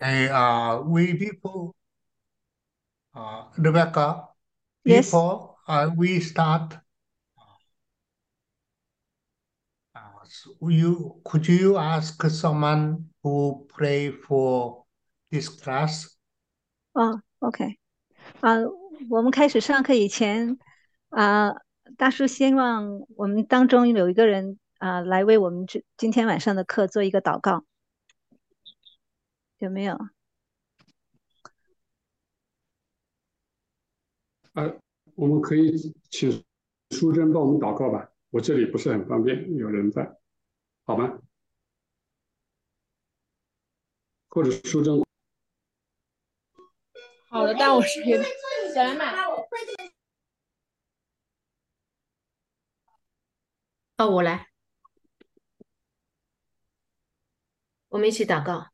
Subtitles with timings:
[0.00, 1.75] Hey, uh, we people,
[3.15, 4.29] uh, Rebecca,
[4.83, 5.05] Yes.
[5.05, 6.73] before uh, we start,
[9.95, 14.85] uh, so you could you ask someone who pray for
[15.29, 16.17] this class?
[16.93, 17.77] 哦，OK，
[18.39, 18.57] 啊，
[19.09, 20.57] 我们开始上课以前，
[21.09, 21.53] 啊，
[21.95, 27.63] 大叔希望我们当中有一个人啊，来为我们这今天晚上的课做一个祷告，
[29.61, 29.95] 有没有？
[34.53, 34.75] 呃，
[35.13, 35.77] 我们可以
[36.09, 36.43] 请
[36.89, 40.17] 淑珍帮我们祷告吧，我这里不是很方便，有人在，
[40.83, 41.21] 好吗？
[44.29, 45.03] 或者淑珍，
[47.29, 48.01] 好的，但我是
[48.73, 49.13] 小蓝马。
[53.97, 54.49] 哦，我来，
[57.89, 58.70] 我们一起祷告。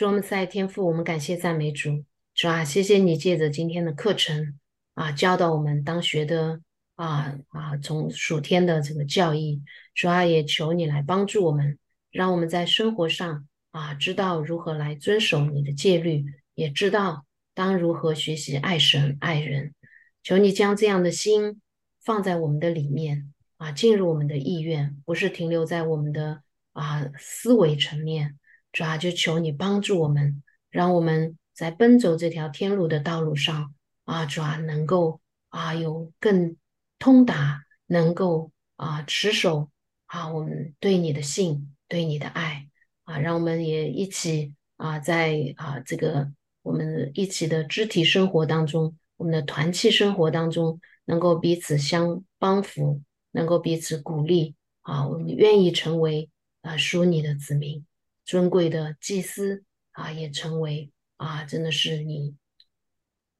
[0.00, 4.58] 主我们在天父，我们感谢赞美主，主啊，谢谢你借着今天的课程
[4.94, 6.62] 啊，教导我们当学的
[6.94, 9.62] 啊啊，从属天的这个教义，
[9.94, 11.78] 主啊，也求你来帮助我们，
[12.10, 19.74] 让我们在生活上啊，知道如何来遵守你的戒律，也知道当如何学习爱神爱人。
[20.22, 21.60] 求你将这样的心
[22.02, 26.42] 放在我们的里面啊，进入我们的意愿，不是停留在我们的
[26.72, 28.38] 啊思维层面。
[28.72, 36.56] 主啊，就求你帮助我们，让我们在奔走这条天路的道路上啊，主啊，能够啊有更
[36.98, 39.70] 通达，能够啊持守
[40.06, 42.68] 啊我们对你的信，对你的爱
[43.04, 46.30] 啊，让我们也一起啊在啊这个
[46.62, 56.30] 我们一起的肢体生活当中，我们的团契生活当中，能够彼此相帮扶，能够彼此鼓励啊，我们愿意成为
[56.62, 57.84] 啊属你的子民。
[58.30, 62.36] 尊贵的祭司啊，也成为啊，真的是你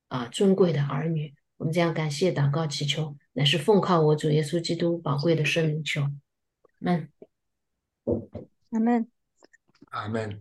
[0.09, 1.33] 啊尊贵的儿女。
[1.59, 6.09] 我们这样感谢、祷告、祈求，乃是奉靠我主耶稣基督宝贵的圣名求。
[6.81, 7.09] 们，
[8.71, 9.07] 阿门。
[9.93, 10.41] Amen.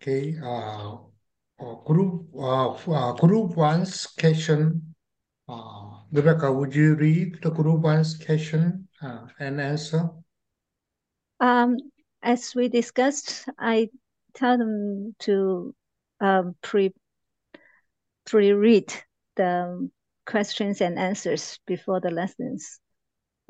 [0.00, 1.00] Okay, uh,
[1.58, 4.94] uh, group, uh, f- uh, group one's question.
[5.46, 10.08] Uh, Rebecca, would you read the group one's question uh, and answer?
[11.40, 11.78] Um,
[12.22, 13.90] as we discussed, I
[14.34, 15.74] tell them to
[16.20, 16.92] um, pre
[18.24, 18.92] pre-read
[19.36, 19.88] the
[20.26, 22.80] questions and answers before the lessons.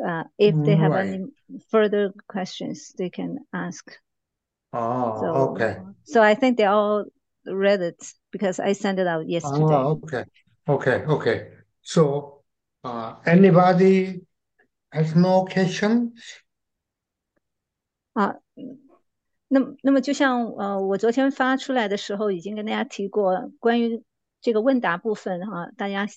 [0.04, 1.08] Uh, if they have Right.
[1.08, 1.25] any
[1.70, 3.91] further questions, they can ask.
[4.72, 5.78] Oh, So, okay.
[6.04, 7.04] so I think they all
[7.46, 9.64] read it because I sent it out yesterday.
[9.64, 10.25] Oh, okay.
[10.69, 11.48] Okay, okay.
[11.82, 12.42] So,
[12.84, 14.20] uh, anybody
[14.92, 16.14] has no question?
[18.16, 18.81] 啊，嗯
[19.49, 24.03] 那那么就像呃，我昨天发出来的时候已经跟大家提过，关于
[24.41, 26.09] 这个问答部分哈、大家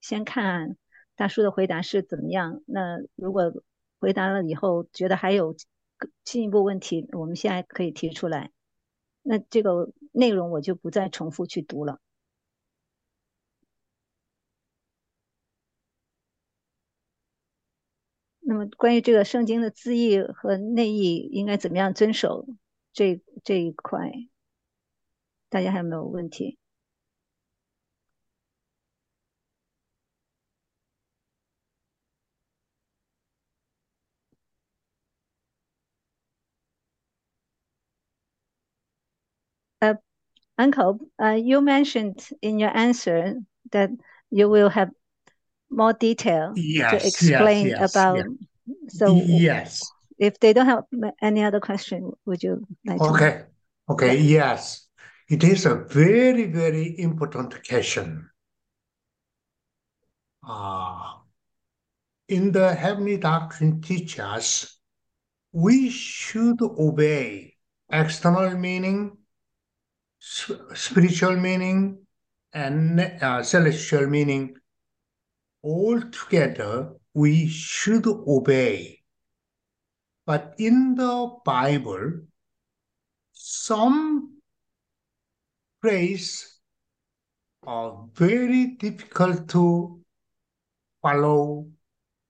[0.00, 0.76] 先看
[1.16, 2.62] 大叔的回答是怎么样。
[2.64, 3.52] 那如果
[3.98, 5.56] 回答了以后觉得还有
[6.22, 8.52] 进一步问题，我们现在可以提出来。
[9.22, 11.98] 那这个内容我就不再重复去读了。
[18.47, 22.45] 那么关于这个圣经的字义和内义应该怎么样遵守
[22.93, 24.11] 这这一块，
[25.49, 26.57] 大家还有没有问题？
[40.55, 43.89] Uncle, uh, you mentioned in your answer that
[44.29, 44.91] you will have
[45.70, 48.16] more detail Yes, to explain yes, about.
[48.16, 48.26] yes.
[48.88, 49.92] So Yes.
[50.18, 50.84] if they don't have
[51.22, 53.04] any other question, would you like to?
[53.04, 53.42] Okay.
[53.88, 54.18] Okay.
[54.18, 54.86] Yes.
[55.28, 58.30] It is a very, very important question.
[60.46, 61.14] Uh,
[62.28, 64.78] in the heavenly doctrine teach us
[65.52, 67.54] we should obey
[67.90, 69.16] external meaning,
[70.20, 71.98] spiritual meaning,
[72.52, 74.56] and uh, celestial meaning.
[75.68, 79.02] All together, we should obey.
[80.24, 82.22] But in the Bible,
[83.32, 84.40] some
[85.82, 86.58] phrase
[87.64, 90.00] are very difficult to
[91.02, 91.68] follow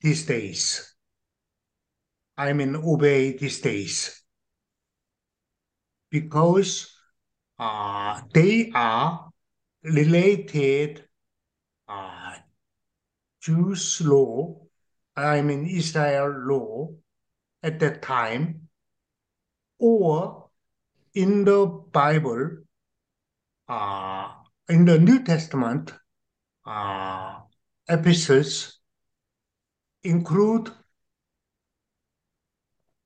[0.01, 0.97] these days.
[2.37, 4.21] I mean, obey these days.
[6.11, 6.93] Because
[7.57, 9.31] uh, they are
[9.85, 11.08] related
[13.49, 14.61] Jews law,
[15.17, 16.91] I mean Israel law
[17.63, 18.69] at that time,
[19.79, 20.51] or
[21.15, 22.59] in the Bible,
[23.67, 24.29] uh,
[24.69, 25.95] in the New Testament,
[26.67, 27.41] uh,
[27.89, 28.81] epistles
[30.03, 30.71] include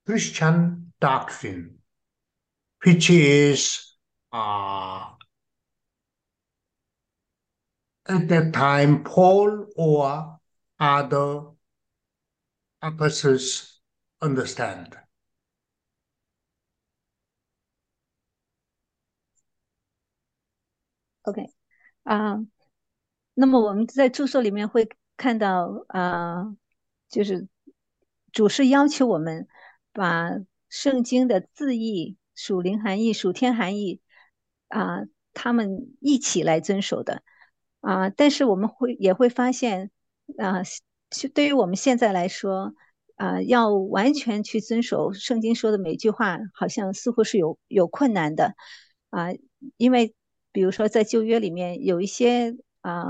[0.04, 1.78] Christian doctrine,
[2.82, 3.94] which is
[4.32, 5.11] uh,
[8.06, 10.38] at that time Paul or
[10.78, 11.42] other
[12.80, 13.80] apostles
[14.20, 14.96] understand.
[21.22, 21.46] OK，
[22.02, 22.38] 啊、
[23.34, 26.56] 那么我们在注释里面会看到啊、
[27.08, 27.46] 就是
[28.32, 29.46] 主是要求我们
[29.92, 30.30] 把
[30.68, 34.00] 圣经的字义、属灵含义、属天含义
[34.66, 35.02] 啊、
[35.32, 37.22] 他们一起来遵守的
[37.82, 39.90] 啊、但是我们会也会发现
[40.38, 40.62] 啊、
[41.34, 42.74] 对于我们现在来说
[43.16, 48.54] 啊、要完全去遵守圣经说的每句话，好像似乎是有有困难的
[49.10, 49.28] 啊、
[49.76, 50.14] 因为
[50.52, 53.04] 比如说在旧约里面有一些啊、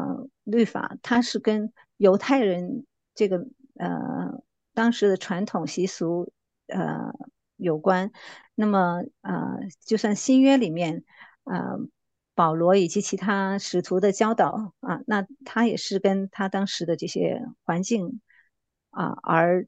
[0.44, 2.84] 律法，它是跟犹太人
[3.14, 3.46] 这个
[3.78, 4.42] 呃
[4.74, 6.32] 当时的传统习俗
[6.66, 7.12] 呃
[7.56, 8.10] 有关。
[8.54, 11.04] 那么呃，就算新约里面
[11.44, 11.78] 呃
[12.34, 18.20] 保罗以及其他使徒的教导啊，那他也是跟他当时的这些环境
[18.90, 19.66] 啊而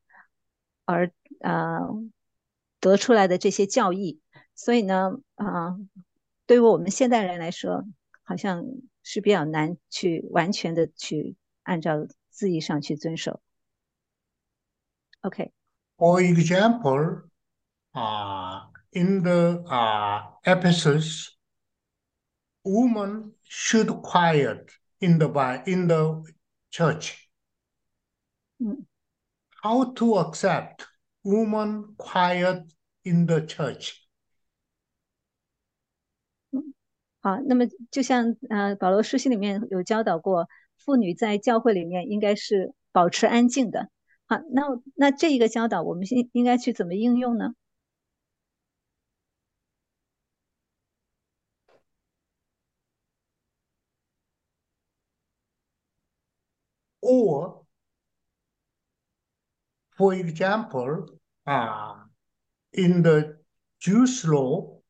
[0.84, 1.80] 而呃
[2.80, 4.20] 得出来的这些教义。
[4.54, 5.76] 所以呢，啊、
[6.46, 7.84] 对于我们现代人来说，
[8.22, 8.64] 好像
[9.02, 13.40] 是比较难去完全的去按照字义上去遵守。
[15.22, 17.22] OK，For example,
[17.92, 21.33] uh, in the uh, epistles,
[22.63, 26.23] woman should quiet in the Bi- in the
[26.69, 27.29] church.
[28.61, 28.85] Mm.
[29.63, 30.85] How to accept
[31.23, 32.63] woman quiet
[33.03, 33.93] in the church?
[37.21, 40.47] 好，那么就像呃保罗书信里面有教导过，
[40.77, 43.89] 妇女在教会里面应该是保持安静的。
[44.25, 44.63] 好，那
[44.95, 47.55] 那这一个教导我们应应该去怎么应用呢？
[57.14, 57.62] Or,
[59.96, 61.06] for example,
[61.46, 61.94] uh,
[62.72, 63.38] in the
[63.78, 64.80] Jewish law,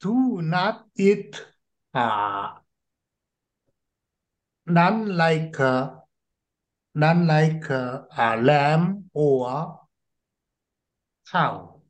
[0.00, 1.40] do not eat
[1.94, 2.58] uh,
[4.66, 5.90] none like uh,
[6.94, 9.80] none like uh, a lamb or
[11.30, 11.80] cow.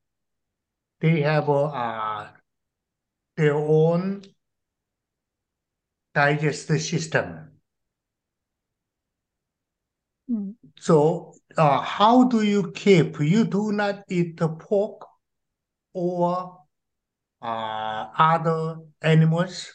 [1.01, 2.29] They have uh,
[3.37, 4.23] their own
[6.15, 7.46] digestive system.
[10.27, 13.19] 嗯 So, uh, how do you keep?
[13.21, 15.07] You do not eat the pork
[15.93, 16.59] or
[17.41, 19.71] uh, other animals.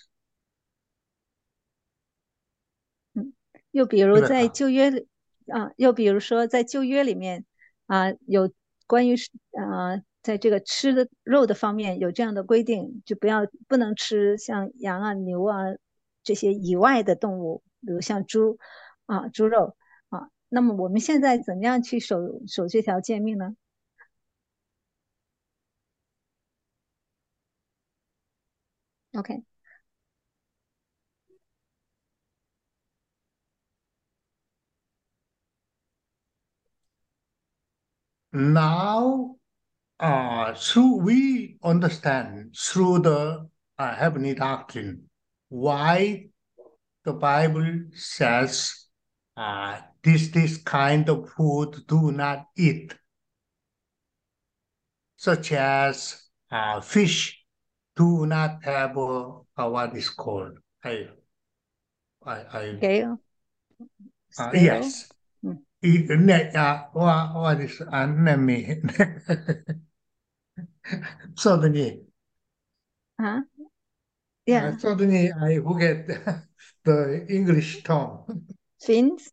[3.71, 5.07] 又比如在旧约里
[5.47, 7.45] 啊，又比如说在旧约里面
[7.85, 8.51] 啊，有
[8.85, 9.15] 关于
[9.51, 15.63] 啊，在这个吃的肉的方面有这样的规定，就不要不能吃像羊啊、牛啊
[16.21, 18.59] 这些以外的动物，比如像猪
[19.05, 19.80] 啊、猪肉啊。
[20.50, 22.16] 那么我们现在怎么样去守
[22.46, 23.54] 守这条诫命呢？
[29.14, 29.42] OK，
[38.32, 39.36] Now,
[39.98, 45.08] uh, through we understand through the uh, heavenly doctrine
[45.48, 46.28] why
[47.04, 48.79] the Bible says
[49.37, 52.93] uh, this this kind of food do not eat,
[55.15, 57.45] such as uh, fish
[57.95, 61.07] do not have uh, uh, what is called I
[62.25, 63.17] I I 给 uh,
[64.29, 65.09] scale yes.
[65.43, 65.57] Mm.
[65.83, 68.89] I- ne- uh, what, what is uh, name?
[71.35, 72.05] Suddenly,
[73.17, 76.07] 啊 uh,，Yeah，suddenly I forget
[76.85, 78.25] the English term.
[78.81, 79.31] fins，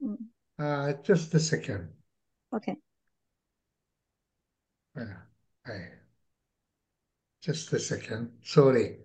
[0.00, 0.18] 嗯
[0.58, 1.88] Uh, just a second.
[2.52, 2.76] Okay.
[4.96, 5.04] Uh,
[5.66, 5.88] I,
[7.42, 8.30] just a second.
[8.42, 8.98] Sorry.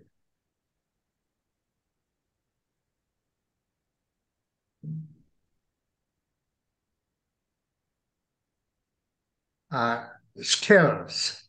[9.70, 10.06] Uh,
[10.42, 11.48] scales.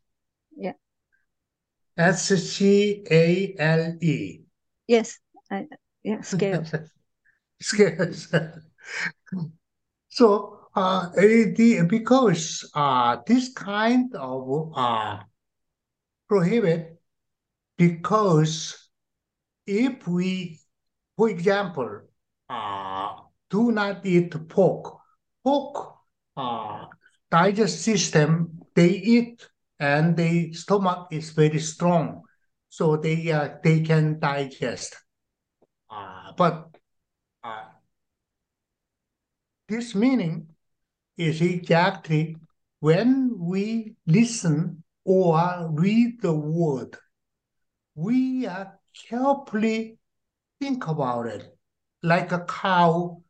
[0.55, 0.73] Yeah.
[1.97, 4.41] S C A L E.
[4.87, 5.67] Yes，I
[6.03, 6.63] yeah scale，
[7.61, 8.33] Scales.
[10.09, 15.19] So uh, the, because uh, this kind of uh,
[16.27, 16.99] prohibit
[17.77, 18.89] because
[19.65, 20.59] if we,
[21.17, 22.01] for example,
[22.49, 23.15] uh,
[23.49, 24.97] do not eat pork,
[25.43, 25.95] pork
[26.37, 26.85] uh,
[27.31, 29.47] digest system, they eat
[29.79, 32.23] and the stomach is very strong,
[32.69, 34.95] so they uh, they can digest.
[35.89, 36.78] Uh, but
[39.69, 40.47] this meaning
[41.17, 42.35] is exactly
[42.79, 46.97] when we listen or read the word,
[47.95, 49.97] we are carefully
[50.59, 51.55] think about it,
[52.01, 53.21] like a cow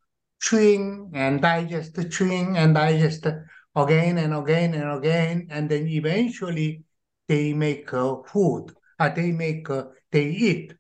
[0.42, 3.28] chewing and digest, chewing and digest
[3.76, 6.84] again and again and again, and then eventually
[7.28, 8.74] they make uh, food.
[8.98, 9.68] Uh, they make
[10.12, 10.74] they eat.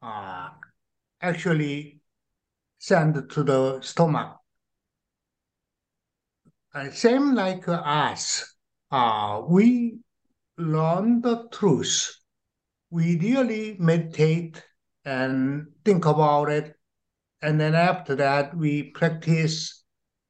[0.00, 0.50] Uh,
[1.20, 2.00] actually,
[2.78, 4.41] send to the stomach.
[6.74, 8.54] Uh, same like us.
[8.90, 9.98] Uh, we
[10.58, 12.10] learn the truth.
[12.90, 14.62] We really meditate
[15.04, 16.76] and think about it,
[17.42, 19.82] and then after that we practice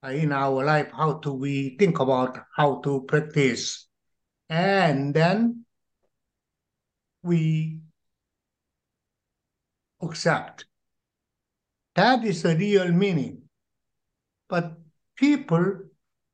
[0.04, 3.86] in our life how do we think about how to practice
[4.48, 5.64] and then
[7.22, 7.80] we
[10.00, 10.64] accept
[11.94, 13.42] that is the real meaning
[14.48, 14.72] but
[15.16, 15.78] people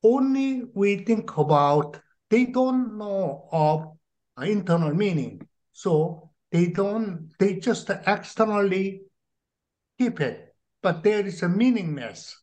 [0.04, 2.00] only we think about
[2.30, 3.98] they don't know of
[4.46, 9.02] internal meaning so they don't they just externally
[9.98, 12.36] keep it but there is a meaningless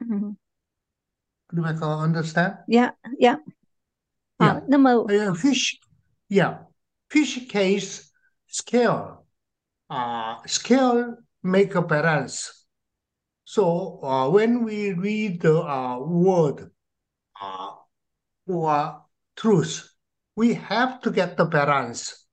[0.00, 0.36] 嗯
[1.52, 2.58] Rebecca, understand?
[2.68, 3.36] ，Yeah Yeah，
[4.38, 5.78] 好 Yeah.，那么 Uh, fish,
[6.28, 6.64] yeah,
[7.10, 8.10] fish case
[8.46, 9.26] scale,
[9.90, 12.63] uh, scale make a balance.
[13.45, 16.71] So uh, when we read the uh, word
[17.39, 17.71] uh,
[18.47, 19.03] or
[19.35, 19.87] truth,
[20.35, 22.25] we have to get the balance.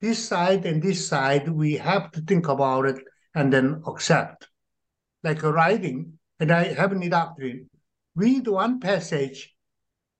[0.00, 2.98] This side and this side, we have to think about it
[3.34, 4.48] and then accept.
[5.22, 7.70] Like a writing, and I have any doctrine,
[8.14, 9.54] read one passage,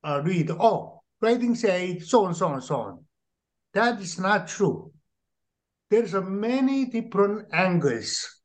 [0.04, 3.04] uh, read, oh, writing say so and so and so on.
[3.74, 4.92] That is not true.
[5.90, 8.37] There's a many different angles.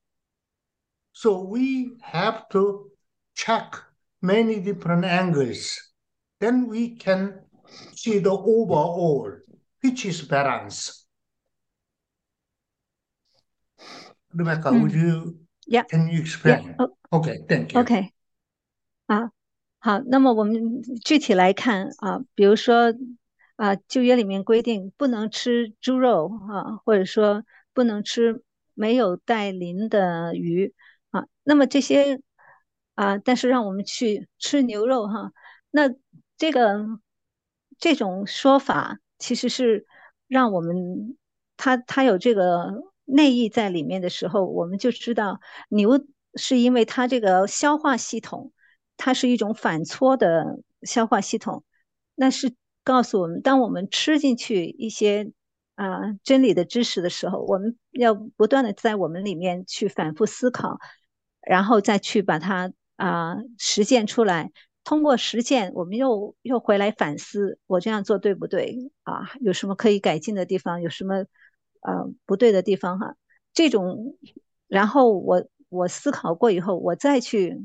[1.12, 2.90] So we have to
[3.34, 3.74] check
[4.22, 5.76] many different angles.
[6.40, 7.40] Then we can
[7.94, 9.32] see the overall,
[9.82, 11.06] which is balance.
[14.32, 15.00] Rebecca, would Mm.
[15.00, 15.84] you, Yeah.
[15.90, 16.76] can you explain?
[16.78, 16.86] Yeah.
[17.10, 17.80] Okay, thank you.
[17.80, 18.12] OK，
[19.06, 19.32] 啊，
[19.80, 22.94] 好，那么我们具体来看啊，比如说
[23.56, 28.44] 啊，旧约里面规定不能吃猪肉啊，或者说不能吃
[28.74, 30.74] 没有带鳞的鱼
[31.13, 32.19] 啊，那么这些
[32.95, 35.31] 啊，但是让我们去吃牛肉哈，
[35.71, 35.83] 那
[36.37, 36.85] 这个
[37.79, 39.85] 这种说法其实是
[40.27, 41.17] 让我们
[41.55, 45.39] 它它有这个内意在里面的时候，我们就知道
[45.69, 46.05] 牛。
[46.35, 48.51] 是因为它这个消化系统，
[48.97, 51.63] 它是一种反刍的消化系统，
[52.15, 55.31] 那是告诉我们，当我们吃进去一些
[55.75, 60.79] 啊真理的知识的时候，我们要不断的在我们里面去反复思考，
[61.45, 64.51] 然后再去把它啊实践出来。
[64.83, 69.31] 通过实践，我们又又回来反思，我这样做对不对啊？
[69.41, 70.81] 有什么可以改进的地方？
[70.81, 71.25] 有什么
[71.81, 72.99] 呃不对的地方？
[72.99, 73.15] 哈，
[73.53, 74.17] 这种，
[74.67, 75.47] 然后我。
[75.75, 77.59] 我思考过以后，我再去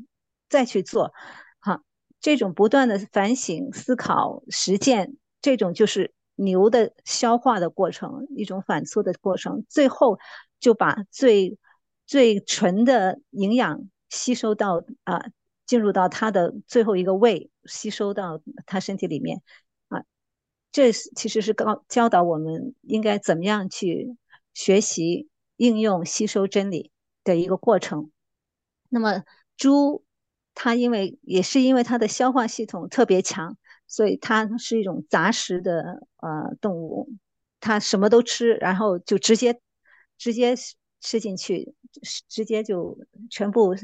[0.49, 1.13] 再去做，
[1.61, 1.83] 哈，
[2.23, 10.19] 这种不断的反省、思考、实践，这种就是牛的消化的过程，一种反刍的过程，最后
[10.59, 11.59] 就把最
[12.09, 15.27] 最纯的营养吸收到啊，
[15.65, 19.43] 进入到它的最后一个胃，吸收到它身体里面
[19.87, 20.03] 啊，
[20.73, 24.17] 这其实是告教导我们应该怎么样去
[24.53, 26.91] 学习、应用、吸收真理。
[27.25, 28.11] 的一个过程。
[28.89, 29.23] 那么
[29.59, 30.03] 猪，
[30.55, 37.11] 它因为也是因为它的消化系统特别强，所以它是一种杂食的呃动物，
[37.61, 39.61] 它什么都吃，然后就直接
[40.17, 40.55] 直接
[41.01, 41.75] 吃进去，
[42.29, 42.99] 直接就
[43.31, 43.75] 全部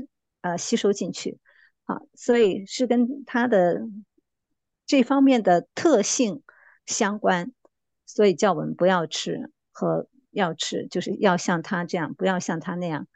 [0.41, 1.39] 呃吸收进去
[1.85, 3.83] 啊，所以是跟它的
[4.87, 6.43] 这方面的特性
[6.87, 7.53] 相关，
[8.07, 13.07] 所以叫我们不要吃和要吃，就是要像它这样，不要像它那样。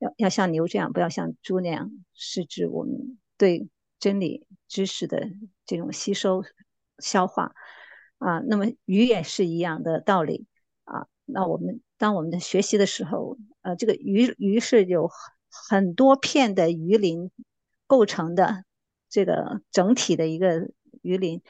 [0.00, 5.28] 要要像牛这样，不要像猪那样，是指我们对真理知识的
[5.66, 6.44] 这种吸收、
[7.00, 7.52] 消化
[8.18, 8.38] 啊。
[8.46, 10.46] 那么鱼也是一样的道理。
[11.28, 15.10] 那我们当我们的学习的时候，呃，这个鱼鱼是有
[15.50, 17.30] 很多片的鱼鳞
[17.86, 18.64] 构成的
[19.08, 20.70] 这个整体的一个
[21.02, 21.42] 鱼鳞。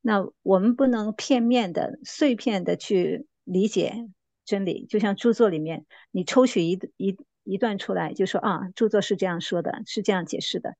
[0.00, 4.06] 那我们不能片面的、碎片的去理解
[4.44, 10.76] 真理，就像著作里面，你抽取一一一段出来，就说啊，著作是这样说的，是这样解释的，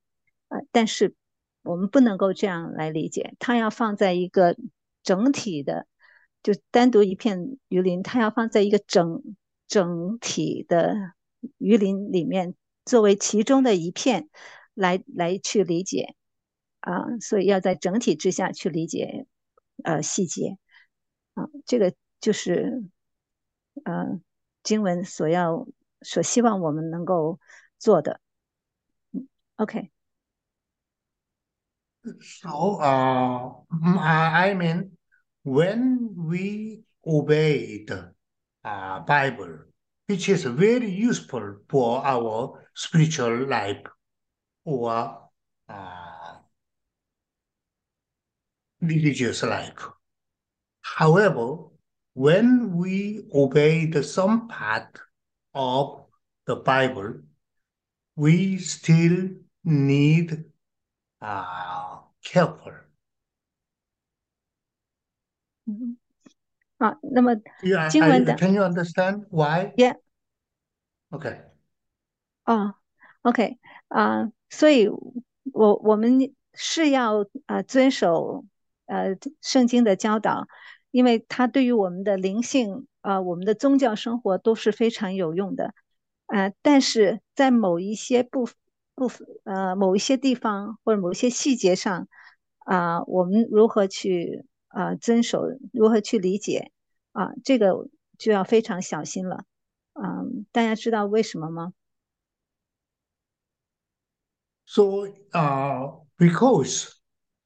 [0.48, 1.14] 呃，但是
[1.62, 4.56] 我们不能够这样来理解，它要放在一个
[5.02, 5.86] 整体的，
[6.44, 9.20] 就单独一片鱼鳞，它要放在一个整
[9.66, 10.94] 整体的
[11.58, 14.28] 鱼鳞里面，作为其中的一片
[14.74, 16.14] 来来去理解。
[16.80, 19.26] 啊，所以要在整体之下去理解，
[19.84, 20.58] 呃，细节，
[21.32, 22.84] 啊，这个就是
[23.84, 24.20] 呃
[24.62, 25.66] 经文所要
[26.02, 27.40] 所希望我们能够
[27.78, 28.20] 做的。
[29.56, 29.90] OK。
[32.20, 32.50] So,
[32.82, 34.90] uh, I mean,
[35.44, 38.12] when we obey the
[38.64, 39.58] uh, Bible,
[40.06, 43.84] which is very useful for our spiritual life
[44.64, 45.28] or
[45.68, 46.34] uh,
[48.80, 49.86] religious life.
[50.80, 51.58] However,
[52.14, 54.98] when we obey the some part
[55.54, 56.04] of
[56.46, 57.20] the Bible,
[58.16, 59.28] we still
[59.64, 60.44] need
[61.20, 62.83] uh, careful.
[66.78, 67.34] 好，那么
[67.90, 69.72] 经文的 can you understand why?
[69.76, 69.96] Yeah.
[71.10, 71.40] Okay.
[72.44, 72.74] 哦
[73.22, 78.44] ，OK 啊、所以我我们是要啊、遵守
[78.86, 80.46] 呃圣经的教导，
[80.90, 85.74] 因为它对于我们的灵性啊、我们的宗教生活都是非常有用的。
[86.26, 88.48] 呃，但是在某一些部
[88.94, 92.08] 部分呃某一些地方或者某一些细节上
[92.60, 96.72] 啊、我们如何去啊、遵守，如何去理解
[97.12, 97.88] 啊、这个
[98.18, 99.44] 就要非常小心了。
[99.92, 101.72] 嗯，大家知道为什么吗
[104.66, 106.90] ？So, uh, because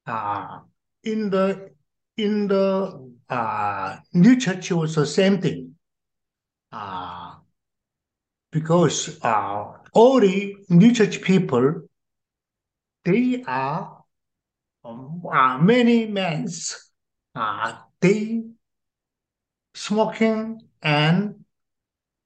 [0.05, 0.63] uh,
[1.03, 1.69] in the
[2.15, 5.75] in the uh, new church was the same thing.
[6.71, 7.35] Uh,
[8.51, 11.87] because uh, all the new church people,
[13.03, 14.03] they are
[14.83, 16.88] um, uh, many men's,
[17.39, 18.43] uh, they
[19.73, 21.45] smoking and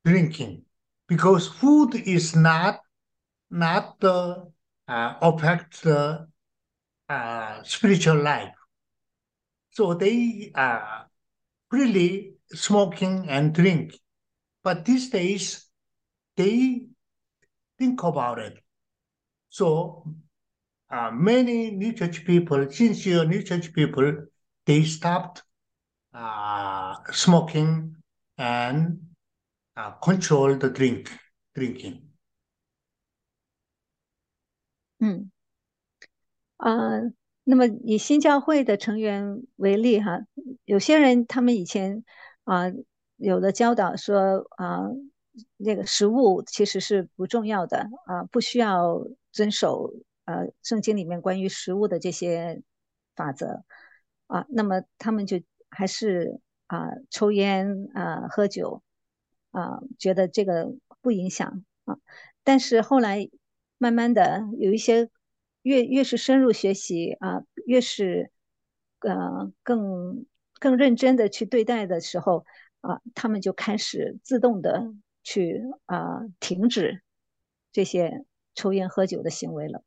[0.06, 0.64] drinking
[1.08, 2.80] because food is not
[3.52, 4.52] not the
[4.88, 6.28] uh, affect the
[7.10, 8.54] uh, spiritual life.
[9.72, 11.08] So they are
[11.72, 13.96] really smoking and drink.
[14.64, 15.70] But these days,
[16.38, 16.88] they
[17.78, 18.58] think about it.
[19.50, 20.08] So
[20.90, 24.28] uh, many new church people, sincere new church people,
[24.67, 25.43] they stopped
[26.13, 27.95] uh, smoking
[28.37, 28.99] and
[29.77, 31.11] uh, control the drink
[31.55, 32.03] drinking.
[35.01, 35.31] 嗯，
[36.57, 37.13] 呃，
[37.45, 40.27] 那么以新教会的成员为例哈，
[40.65, 42.05] 有些人他们以前
[42.45, 42.65] 啊、
[43.17, 44.89] 有的教导说啊、
[45.57, 49.93] 那个食物其实是不重要的啊、不需要遵守
[50.25, 52.61] 呃圣经里面关于食物的这些
[53.15, 53.63] 法则
[54.34, 58.82] 啊、那么他们就还是啊、抽烟啊、喝酒
[59.52, 61.98] 啊、觉得这个不影响啊，
[62.44, 63.30] 但是后来
[63.78, 65.12] 慢慢的有一些
[65.62, 68.32] 越越是深入学习啊，越是
[69.02, 70.26] 呃更
[70.60, 72.44] 更认真的去对待的时候
[72.82, 77.04] 啊，他们就开始自动的去啊停止
[77.72, 79.84] 这些抽烟喝酒的行为了。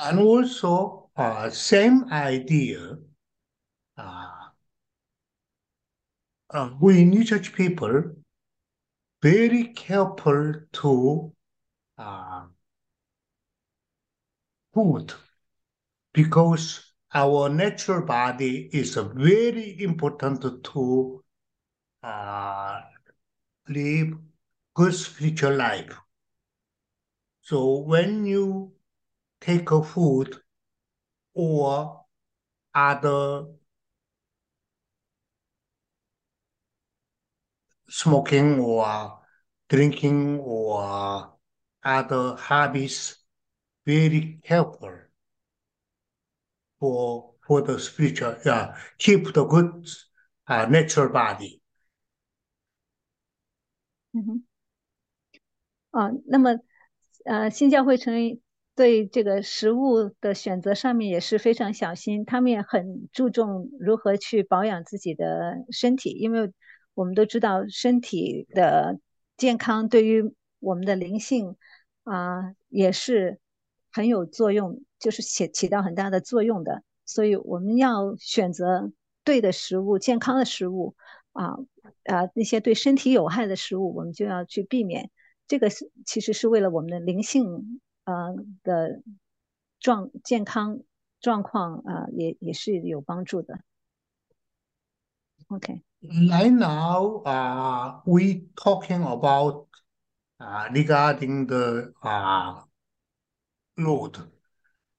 [0.00, 2.96] And also, uh, same idea.
[3.96, 4.30] Uh,
[6.50, 8.04] uh, we new church people
[9.20, 11.32] very careful to
[11.98, 12.44] uh,
[14.72, 15.12] food
[16.12, 21.24] because our natural body is very important to
[22.04, 22.80] uh,
[23.68, 24.16] live
[24.74, 25.98] good spiritual life.
[27.42, 28.72] So when you
[29.40, 30.40] take a food
[31.33, 32.05] or
[32.73, 33.45] other
[37.89, 39.19] smoking or
[39.69, 41.33] drinking or
[41.83, 43.17] other hobbies,
[43.85, 44.97] very helpful
[46.79, 49.85] for for the spiritual, yeah, keep the good
[50.47, 51.61] uh, natural body.
[54.13, 54.43] 嗯哼，
[55.91, 56.59] 啊，那么
[57.25, 58.39] 呃，新教会成员
[58.78, 66.52] 对这个食物的选择上面也是非常小心，他们也很注重如何去保养自己的身体，因为
[66.94, 69.00] 我们都知道身体的
[69.36, 71.56] 健康对于我们的灵性
[72.04, 73.40] 啊也是
[73.90, 76.84] 很有作用，就是起起到很大的作用的。
[77.04, 78.92] 所以我们要选择
[79.24, 80.94] 对的食物、健康的食物
[81.32, 81.56] 啊
[82.04, 85.10] 啊，那些对身体有害的食物，我们就要去避免。
[85.48, 88.31] 这个是其实是为了我们的灵性啊
[88.63, 89.01] 的
[89.79, 90.79] 状健康
[91.19, 93.59] 状况啊，也也是有帮助的。
[95.47, 99.67] OK。Right now, uh, we talking about
[100.37, 102.61] uh, regarding the uh,
[103.77, 104.17] load,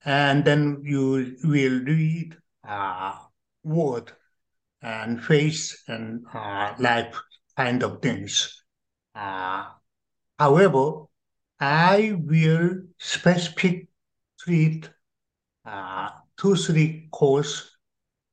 [0.03, 3.19] and then you will read uh,
[3.63, 4.13] word
[4.81, 7.21] and face and uh, life
[7.55, 8.65] kind of things.
[9.15, 9.67] Uh,
[10.39, 11.07] however,
[11.59, 13.89] I will specific
[14.39, 14.91] treat
[15.65, 17.77] uh, two, three course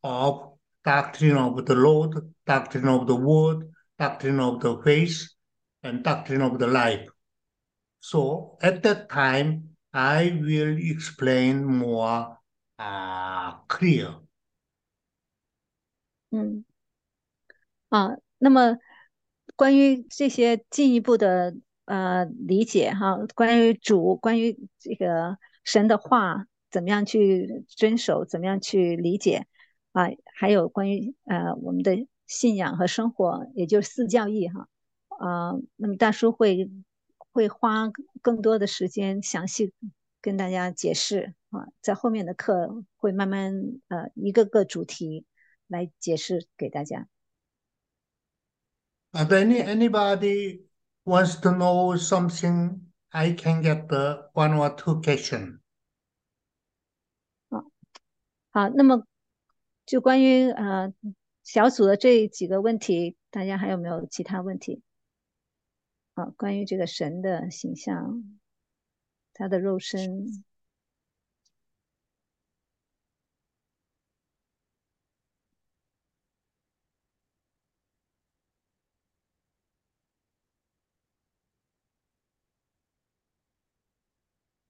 [0.03, 5.29] of doctrine of the Lord, doctrine of the word, doctrine of the faith,
[5.83, 7.07] and doctrine of the life.
[7.99, 12.37] So at that time, I will explain more
[12.79, 14.15] uh, clear.
[16.31, 16.63] 嗯，
[17.89, 18.77] 啊，那么
[19.55, 21.53] 关于这些进一步的
[21.86, 29.46] 呃理解哈，关于主，关于这个神的话，怎么样去遵守，怎么样去理解
[29.92, 34.68] 啊，还有关于呃我们的信仰和生活，也就是四教义哈
[35.08, 36.70] 啊，那么大叔会
[37.32, 37.90] 会花
[38.22, 39.72] 更多的时间详细
[40.20, 43.54] 跟大家解释啊，在后面的课会慢慢
[43.88, 45.24] 呃一个个主题。
[45.68, 47.08] 来解释给大家。
[49.10, 50.65] If any anybody
[51.06, 55.60] wants to know something, I can get the one or two question.
[57.48, 57.64] 好，
[58.50, 59.06] 好，那么
[59.86, 60.92] 就关于呃
[61.44, 64.82] 小组的这几个问题，大家还有没有其他问题？
[66.14, 68.38] 啊，关于这个神的形象，
[69.32, 70.44] 他的肉身。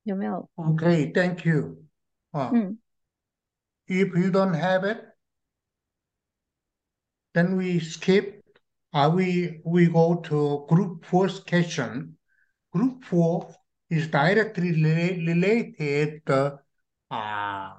[0.05, 0.49] 有没有？
[0.55, 1.86] Okay, thank you.
[2.31, 2.79] 啊，嗯，
[3.88, 5.03] If you don't have it,
[7.34, 8.41] then we skip.
[8.93, 12.17] Uh, we we go to group four's question.
[12.71, 13.53] Group four
[13.89, 16.60] is directly rela- related to
[17.10, 17.73] uh,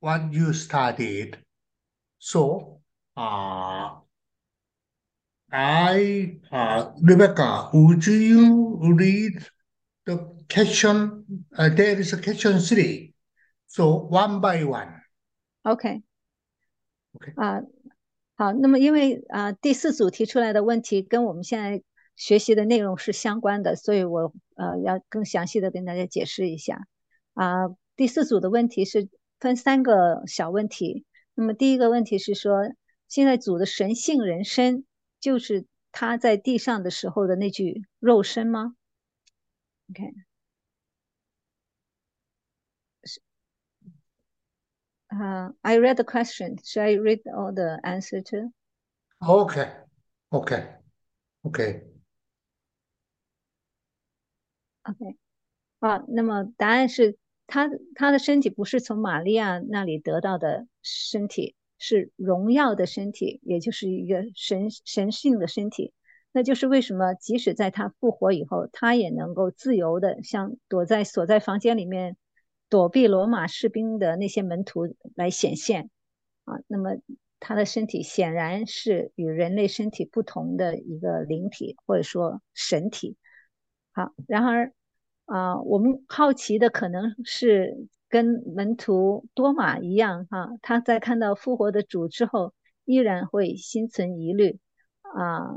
[0.00, 1.38] what you studied.
[2.18, 2.80] So,
[3.16, 4.00] uh,
[5.52, 9.46] I, uh, Rebecca, would you read
[10.04, 11.25] the question?
[11.57, 13.13] Uh, there is a question three.
[13.67, 15.01] So one by one.
[15.63, 17.61] OK，OK 啊，
[18.35, 21.83] 好，那么因为啊第四组提出来的问题跟我们现在
[22.15, 26.87] 学习的内容是相关的，所以我呃要更详细的跟大家解释一下。
[27.33, 31.05] 啊，第四组的问题是分三个小问题。
[31.33, 32.71] 那么第一个问题是说，
[33.09, 34.85] 现在组的神性人身
[35.19, 38.75] 就是他在地上的时候的那具肉身吗
[39.89, 40.13] ？OK。
[45.11, 46.57] Uh, I read the question.
[46.63, 48.51] Should I read all the answer too?
[49.21, 49.69] Okay.
[50.31, 50.67] Okay.
[51.43, 51.83] Okay.
[54.83, 55.17] OK，
[55.79, 65.93] 啊，那么答案是他他的身体不是从玛利亚那里得到的身体，是荣耀的身体，也就是一个神神性的身体。
[66.31, 72.17] 那就是为什么即使在他复活以后，他也能够自由的像躲在锁在房间里面
[72.75, 75.89] 躲避罗马士兵的那些门徒来显现
[76.43, 76.55] 啊。
[76.67, 76.97] 那么
[77.39, 83.15] 他的身体显然是与人类身体不同的一个灵体，或者说神体。
[83.93, 84.73] 好，然而
[85.23, 94.59] 啊，我们好奇的可能是跟门徒多马一样哈，他在看到复活的主之后，依然会心存疑虑
[95.01, 95.47] 啊，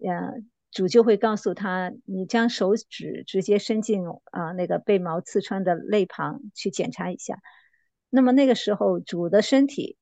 [0.00, 0.32] 呀，
[0.72, 7.38] 主就会告诉他，你将手指直接伸进啊那个被毛刺穿的肋旁去检查一下。
[8.10, 9.96] 那么那个时候，主的身体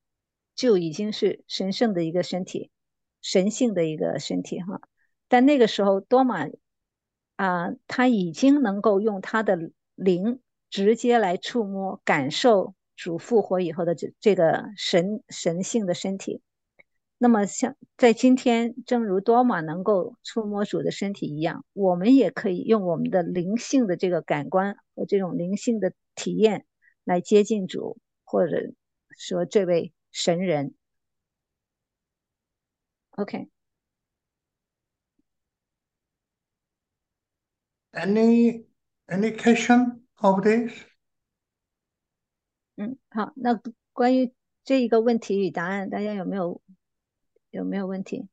[0.54, 2.70] 就已经是神圣的一个身体，
[3.20, 4.80] 神性的一个身体哈。
[5.28, 6.46] 但那个时候，多玛。
[7.36, 9.58] 啊，他已经能够用他的
[9.94, 16.42] 灵直接来触摸、感受主复活以后的这这个神神性的身体。
[17.22, 26.64] 那么，像在今天，正如多玛能够触摸主的身体一样，我们也可以用我们的灵性的这个感官和这种灵性的体验
[27.04, 28.72] 来接近主，或者
[29.10, 30.72] 说这位神人。
[33.10, 33.50] OK。
[37.92, 38.64] Any
[39.08, 40.72] any question of this?
[42.76, 43.60] 嗯，好，那
[43.92, 44.32] 关于
[44.64, 46.62] 这一个问题与答案，大家有没有
[47.51, 48.27] 有没有问题？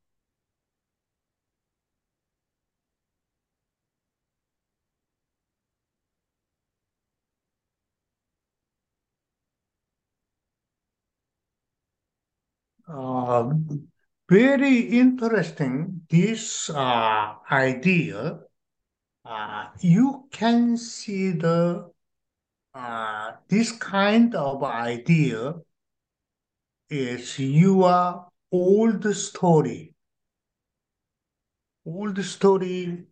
[12.89, 13.55] Uh,
[14.29, 18.41] very interesting this uh, idea.
[19.25, 21.89] Uh, you can see the
[22.75, 25.55] uh, this kind of idea
[26.91, 29.94] is your old story.
[31.86, 33.06] Old story.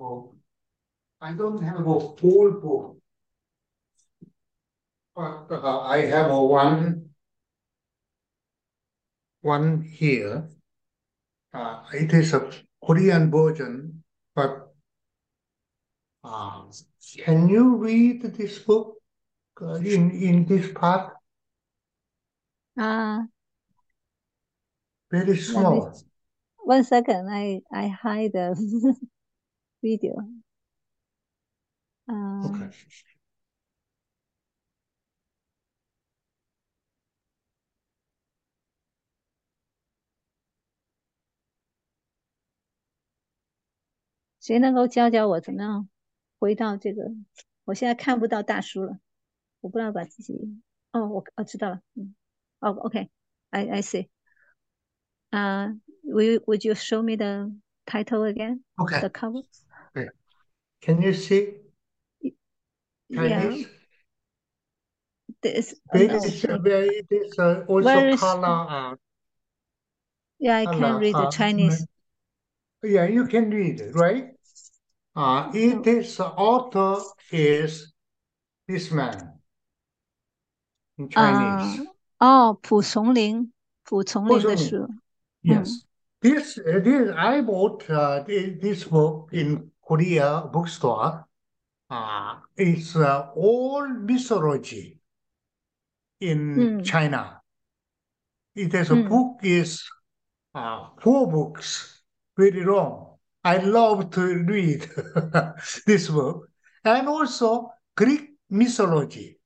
[0.00, 0.34] Oh,
[1.20, 2.96] I don't have a whole book,
[5.14, 7.10] but uh, I have a one
[9.40, 10.48] one here.
[11.52, 12.50] Uh, it is a
[12.84, 14.72] Korean version, but
[16.22, 16.62] uh,
[17.18, 18.98] can you read this book
[19.60, 21.18] uh, in in this part?
[22.78, 23.28] 啊、
[25.10, 25.92] Very small.
[26.58, 28.54] One second, I I hide the
[29.82, 30.16] video.
[44.40, 45.88] 谁能够教教我怎么样
[46.38, 47.10] 回到这个？
[47.64, 48.98] 我现在看不到大叔了，
[49.60, 50.62] 我不知道把自己……
[50.92, 52.14] 哦，我我知道了，嗯，
[52.60, 54.08] 哦，OK，I I see。
[55.31, 55.73] 啊、
[56.05, 57.51] will would you show me the
[57.87, 58.63] title again?
[58.79, 59.01] Okay.
[59.01, 59.41] The cover?
[60.81, 61.53] Can you see
[63.09, 63.67] Yeah, Chinese?
[65.41, 65.75] this.
[65.91, 68.65] Very, no, very, it is uh, also Where is- color.
[68.69, 68.95] Uh,
[70.39, 71.85] yeah, I can color, read the uh, Chinese.
[72.83, 74.35] Yeah, you can read it, right?
[75.15, 75.91] Uh, it No.
[75.91, 76.99] is author
[77.31, 77.93] is
[78.67, 79.39] this man
[80.97, 81.87] in 啊 Chinese.
[82.19, 83.51] 哦，蒲松龄，
[83.83, 84.93] 蒲松龄的蒲松龄书，
[85.42, 85.84] Yes.
[86.20, 91.26] This, uh, this I bought uh, this book in Korea bookstore.
[91.88, 95.00] Uh, it's uh, all mythology
[96.20, 96.84] in Mm.
[96.84, 97.40] China.
[98.54, 99.08] It is a Mm.
[99.08, 99.84] book is
[100.54, 102.02] uh, four books,
[102.36, 103.16] very long.
[103.44, 104.90] I love to read
[105.86, 106.50] this book.
[106.84, 109.38] And also Greek mythology.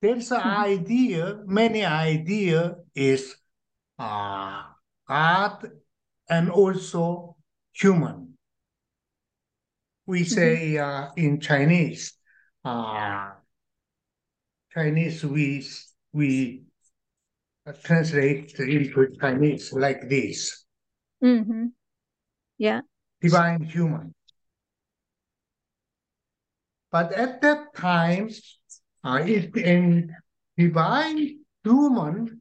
[0.00, 0.64] There's an Mhm.
[0.64, 3.36] idea, many idea is
[3.98, 4.62] uh,
[5.12, 5.68] God
[6.30, 7.36] and also
[7.76, 8.32] human.
[10.06, 12.16] We say uh, in Chinese,
[12.64, 13.36] uh,
[14.72, 15.68] Chinese we
[16.12, 16.64] we
[17.84, 20.64] translate into Chinese like this:
[22.56, 22.80] yeah
[23.20, 24.14] divine human.
[26.90, 28.30] But at that time,
[29.04, 30.08] uh, it in
[30.56, 32.40] divine human,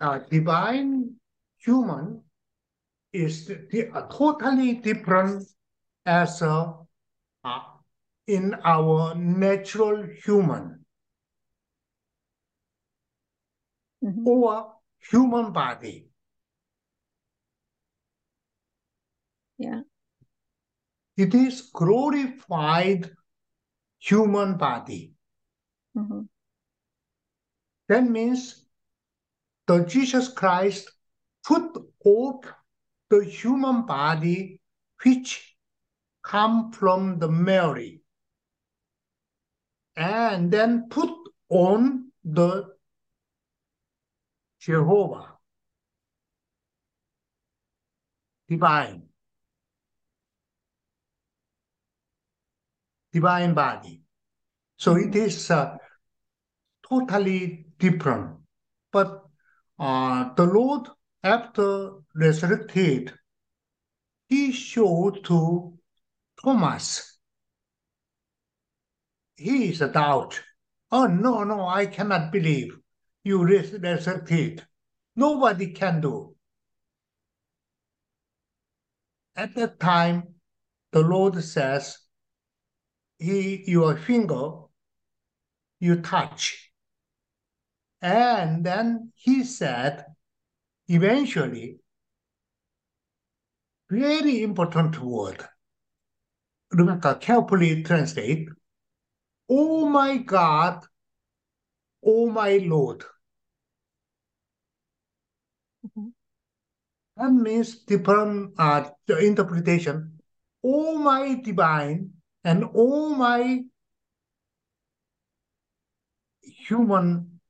[0.00, 1.18] uh, divine
[1.64, 2.22] human
[3.12, 5.46] is the, totally different
[6.04, 6.74] as a,
[7.44, 7.60] uh,
[8.26, 10.84] in our natural human
[14.04, 14.26] mm-hmm.
[14.26, 14.72] or
[15.10, 16.08] human body.
[19.58, 19.82] Yeah.
[21.16, 23.10] It is glorified
[24.00, 25.12] human body.
[25.96, 26.22] Mm-hmm.
[27.88, 28.66] That means
[29.66, 30.90] the Jesus Christ
[31.44, 32.44] put off
[33.10, 34.60] the human body
[35.02, 35.56] which
[36.22, 38.00] come from the Mary
[39.96, 41.10] and then put
[41.50, 42.74] on the
[44.58, 45.36] Jehovah
[48.48, 49.02] divine
[53.14, 54.02] divine body.
[54.76, 55.76] So it is uh,
[56.88, 58.38] totally different.
[58.90, 59.22] But
[59.78, 60.88] uh, the Lord,
[61.24, 63.14] after resurrected,
[64.28, 65.78] he showed to
[66.42, 67.18] Thomas.
[69.36, 70.40] He is a doubt.
[70.92, 72.76] Oh, no, no, I cannot believe
[73.24, 74.64] you res- resurrected.
[75.16, 76.36] Nobody can do.
[79.34, 80.34] At that time,
[80.92, 81.98] the Lord says,
[83.18, 84.50] he, your finger,
[85.80, 86.70] you touch.
[88.02, 90.04] And then he said,
[90.88, 91.78] eventually,
[93.88, 95.48] very important word.
[96.72, 98.50] Rebecca, carefully translate.
[99.48, 100.84] Oh my God,
[102.04, 103.04] oh my Lord.
[105.82, 106.12] Mhm.
[107.16, 110.20] That means different uh, the interpretation.
[110.62, 112.12] Oh my divine
[112.44, 113.64] and oh my
[116.66, 117.40] human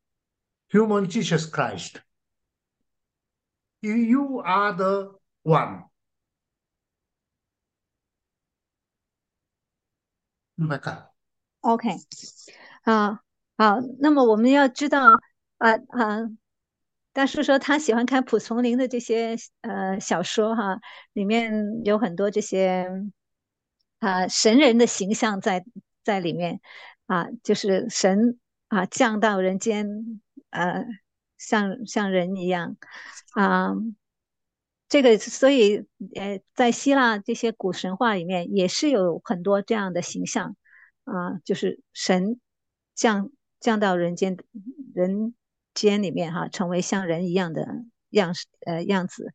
[0.70, 2.00] human Jesus Christ
[3.83, 5.89] You, you are the one.
[10.55, 11.13] 明白か
[11.62, 11.89] OK，
[12.83, 13.21] 啊，
[13.57, 14.99] 好，那么我们要知道，
[15.57, 16.29] 啊啊，
[17.13, 20.79] 大叔说他喜欢看蒲松龄的这些呃小说哈，
[21.13, 22.89] 里面有很多这些
[23.99, 25.63] 啊神人的形象在
[26.03, 26.59] 在里面
[27.07, 30.85] 啊，就是神啊降到人间，呃，
[31.46, 32.76] 像像人一样。
[33.35, 33.74] 啊。
[34.87, 40.54] 这个，所以，呃，在希腊这些古神话里面也是有很多这样的形象，
[41.02, 42.38] 啊，就是神
[42.94, 44.37] 降降到人间
[44.94, 45.35] 人
[45.72, 47.66] 间里面哈，成为像人一样的
[48.11, 48.35] 样
[48.66, 49.33] 呃样子，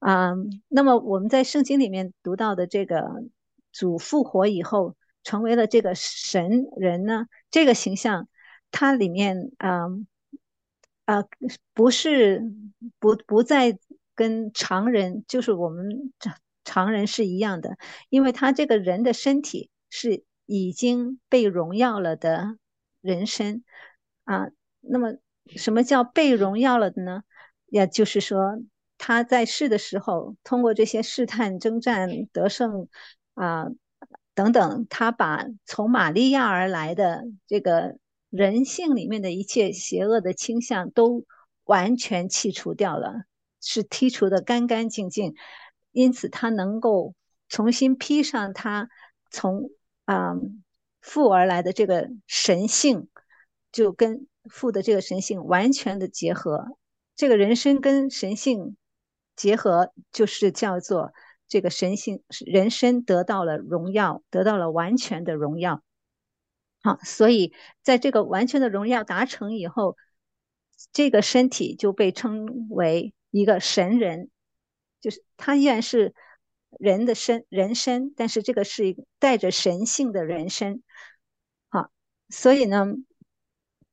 [0.00, 0.32] 啊，
[0.66, 3.22] 那么我们在圣经里面读到的这个
[3.70, 8.26] 主复活以后成为了这个神人呢，这个形象，
[8.72, 9.52] 它里面
[11.08, 11.24] 啊
[11.72, 12.42] 不是
[12.98, 13.78] 不不再。
[14.18, 22.56] 跟常人就是我们常常人是一样的，因为他这个人的身体是已经被荣耀了的
[23.00, 23.62] 人身
[24.24, 24.48] 啊。
[24.80, 25.14] 那么
[25.54, 27.22] 什么叫被荣耀了的呢？
[27.66, 28.58] 也就是说
[28.98, 32.88] 他在世的时候，通过这些试探、征战、得胜
[33.34, 33.68] 啊
[34.34, 37.98] 等等，他把从玛利亚而来的这个
[38.30, 41.24] 人性里面的一切邪恶的倾向都
[41.64, 43.24] 完全剔除掉了。
[43.60, 45.34] 是剔除的干干净净，
[45.90, 47.14] 因此他能够
[47.48, 48.88] 重新披上他
[49.32, 49.70] 从
[50.04, 50.34] 啊
[51.00, 53.08] 父而来的这个神性，
[53.72, 56.78] 就跟父的这个神性完全的结合。
[57.16, 58.76] 这个人生跟神性
[59.34, 61.12] 结合，就是叫做
[61.48, 65.82] 这个神性人生得到了荣耀，得到了完全的荣耀。
[66.82, 69.96] 好，所以在这个完全的荣耀达成以后，
[70.92, 73.12] 这个身体就被称为。
[73.30, 74.30] 一个神人，
[75.02, 76.14] 就是他依然是
[76.70, 80.82] 人的身人身，但是这个是带着神性的人身。
[81.68, 81.90] 好，
[82.30, 82.86] 所以呢，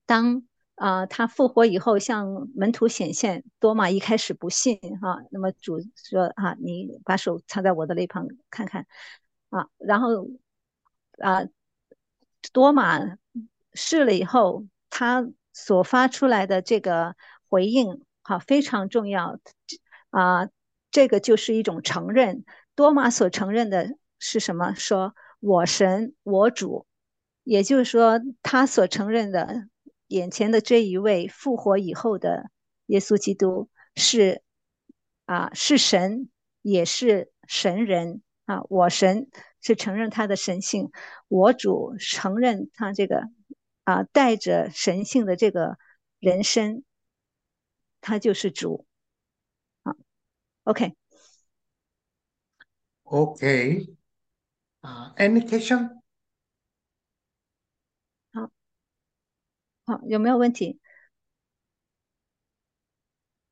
[0.06, 8.88] 当啊他复活以后向门徒显现，多玛一开始不信哈，那么主说啊，你把手插在我的肋旁看看
[9.50, 10.30] 啊，然后
[11.20, 11.44] 啊
[12.52, 13.18] 多玛
[13.74, 17.16] 试了以后，他所发出来的这个
[17.50, 18.02] 回应。
[18.28, 19.40] 哈，非常重要
[20.10, 20.50] 啊！
[20.90, 22.44] 这个就是一种承认。
[22.74, 24.74] 多玛所承认的是什么？
[24.74, 26.88] 说我神，我主，
[27.44, 29.68] 也就是说，他所承认的
[30.08, 32.50] 眼前的这一位复活以后的
[32.88, 34.42] 耶稣基督是
[35.28, 36.32] 啊，是神，
[36.64, 38.64] 也是神人啊。
[38.70, 39.30] 我神
[39.66, 40.92] 是承认他的神性，
[41.28, 43.24] 我主承认他这个
[43.84, 45.80] 啊带着神性的这个
[46.20, 46.84] 人身。
[48.02, 48.86] 他就是主，
[49.84, 49.96] 好
[50.66, 50.96] ，OK。
[53.02, 53.96] OK，
[54.82, 56.02] 啊，Any question？
[58.32, 58.52] 好，
[59.88, 60.80] 好，有没有问题？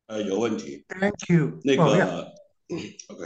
[0.05, 0.85] 呃，有问题。
[0.87, 1.59] Thank you。
[1.63, 2.35] 那个
[3.07, 3.25] ，OK，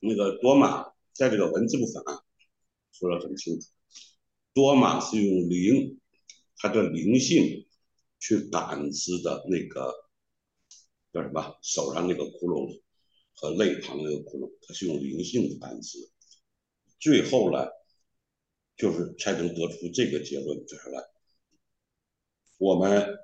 [0.00, 2.22] 那个多玛在这个文字部分啊，
[2.92, 3.68] 说的很清楚，
[4.52, 5.98] 多玛是用灵，
[6.56, 7.66] 他的灵性
[8.18, 9.92] 去感知的那个。
[11.12, 11.56] 叫什么？
[11.62, 12.82] 手上那个窟窿
[13.32, 15.98] 和肋旁那个窟窿，它是用灵性的感知，
[17.00, 17.66] 最后呢，
[18.76, 21.02] 就是才能得出这个结论，就是来，
[22.58, 23.16] 我们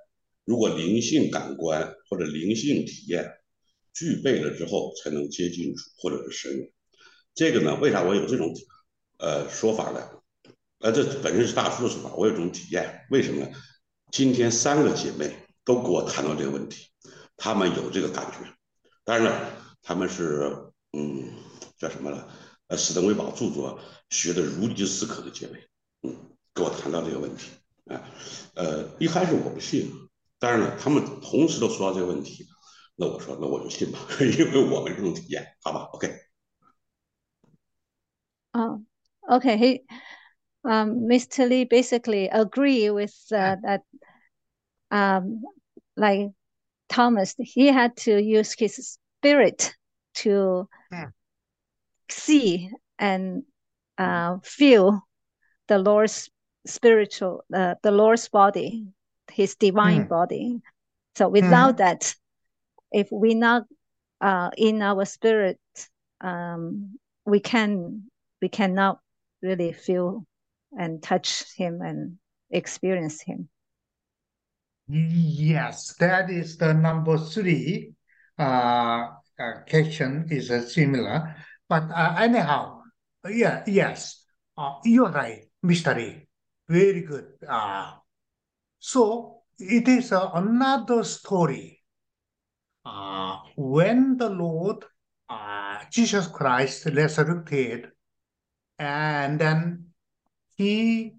[0.44, 3.30] 如果灵性感官或者灵性体验
[3.92, 6.71] 具备了之后，才能接近主或者是神。
[7.34, 8.54] 这个呢，为啥我有这种
[9.18, 10.08] 呃说法呢？
[10.80, 13.06] 呃，这本身是大叔的说法，我有这种体验。
[13.10, 13.50] 为什么呢？
[14.10, 16.88] 今天三个姐妹都给我谈到这个问题。
[17.36, 18.38] 她们有这个感觉，
[19.04, 19.50] 当然了，
[19.82, 20.54] 他们是
[20.92, 21.32] 嗯，
[21.78, 22.28] 叫什么呢？
[22.68, 23.78] 呃，史登威堡著作
[24.10, 25.58] 学的如饥似渴的姐妹，
[26.02, 26.14] 嗯，
[26.52, 27.50] 跟我谈到这个问题
[27.86, 28.02] 啊，
[28.54, 29.90] 呃，一开始我不信，
[30.38, 32.46] 当然了，他们同时都说到这个问题，
[32.96, 36.31] 那我说那我就信吧， 因为我们这种体验，好吧？OK。
[38.52, 38.82] 哦
[39.28, 39.84] ，OK，he，
[40.62, 41.48] 嗯，Mr.
[41.48, 43.82] Lee basically agree with that,
[44.90, 45.42] um,
[45.96, 46.32] like.
[46.88, 49.74] Thomas, he had to use his spirit
[50.12, 51.08] to yeah.
[52.10, 53.44] see and
[53.96, 55.00] uh, feel
[55.68, 56.28] the Lord's
[56.66, 58.88] spiritual, uh, the Lord's body,
[59.32, 60.08] his divine mm.
[60.10, 60.60] body.
[61.16, 61.78] So without mm.
[61.78, 62.14] that,
[62.90, 63.64] if we not
[64.20, 65.58] uh, in our spirit,
[66.20, 68.02] um, we can
[68.42, 68.98] we cannot
[69.40, 70.26] really feel
[70.76, 72.18] and touch him and
[72.50, 73.48] experience him.
[74.88, 77.94] Yes, that is the number three
[78.38, 78.42] uh,
[79.38, 81.36] uh, question is uh, similar.
[81.68, 82.82] But uh, anyhow,
[83.30, 84.26] yeah, yes,
[84.58, 85.44] uh, you're right.
[85.62, 86.26] Lee.
[86.68, 87.26] Very good.
[87.48, 87.92] Uh,
[88.80, 91.80] so it is uh, another story.
[92.84, 94.84] Uh, when the Lord
[95.90, 97.92] Jesus Christ resurrected,
[98.82, 99.86] and then
[100.56, 101.12] he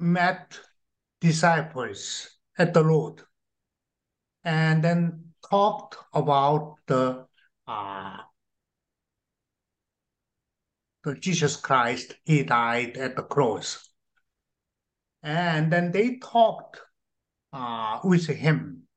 [0.00, 0.58] met
[1.20, 3.20] disciples at the Lord,
[4.42, 7.26] and then talked about the
[7.68, 8.16] uh,
[11.04, 12.14] the Jesus Christ.
[12.24, 13.90] He died at the cross,
[15.22, 16.80] and then they talked
[17.52, 18.88] uh, with him.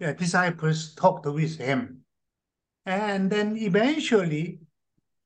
[0.00, 2.04] The disciples talked with him,
[2.84, 4.60] and then eventually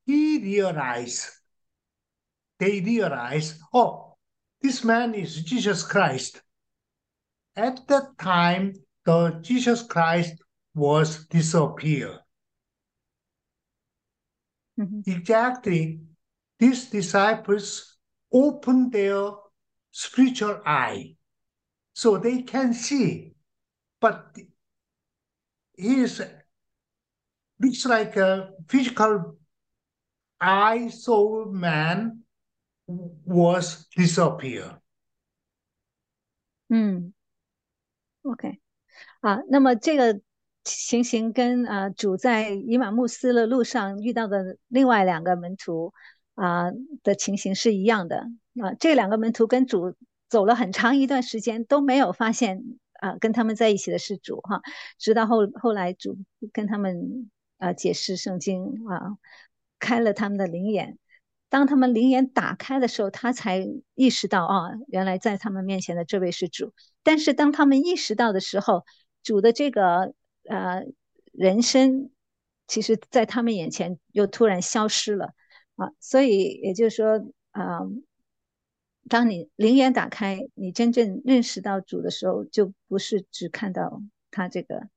[0.09, 1.29] he realized.
[2.57, 4.17] They realized, oh,
[4.59, 6.41] this man is Jesus Christ.
[7.55, 8.73] At that time,
[9.05, 10.33] the Jesus Christ
[10.73, 12.19] was disappeared.
[14.79, 15.03] Mhm.
[15.07, 16.01] Exactly,
[16.57, 17.97] these disciples
[18.31, 19.31] opened their
[19.91, 21.15] spiritual eye
[21.93, 23.35] so they can see,
[23.99, 24.35] but
[25.77, 26.21] he is
[27.59, 29.38] looks like a physical
[30.38, 32.24] eye soul man
[33.24, 34.78] was disappear.
[36.68, 37.12] 嗯，
[38.22, 38.60] OK，
[39.20, 40.20] 啊，那么这个
[40.64, 45.92] 情形跟啊主在以马穆斯的路上遇到的另外两个门徒
[46.34, 46.70] 啊
[47.02, 48.26] 的情形是一样的
[48.60, 49.94] 啊，这两个门徒跟主
[50.28, 52.64] 走了很长一段时间都没有发现
[53.00, 54.62] 啊跟他们在一起的是主哈，
[54.98, 56.16] 直到后后来主
[56.52, 59.18] 跟他们啊解释圣经啊，
[59.79, 60.97] 开了他们的灵眼。
[61.49, 66.73] 当他们灵眼打开的时候，他才意识到啊，原来在他们面前的这位是主。
[67.01, 68.85] 但是当他们意识到的时候，
[69.23, 70.13] 主的这个
[70.43, 70.83] 呃
[71.31, 72.11] 人生，
[72.67, 75.33] 其实在他们眼前又突然消失了
[75.75, 75.89] 啊。
[75.99, 77.79] 所以也就是说啊、
[79.09, 84.87] 当你灵眼打开，你真正认识到主的时候，就不是只看到他这个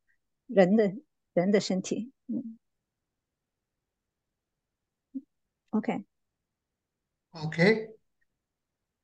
[0.47, 0.93] 人的
[1.33, 2.13] 人的身体。
[2.27, 2.59] 嗯
[5.73, 6.05] ，OK。
[7.35, 7.89] Okay.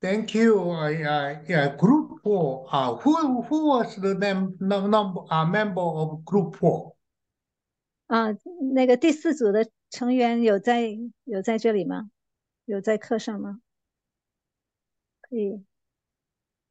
[0.00, 0.60] Thank you.
[0.60, 2.68] Uh, uh, yeah, group four.
[2.70, 6.94] Uh, who who was the name no, number uh, member of group four?
[8.06, 8.28] 啊，
[8.74, 12.10] 那个第四组的成员有在有在这里吗？
[12.64, 13.60] 有在课上吗？
[15.20, 15.64] 可以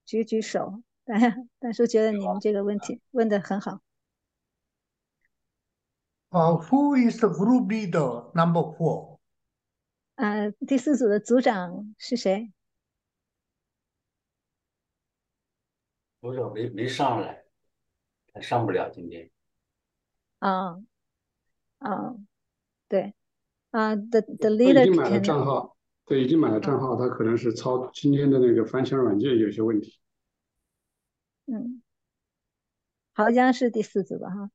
[0.05, 0.81] 举举手。
[1.03, 1.15] 大
[1.59, 3.81] 大叔觉得你们这个问题问的很好。
[6.29, 9.16] Uh, who is the group leader number four?
[10.17, 12.51] 啊，第四组的组长是谁？
[16.19, 17.45] 组长没没上来，
[18.33, 19.29] 他上不了今天。
[20.39, 20.81] 啊
[21.77, 22.15] 啊，
[22.87, 23.13] 对
[23.69, 29.99] 啊，the the leader 经买了账号，对，已经买了账号，他可能是操今天的那个翻墙软件有些问题。
[31.45, 31.83] 嗯，
[33.13, 34.51] 好像是第四组吧哈。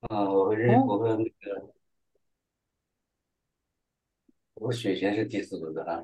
[0.00, 1.74] 啊，我和认哦我和那个，
[4.55, 6.03] 我和雪璇是第四组的啊。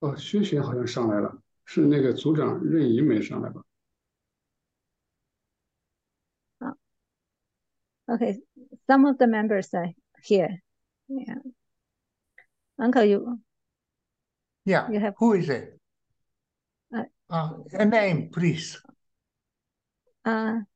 [0.00, 3.64] 哦，薛璇好像上来了，是那个组长任怡没上来吧？
[8.08, 8.42] Okay,
[8.88, 9.94] some of the members are
[10.24, 10.60] here.
[11.06, 11.40] Yeah.
[12.76, 13.40] Uncle, you
[14.64, 14.90] Yeah.
[14.90, 15.78] You have- Who is it?
[16.90, 18.76] Uh, Uh, a name, please.
[20.22, 20.66] 啊，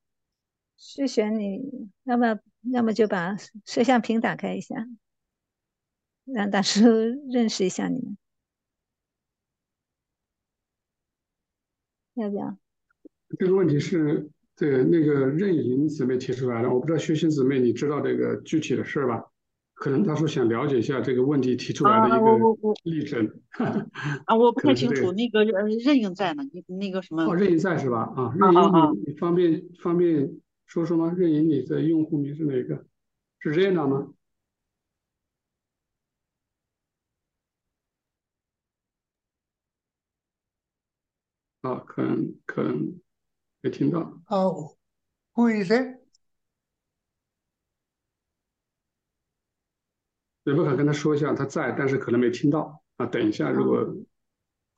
[0.80, 2.40] 是选你，要不要，
[2.72, 4.88] 要么就把摄像屏打开一下，
[6.24, 6.88] 让大叔
[7.30, 8.18] 认识一下你们，
[12.14, 12.58] 要不要？
[13.38, 19.26] 这个问题是对那个任莹姊妹提出来的，我不知道薛鑫姊妹你知道这个具体的事儿吧？
[19.76, 23.26] 可能大叔想了解一下这个问题提出来的啊，一个我我我历程。
[24.26, 28.12] 啊，我 不太清楚那个呃任应在呢，你那个什么哦，任莹在是吧？
[28.16, 30.30] 啊，任啊啊莹，你你方便方便
[30.70, 31.12] 说说吗？
[31.18, 32.86] 任莹，你的用户名是哪个？
[33.40, 34.14] 是 Rena 吗？
[41.62, 43.02] 啊，可能可能
[43.62, 44.00] 没听到。
[44.28, 44.76] Uh,
[45.34, 45.98] who is it?
[50.44, 53.08] 瑞贝卡跟他说一下，他在，但是可能没听到啊。
[53.08, 53.92] 等一下，如果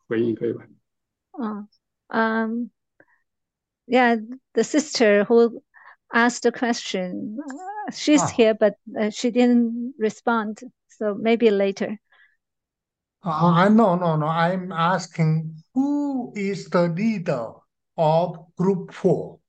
[0.08, 0.66] 回应可以吧？
[1.32, 1.68] 嗯
[2.08, 2.70] ，um,
[3.86, 4.18] yeah,
[4.54, 5.62] the sister who
[6.14, 7.38] asked a question.
[7.94, 8.28] She's ah.
[8.28, 10.62] here, but uh, she didn't respond.
[10.90, 12.00] So maybe later.
[13.24, 14.28] Uh, no, no, no.
[14.28, 17.54] I'm asking who is the leader
[17.98, 19.40] of group four?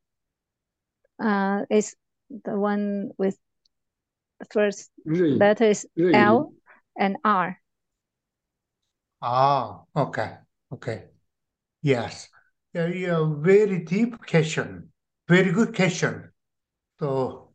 [1.22, 1.94] Uh, it's
[2.44, 3.36] the one with
[4.40, 5.36] the first Re.
[5.36, 6.52] letter is L
[6.98, 7.58] and R.
[9.22, 10.36] Ah, okay,
[10.72, 11.04] okay.
[11.80, 12.28] Yes.
[12.74, 14.90] Yeah, yeah, very deep question.
[15.28, 16.31] Very good question.
[17.02, 17.48] So,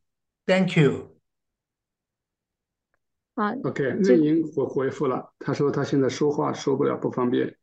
[0.46, 1.16] thank you.
[3.36, 7.56] 啊，OK，这任莹回回复了，他说他现在说话说不了，不方便，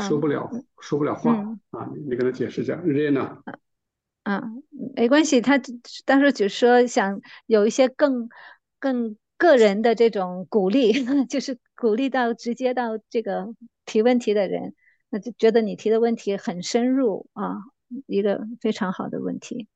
[0.00, 2.74] 说嗯不了说不了话嗯啊，你你跟他解释一下。
[2.78, 3.40] Rena，
[4.24, 4.42] 啊，
[4.96, 5.72] 没关系，他只
[6.04, 8.28] 当时只说想有一些更
[8.80, 10.92] 更个人的这种鼓励，
[11.26, 14.74] 就是鼓励到直接到这个提问题的人，
[15.08, 17.58] 那就觉得你提的问题很深入啊，
[18.06, 19.68] 一个非常好的问题。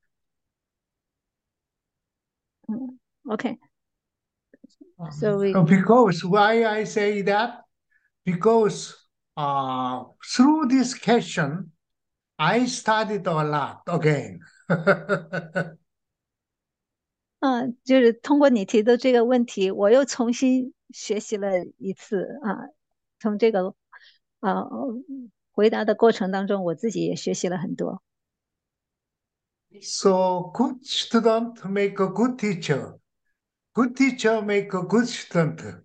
[2.66, 7.64] 嗯，OK，So we- Uh, Because why I say that?
[8.24, 8.94] Because
[9.36, 10.04] uh,
[10.34, 11.72] through this question,
[12.36, 14.40] I studied a lot again.
[17.40, 22.68] 嗯，就是通过你提的这个问题，我又重新学习了一次啊，
[23.20, 23.74] 从这个
[24.40, 24.68] 呃
[25.52, 28.02] 回答的过程当中，我自己也学习了很多。
[29.81, 32.99] So good student make a good teacher.
[33.73, 35.83] Good teacher make a good student.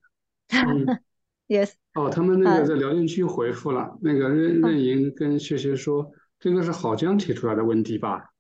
[0.51, 1.01] 嗯，
[1.49, 8.32] Yes，哦，他们那啊个在聊天区回复了，那个任任莹跟学学说，这个是郝江提出来的问题吧？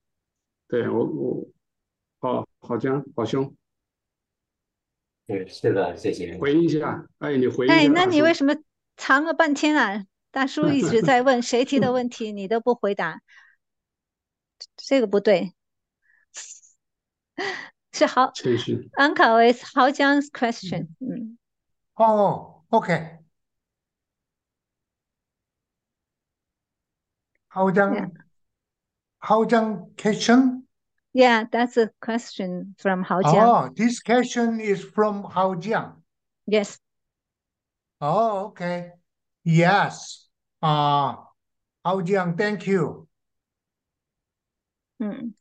[0.68, 1.48] 对我我，
[2.20, 3.54] 哦，郝江，郝兄
[5.26, 6.36] 对，是的，谢谢。
[6.38, 8.54] 回应一下，哎，你回应一哎，下哎那你为什么
[8.96, 10.04] 藏了半天啊？
[10.30, 13.22] 大叔一直在问 谁提的问题，你都不回答，
[14.87, 15.53] 这个不对。
[17.91, 18.89] 是好谦虚？
[18.97, 20.87] ，Uncle is 豪江 's question。
[20.99, 21.37] 嗯
[21.95, 23.19] Oh, okay.
[27.53, 28.09] Haojang, Yeah.
[29.21, 30.63] Haojang question?
[31.13, 33.47] ，Yeah, that's a question from 豪江。
[33.47, 36.01] Oh, this question is from Haojiang.
[36.47, 36.77] Yes，
[38.01, 38.93] Oh, okay.
[39.43, 40.27] Yes.
[40.61, 41.15] Uh,
[41.85, 43.06] Haojiang, thank you.
[44.98, 45.34] 嗯，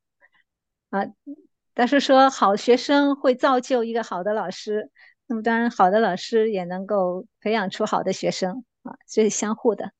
[0.89, 1.05] 啊，
[1.73, 4.91] 大叔说好学生会造就一个好的老师，
[5.25, 9.91] 那么当然好的老师也能够培养出好的学生啊，这是相互的。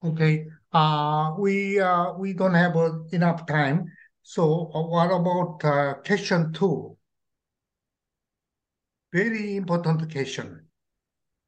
[0.00, 0.46] Okay.
[0.70, 3.86] Uh, we uh, we don't have uh, enough time.
[4.22, 6.98] So uh, what about uh, question two?
[9.10, 10.66] Very important question.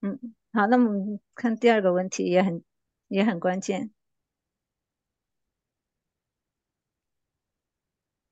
[0.01, 0.19] 嗯，
[0.53, 2.65] 好，那么看第二个问题也很
[3.09, 3.91] 也很关键，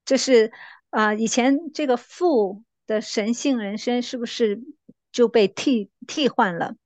[0.07, 0.51] 这是
[0.89, 4.63] 啊、以前这个父的神性人生是不是
[5.13, 6.77] 就被替替换了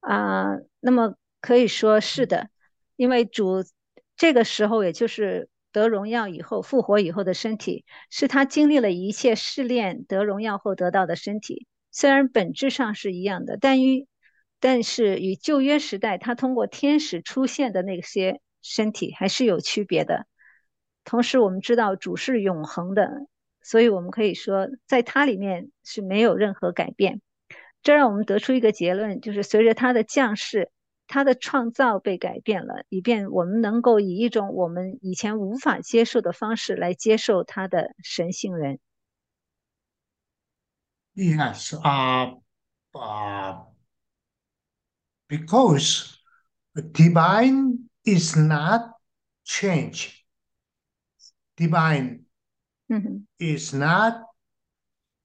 [0.00, 2.48] 啊、那么可以说是的，
[2.96, 3.64] 因为主
[4.16, 11.66] 这个时候也就是得荣耀以后复活以后的身体，是他经历了一切试炼得荣耀后得到的身体。
[11.92, 14.08] 虽然本质上是一样的，但与
[14.60, 20.26] 但是与旧约时代他通过天使出现的那些身体还是有区别的。
[21.07, 23.27] 同时，我们知道主是永恒的，
[23.61, 27.21] 所以我们可以说，在它里面是没有任何改变。
[27.81, 30.71] 这让我们得出一个结论，就是随着他的降世，
[31.05, 38.79] 他的创造被改变了，以便我们能够以一种我们以前无法接受的方式来接受他的神性人。
[41.15, 41.73] Yes.
[41.73, 42.37] Uh,
[42.95, 43.65] uh,
[45.27, 46.15] because
[46.73, 48.93] divine is not
[49.45, 50.16] change.
[51.58, 52.24] divine
[52.90, 53.16] mm-hmm.
[53.38, 54.22] is not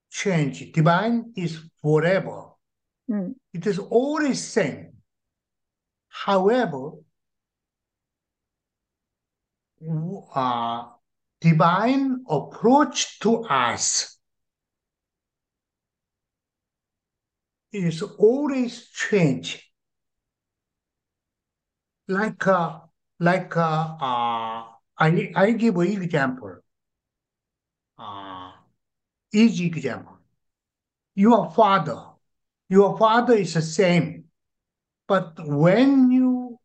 [0.10, 0.72] changing.
[0.72, 2.50] Divine is forever.
[3.10, 3.36] Mm.
[3.54, 4.94] It is always same.
[6.08, 6.92] However,
[10.34, 10.84] uh,
[11.42, 14.18] divine approach to us
[17.72, 19.72] is always change.
[22.08, 22.82] Like a,
[23.20, 26.58] like a, uh, uh I I give an example.
[27.98, 28.52] Uh,
[29.34, 30.18] easy example.
[31.16, 32.02] Your father,
[32.70, 34.26] your father is the same,
[35.08, 36.60] but when you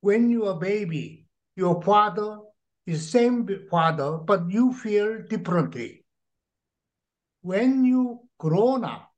[0.00, 1.26] when you are baby,
[1.56, 2.38] your father
[2.86, 6.04] is same father, but you feel differently.
[7.42, 9.10] When you grown up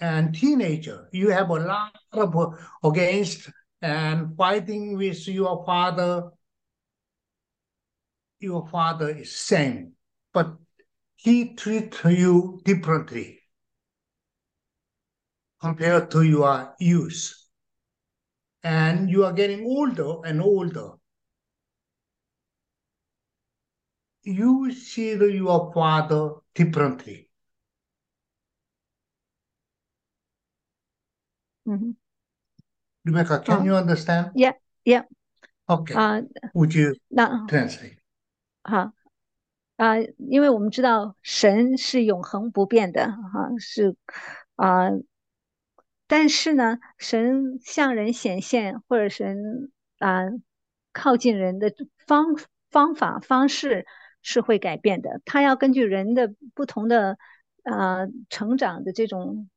[0.00, 3.50] and teenager, you have a lot of against
[3.80, 6.30] and fighting with your father
[8.42, 9.92] your father is same,
[10.32, 10.56] but
[11.16, 13.40] he treats you differently
[15.60, 17.38] compared to your youth.
[18.64, 20.92] And you are getting older and older.
[24.24, 27.28] You see your father differently.
[31.66, 31.90] Mm-hmm.
[33.04, 34.30] Rebecca, can you understand?
[34.34, 34.52] Yeah,
[34.84, 35.02] yeah.
[35.68, 35.94] Okay.
[35.94, 36.22] Uh,
[36.54, 38.01] Would you uh, translate?
[38.62, 38.94] 哈。
[39.76, 43.96] 啊、因为我们知道神是永恒不变的哈、是
[44.54, 44.90] 啊、
[46.06, 50.26] 但是呢，神向人显现或者神啊、
[50.92, 51.74] 靠近人的
[52.06, 52.36] 方
[52.70, 53.86] 方法方式
[54.20, 57.18] 是会改变的，他要根据人的不同的
[57.64, 59.48] 呃成长的这种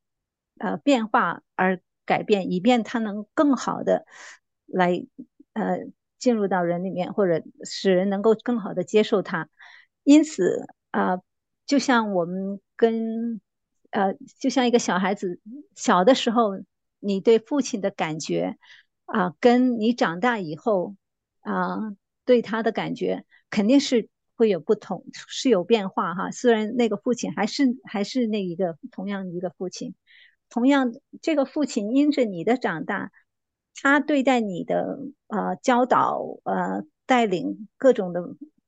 [0.58, 4.06] 呃变化而改变，以便他能更好的
[4.66, 5.06] 来
[5.52, 5.80] 呃
[6.26, 9.48] 进入到人里面，或者使人能够更好的接受他。
[10.02, 11.18] 因此啊、
[11.66, 13.40] 就像我们跟
[13.90, 15.38] 呃，就像一个小孩子
[15.76, 16.50] 小的时候，
[16.98, 18.56] 你对父亲的感觉
[19.04, 20.96] 啊、跟你长大以后
[21.42, 26.32] 啊、对他的感觉肯定是会有不同，是有变化哈。
[26.32, 29.94] 虽然那个父亲还是还是那一个同样一个父亲，
[30.50, 33.12] 同样这个父亲因着你的长大，
[33.82, 34.98] 他对待你的
[35.28, 38.22] 呃教导呃带领各种的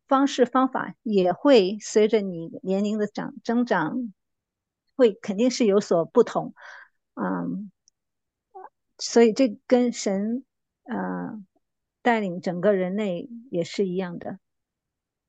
[0.06, 4.12] 方式方法也会随着你年龄的长增长，
[4.96, 6.54] 会肯定是有所不同，
[7.14, 7.70] 嗯，
[8.98, 10.44] 所以这跟神
[10.84, 11.42] 呃
[12.02, 14.38] 带领整个人类也是一样的。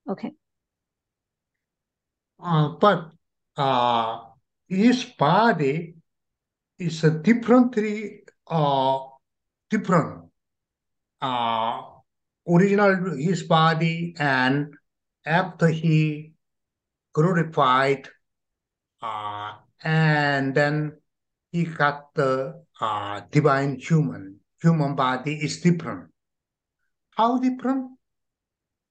[0.05, 3.11] OK，Uh, but
[3.55, 4.33] uh,
[4.67, 5.95] his body
[6.77, 9.08] is a differently uh,
[9.69, 10.29] different.
[11.21, 11.81] Uh,
[12.47, 14.73] original his body and
[15.25, 16.33] after he
[17.13, 18.07] glorified
[19.01, 19.53] uh,
[19.83, 20.97] and then
[21.51, 26.09] he got the uh, divine human human body is different.
[27.15, 27.91] How different?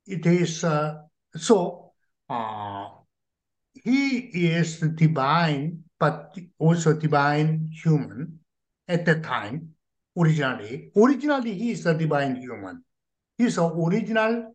[0.06, 1.02] It is uh,
[1.36, 1.92] so.
[2.28, 2.88] Uh,
[3.72, 4.18] he
[4.52, 8.40] is divine, but also divine human
[8.86, 9.74] at that time,
[10.18, 10.90] originally.
[10.96, 12.84] Originally, he is the divine human.
[13.36, 14.54] He is an original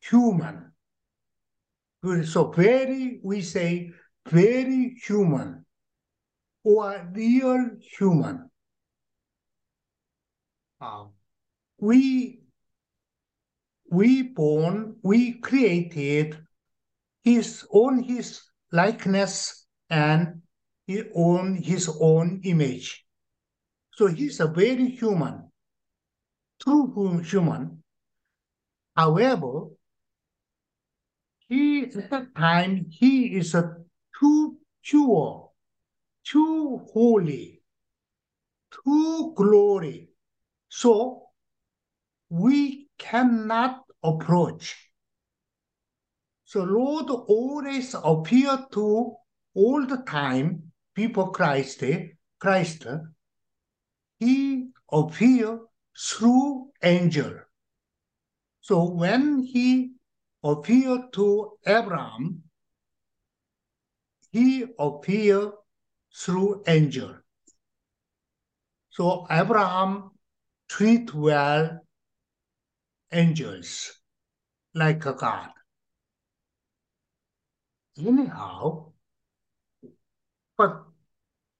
[0.00, 0.72] human.
[2.24, 3.92] So very, we say,
[4.26, 5.64] very human
[6.64, 8.50] or real human.
[11.78, 12.40] We,
[13.90, 16.38] we born, we created
[17.24, 18.42] his own his
[18.72, 20.42] likeness and
[21.14, 23.04] own his own image.
[23.98, 25.50] So he's a very human,
[26.62, 27.82] true hu- human.
[28.94, 29.70] However,
[31.48, 33.74] he at that time he is a
[34.20, 35.50] too pure,
[36.22, 37.60] too holy,
[38.70, 40.10] too glory.
[40.68, 41.30] So
[42.28, 44.92] we cannot approach.
[46.44, 49.16] So Lord always appear to
[49.54, 52.86] all the time before Christ, eh, Christ,
[54.18, 55.60] he appeared
[55.96, 57.40] through angel.
[58.60, 59.92] So when he
[60.42, 62.42] appeared to Abraham,
[64.30, 65.52] he appeared
[66.14, 67.16] through angel.
[68.90, 70.10] So Abraham
[70.68, 71.80] treat well
[73.12, 73.92] angels
[74.74, 75.50] like a God.
[77.98, 78.92] Anyhow,
[80.56, 80.84] but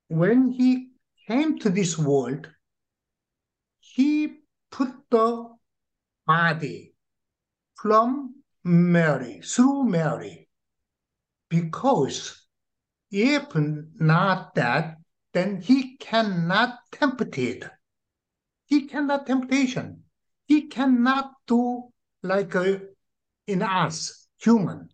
[0.08, 0.87] when he
[1.28, 2.48] came to this world,
[3.80, 4.38] he
[4.70, 5.46] put the
[6.26, 6.94] body
[7.74, 10.48] from Mary, through Mary,
[11.50, 12.46] because
[13.10, 14.96] if not that,
[15.34, 17.64] then he cannot tempt it.
[18.64, 20.04] He cannot temptation.
[20.46, 21.90] He cannot do
[22.22, 22.78] like uh,
[23.46, 24.88] in us, human.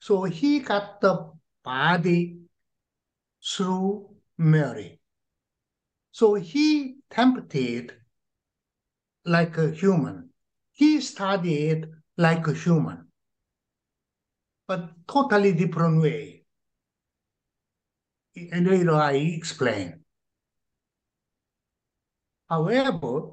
[0.00, 1.32] So he got the
[1.62, 2.40] body
[3.40, 5.00] through Mary.
[6.14, 7.92] So he tempted
[9.24, 10.30] like a human.
[10.70, 13.08] He studied like a human,
[14.68, 16.44] but totally different way.
[18.52, 20.04] And later I explain.
[22.48, 23.30] However,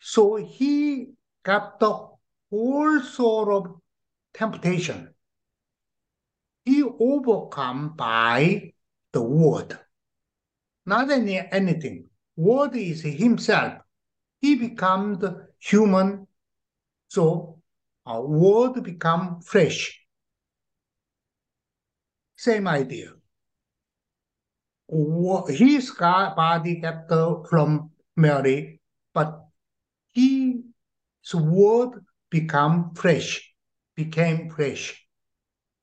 [0.00, 1.08] so he
[1.42, 1.92] got the
[2.48, 3.80] whole sort of
[4.32, 5.12] temptation.
[6.64, 8.72] He overcome by
[9.12, 9.78] the word.
[10.88, 12.06] Not any anything.
[12.34, 13.74] Word is himself.
[14.40, 16.26] He become the human.
[17.08, 17.60] So
[18.06, 20.00] uh, word become flesh.
[22.36, 23.10] Same idea.
[24.88, 28.80] His body got from Mary,
[29.12, 29.44] but
[30.14, 33.52] his word become flesh,
[33.94, 35.06] became flesh.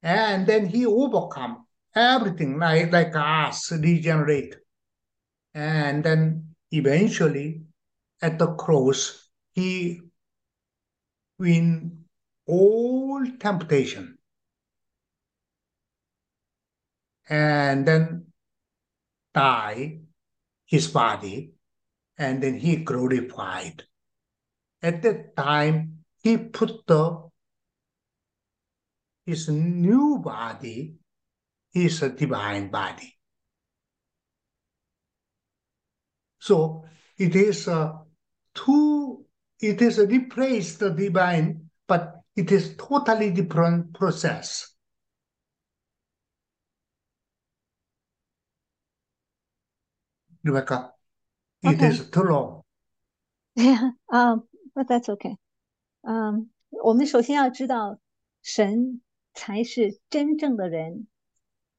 [0.01, 4.56] And then he overcome everything like, like us, regenerate.
[5.56, 7.62] And then eventually
[8.22, 10.01] at the cross, he
[11.39, 12.03] win
[12.45, 14.18] all temptation.
[17.30, 18.28] And then
[19.34, 20.01] die
[20.66, 21.53] his body,
[22.18, 23.84] and then he glorified.
[24.82, 27.30] At that time, he put the
[29.26, 30.95] his new body,
[31.72, 33.14] his divine body.
[36.45, 36.85] So
[37.18, 38.01] it is a
[38.55, 39.27] two,
[39.61, 44.75] it is a replaced the divine, but it is totally different process.
[50.43, 50.95] Rebecca,
[51.62, 51.89] it Okay.
[51.89, 52.62] is too long.
[53.55, 55.37] Yeah, um, but that's okay.
[56.01, 58.01] 嗯，我们首先要知道，
[58.43, 59.03] 神
[59.35, 61.09] 才是真正的人，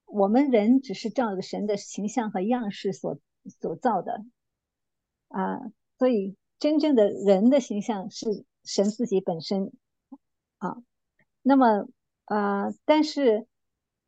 [0.05, 3.19] 我们人只是照着神的形象和样式所
[3.59, 4.23] 所造的，
[5.28, 5.60] 啊，
[5.98, 9.72] 所以真正的人的形象是神自己本身，
[10.58, 10.76] 啊，
[11.42, 11.88] 那么
[12.24, 13.46] 啊，但是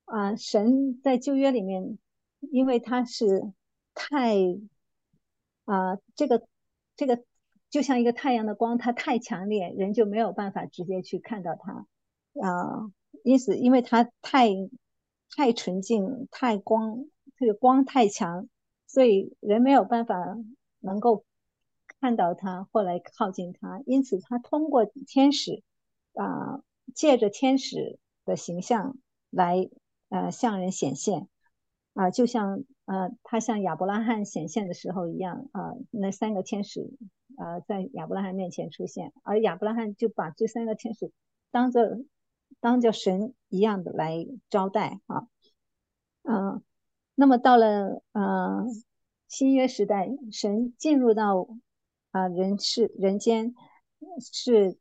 [0.04, 1.98] 啊，神在旧约里面，
[2.40, 3.52] 因为他是
[3.94, 4.36] 太
[5.64, 6.46] 啊，这个
[6.96, 7.22] 这个
[7.70, 11.86] 就像一个太阳的光，它太强烈，人就没有办法直接去看到它
[12.40, 12.90] 啊。
[13.24, 14.48] 因此，因为它太
[15.36, 17.04] 太纯净、太光，
[17.36, 18.48] 这个光太强，
[18.86, 20.16] 所以人没有办法
[20.80, 21.24] 能够
[22.00, 23.82] 看到他或来靠近他。
[23.86, 25.62] 因此，他通过天使
[26.14, 26.62] 啊，
[26.94, 28.96] 借着天使的形象
[29.30, 29.68] 来
[30.08, 31.28] 呃向人显现
[31.94, 36.90] 啊，就像呃他向亚伯拉罕显现的时候一样啊，那三个天使。
[37.36, 41.12] 呃，在亚伯拉罕面前出现，而亚伯拉罕就把这三个天使
[41.52, 41.84] 当做
[42.58, 45.28] 当做神一样的来招待啊，
[46.22, 46.60] 嗯，
[47.14, 48.64] 那么到了呃
[49.28, 51.48] 新约时代，神进入到
[52.10, 53.54] 啊人世人间，
[54.32, 54.78] 是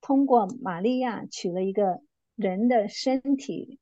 [0.00, 2.00] 通过玛利亚取了一个
[2.36, 3.78] 人的身体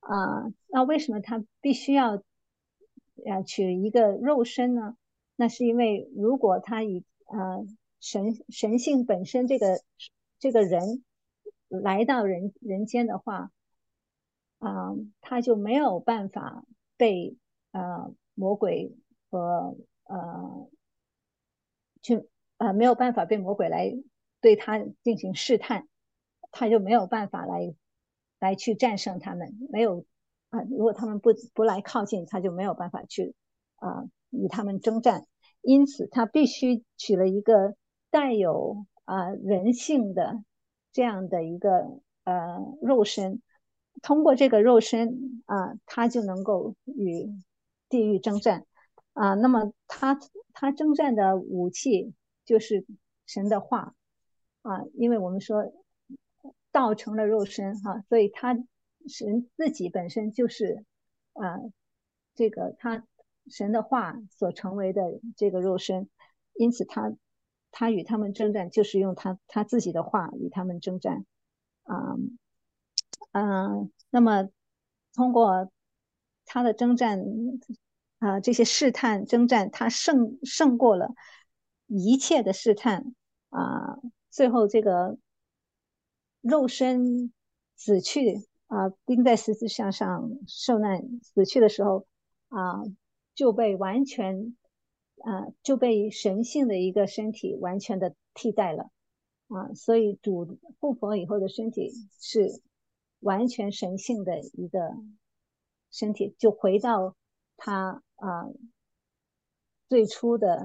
[0.00, 2.22] 啊，那为什么他必须要
[3.26, 4.96] 呃取一个肉身呢？
[5.36, 7.66] 那是因为如果他以呃，
[8.00, 9.80] 神神性本身这个
[10.38, 11.02] 这个人
[11.68, 13.50] 来到人人间的话，
[14.58, 16.64] 啊、他就没有办法
[16.96, 17.36] 被
[17.72, 18.94] 呃魔鬼
[19.34, 20.68] 和呃
[22.02, 22.28] 去
[22.58, 23.92] 呃没有办法被魔鬼来
[24.40, 25.88] 对他进行试探，
[26.52, 27.74] 他就没有办法来
[28.38, 30.04] 来去战胜他们，没有
[30.50, 33.34] 啊、如果他们不不来靠近，他就没有办法去
[33.76, 35.26] 啊、与他们征战。
[35.62, 37.74] 因此，他必须取了一个
[38.10, 40.44] 带有啊、人性的
[40.92, 43.42] 这样的一个呃肉身，
[44.00, 47.28] 通过这个肉身啊、他就能够与
[47.88, 48.64] 地狱征战
[49.14, 50.20] 啊、那么他
[50.52, 52.12] 他征战的武器
[52.44, 52.84] 就是
[53.26, 53.94] 神的话
[54.62, 55.72] 啊、因为我们说
[56.70, 58.54] 道成了肉身哈、所以他
[59.08, 60.84] 神自己本身就是
[61.32, 61.58] 啊、
[62.34, 63.04] 这个他。
[63.50, 66.08] 神的话所成为的这个肉身，
[66.54, 67.12] 因此他
[67.70, 71.26] 他与他们征战，就是用他他自己的话与他们征战，
[71.82, 72.38] 啊、嗯，
[73.32, 74.48] 嗯，那么
[75.12, 75.70] 通过
[76.46, 77.22] 他的征战，
[78.24, 81.14] 啊、这些试探征战，他胜胜过了
[81.86, 83.14] 一切的试探，
[83.50, 83.98] 啊、
[84.30, 85.18] 最后这个
[86.40, 87.34] 肉身
[87.76, 92.06] 死去啊、钉在十字架上受难死去的时候，
[92.48, 92.82] 啊、
[93.34, 94.56] 就被完全，
[95.18, 98.90] 啊、就被神性的一个身体完全的替代了，
[99.48, 102.62] 啊，所以主复活以后的身体是
[103.20, 104.80] 完全神性的一个
[105.90, 107.14] 身体，就回到
[107.58, 108.53] 他啊、呃、
[109.89, 110.55] 最初的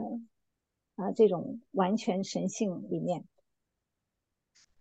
[0.97, 3.25] 啊、呃、这种完全神性里面。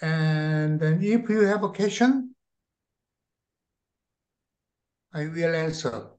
[0.00, 2.34] And then if you have a question,
[5.12, 6.10] I will answer.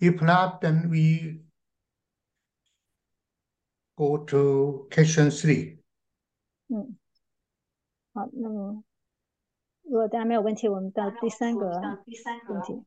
[0.00, 1.44] If not, then we
[3.96, 5.78] go to question three.
[6.68, 6.96] 嗯，
[8.12, 8.82] 好，那么
[9.82, 11.66] 如果大家没有问题，我们到第三个
[12.48, 12.84] 问题。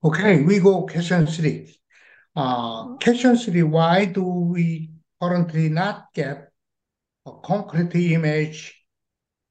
[0.00, 1.78] Okay, we go question three.
[2.34, 4.90] Uh, question three, why do we
[5.20, 6.50] currently not get
[7.24, 8.72] a concrete image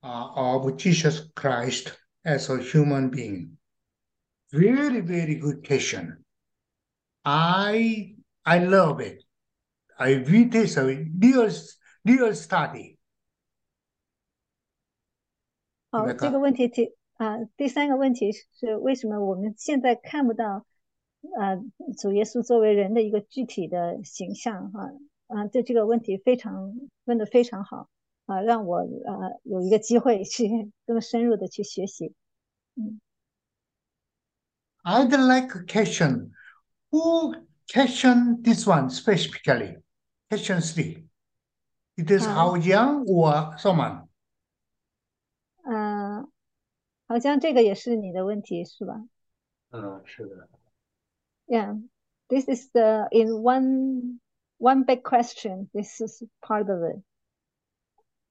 [0.04, 1.94] uh, of Jesus Christ
[2.26, 3.55] as a human being?
[4.53, 6.25] Very, very good question.
[7.25, 9.25] I I love it.
[9.99, 11.51] I read this a real
[12.05, 12.97] real study.
[15.91, 20.67] 好，这个问题提啊、第三个问题是为什么我们现在看不到
[21.39, 21.61] 呃
[21.99, 24.93] 主耶稣作为人的一个具体的形象哈？
[25.27, 26.75] 啊，这这个问题非常
[27.05, 27.89] 问的非常好
[28.27, 32.15] 啊，让我呃有一个机会去更深入的去学习。
[32.75, 33.01] 嗯
[34.86, 36.32] I'd like a question.
[36.92, 37.36] Who
[37.72, 39.78] question this one specifically?
[40.30, 41.06] Question three.
[41.98, 44.08] It is Uh, Hao Jiang or someone?
[45.64, 46.28] 呃，
[47.08, 48.96] 好像这个也是你的问题是吧
[49.70, 50.50] 嗯，是的，
[51.48, 51.82] ？Yeah,
[52.28, 54.20] this is the in one
[54.58, 55.70] one big question.
[55.74, 57.02] This is part of it.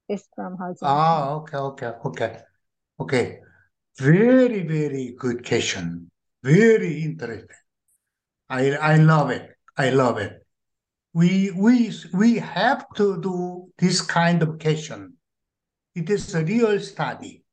[0.08, 0.88] It's from 郝江。
[0.88, 2.44] Ah, okay, okay, okay,
[2.96, 3.42] okay.
[3.96, 6.10] Very, very good question.
[6.44, 7.48] Very interesting.
[8.48, 9.56] I I love it.
[9.76, 10.46] I love it.
[11.12, 15.18] We we we have to do this kind of question.
[15.94, 17.44] It is a real study.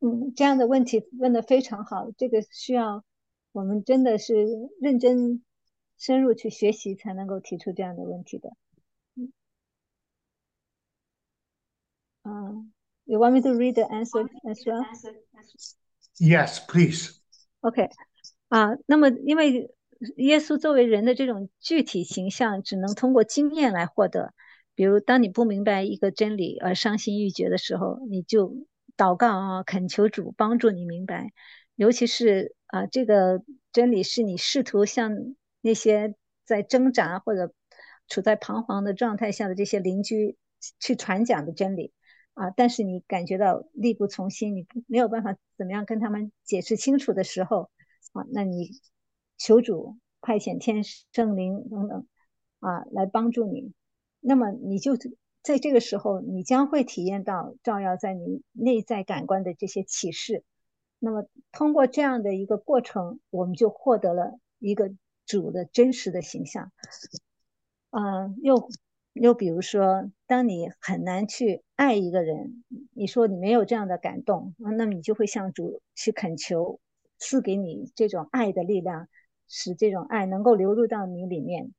[0.00, 3.04] 嗯，这样的问题问得非常好，这个需要
[3.52, 4.34] 我们真的是
[4.80, 5.42] 认真
[5.96, 8.50] 深入去学习，才能够提出这样的问题的。
[9.14, 9.32] 嗯，
[12.24, 12.72] 嗯，
[13.04, 14.84] You want me to read the answer as well?
[16.19, 17.13] Yes, please.
[17.61, 17.89] OK，
[18.49, 19.71] 啊，那么因为
[20.17, 24.33] 耶稣作为人的这种具体形象，只能通过经验来获得。
[24.73, 28.65] 比如，当你不明白一个真理而伤心欲绝的时候，你就
[28.95, 31.31] 祷告啊，恳求主帮助你明白。
[31.75, 33.41] 尤其是啊，这个
[33.71, 36.15] 真理是你试图向那些
[36.45, 37.51] 在挣扎或者
[38.07, 40.37] 处在彷徨的状态下的这些邻居
[40.79, 41.91] 去传讲的真理。
[42.37, 47.71] 啊，但是你感觉到力不从心，你没有办法怎么样跟他们解释清楚的时候，
[48.13, 48.69] 啊，那你
[49.39, 52.05] 求主派遣天使、圣灵等等，
[52.59, 53.73] 啊，来帮助你。
[54.19, 54.95] 那么你就
[55.41, 60.43] 在这个时候，你将会体验到照耀在你内在感官的这些启示。
[60.99, 64.91] 那么通过这样的一个过程，我们就获得了一个
[65.25, 66.71] 主的真实的形象。
[67.89, 68.69] 嗯、又
[69.21, 72.63] 又比如说，当你很难去爱一个人，
[72.93, 76.79] 你说你没有这样的感动，啊那么你就会向主去恳求，
[77.17, 79.07] 赐给你这种爱的力量，
[79.47, 81.73] 使这种爱能够流入到你里面。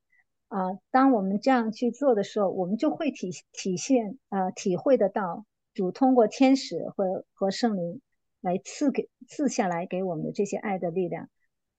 [0.49, 8.01] 啊、当我们这样去做的时候，我们就会体体现呃体会得到主通过天使和和圣灵
[8.41, 11.29] 来赐给赐下来给我们的这些爱的力量。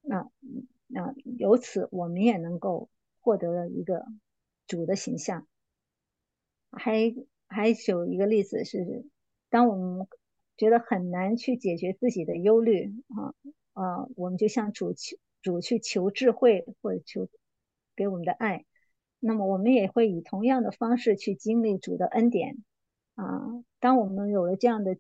[0.01, 0.30] 那
[0.86, 2.89] 那由此我们也能够
[3.22, 4.05] 获得了一个
[4.70, 5.45] 主的形象。
[6.72, 7.13] 还
[7.47, 9.03] 还有一个例子是，
[9.49, 10.07] 当我们
[10.55, 13.34] 觉得很难去解决自己的忧虑啊
[13.74, 17.28] 啊，我们就向主求主去求智慧或者求
[17.95, 18.65] 给我们的爱，
[19.20, 22.63] 那么我们也会以同样的方式去经历主的恩典
[23.15, 23.63] 啊。
[23.80, 24.97] 当我们有了这样的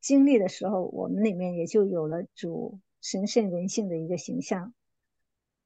[0.00, 4.74] 经历的时候，我们里面也就有了主神圣人性的一个形象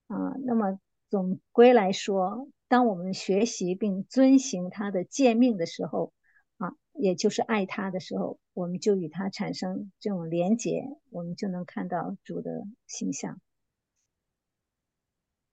[0.07, 0.35] 啊。
[0.45, 0.79] 那么
[1.11, 6.13] 总归来说，当我们学习并遵行他的诫命的时候，
[6.57, 13.41] 啊，也就是爱他的时候，我们就与他产生这种连结，我们就能看到主的形象。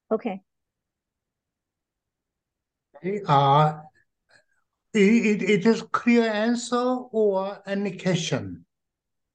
[0.08, 0.44] OK，Okay,
[3.26, 3.82] Uh,
[4.94, 6.78] it, it, it is clear answer
[7.12, 8.64] or any question?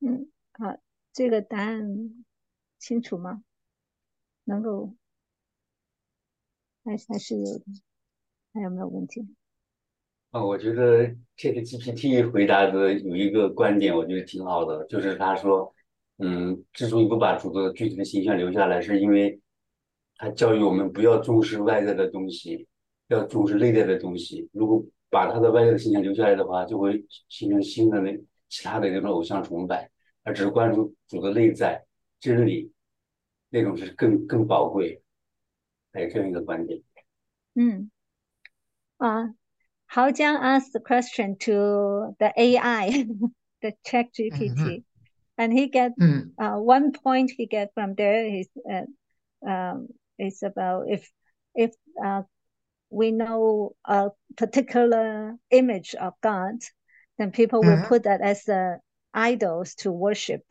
[0.00, 0.78] 嗯，好，
[1.12, 2.24] 这个答案
[2.78, 3.42] 清楚吗？
[4.44, 4.94] 能够
[6.86, 7.64] 还还是有的，
[8.54, 9.26] 还有没有问题？
[10.30, 15.74] 啊，我觉得这个 GPT 回答的有一个观点，我觉得挺好的，就是他说，
[16.18, 19.40] 嗯，之所以不把主的具体的形象留下来，是因为
[20.16, 22.68] 他教育我们不要重视外在的东西，
[23.08, 24.48] 要重视内在的东西。
[24.52, 28.16] 如果把他的外在的形象留下来的话，就会形成新的那
[28.48, 29.90] 其他的那种偶像崇拜，
[30.22, 31.84] 而只关注主的内在
[32.20, 32.70] 真理，
[33.48, 35.02] 那种是更更宝贵。
[35.95, 36.81] 还有这样一个观点。
[37.55, 37.91] 嗯，
[38.97, 39.33] 啊，
[39.89, 43.05] Hao Jiang asked the question to the AI,
[43.61, 44.83] the Chat GPT,
[45.37, 48.85] and he get Mm, uh, one point he get from there is uh,
[49.45, 51.11] um, is about if
[51.53, 52.23] if uh,
[52.89, 56.55] we know a particular image of God,
[57.17, 57.87] then people will Mhm.
[57.87, 58.79] put that as the
[59.13, 60.43] idols to worship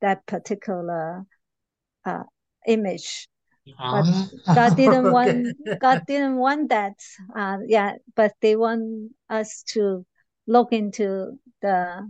[0.00, 1.26] that particular
[2.04, 2.24] uh,
[2.66, 3.28] image.
[3.89, 5.11] but Ah, God didn't okay.
[5.11, 6.99] want God didn't want that.
[7.35, 10.05] Uh, yeah, but they want us to
[10.47, 12.07] look into the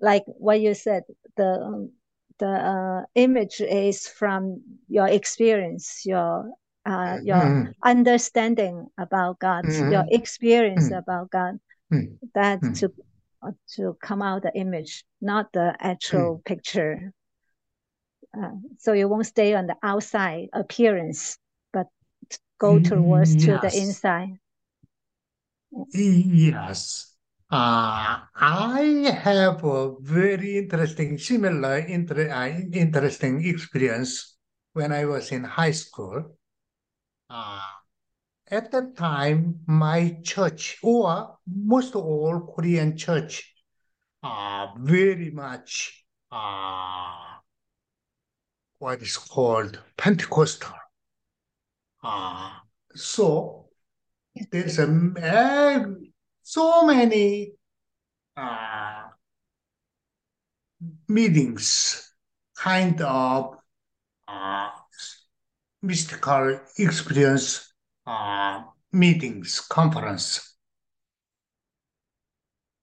[0.00, 1.04] like what you said.
[1.36, 1.90] The
[2.38, 6.50] the uh, image is from your experience, your
[6.86, 11.58] uh, your Mm, understanding about God, your mm, experience mm, about God.
[11.92, 12.92] mm, That mm, to
[13.42, 17.12] uh, to come out the image, not the actual picture.
[18.34, 21.38] Uh, so you won't stay on the outside appearance,
[21.72, 21.86] but
[22.58, 24.38] go towards to the inside.
[25.92, 27.14] yes.
[27.50, 34.36] Uh, I have a very interesting, similar, inter uh, interesting experience
[34.72, 36.36] when I was in high school.
[37.30, 37.60] Uh,
[38.50, 43.54] at that time, my church, or most of all Korean church,
[44.22, 47.33] are very much uh,
[48.84, 50.74] what is called Pentecostal.
[52.02, 52.50] Uh,
[52.94, 53.64] so
[54.52, 55.86] there's a
[56.42, 57.52] so many
[58.36, 59.04] uh,
[61.08, 62.12] meetings,
[62.58, 63.56] kind of
[64.28, 64.68] uh,
[65.80, 67.72] mystical experience
[68.06, 70.58] uh, meetings, conference.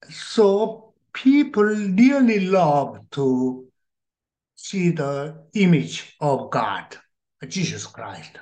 [0.10, 3.71] So people really love to
[4.62, 6.96] see the image of God,
[7.48, 8.38] Jesus Christ.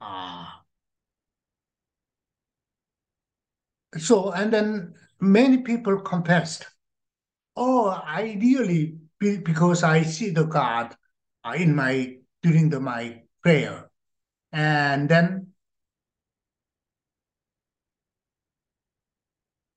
[0.00, 0.46] Uh,
[3.96, 6.66] so, and then many people confessed,
[7.56, 10.96] oh, I really, because I see the God
[11.44, 13.88] uh, in my, during the, my prayer.
[14.52, 15.48] And then,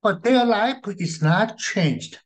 [0.02, 2.20] but their life is not changed.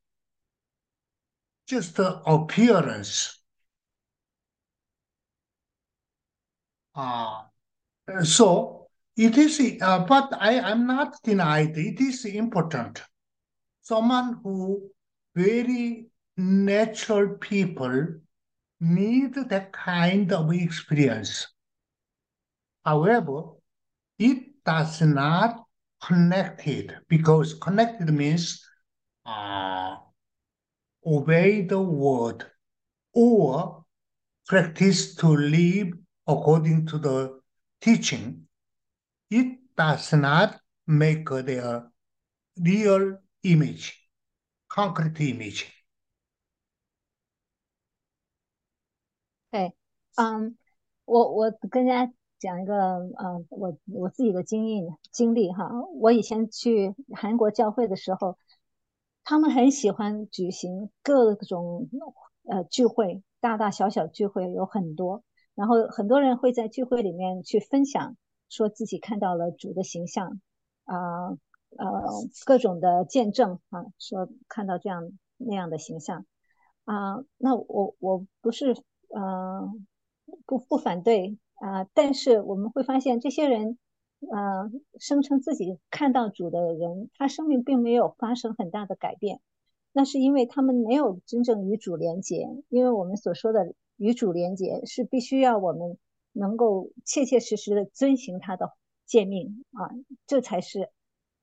[1.68, 3.40] Just the appearance.
[6.96, 7.44] Uh,
[8.24, 8.88] so
[9.18, 11.78] it is, uh, but I am not denied.
[11.78, 13.04] It is important.
[13.82, 14.90] Someone who
[15.36, 16.08] very
[16.38, 18.16] natural people
[18.80, 21.48] need that kind of experience.
[22.86, 23.44] However,
[24.18, 25.66] it does not
[26.04, 28.64] connect it because connected means
[29.26, 29.98] uh,
[31.07, 32.47] obey the word
[33.13, 33.85] or
[34.47, 35.93] practice to live
[36.27, 37.41] according to the
[37.81, 38.47] teaching.
[39.31, 41.91] It does not make their
[42.57, 43.95] real image,
[44.69, 45.67] concrete image.
[49.51, 49.75] 对，
[50.17, 50.57] 嗯，
[51.05, 54.81] 我我跟大家讲一个，呃，我我自己的经历
[55.11, 55.71] 经历哈。
[56.01, 58.39] 我以前去韩国教会的时候，
[59.30, 61.90] 他们很喜欢举行各种
[62.48, 65.22] 呃聚会，大大小小聚会有很多，
[65.54, 68.16] 然后很多人会在聚会里面去分享，
[68.48, 70.40] 说自己看到了主的形象，
[70.86, 71.32] 啊
[71.78, 71.90] 呃
[72.46, 76.26] 各种的见证啊，说看到这样那样的形象。
[76.86, 79.70] 啊、那我我不是呃
[80.46, 83.78] 不不反对啊、但是我们会发现这些人
[84.20, 89.40] 呃声称自己看到主的人，他生命并没有发生很大的改变，
[89.92, 95.98] 那是因为他们没有真正与主连结，因为我们所说的与主连结是必须要我们
[96.34, 98.74] 能够切切实实的遵行他的
[99.06, 99.90] 诫命啊，
[100.26, 100.90] 这才是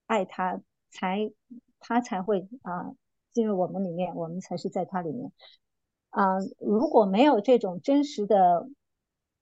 [0.06, 0.60] 爱他，
[0.90, 1.32] 才
[1.80, 2.94] 他才会啊
[3.32, 5.32] 进入我们里面，我们才是在他里面。
[6.10, 8.68] 啊、如果没有这种真实的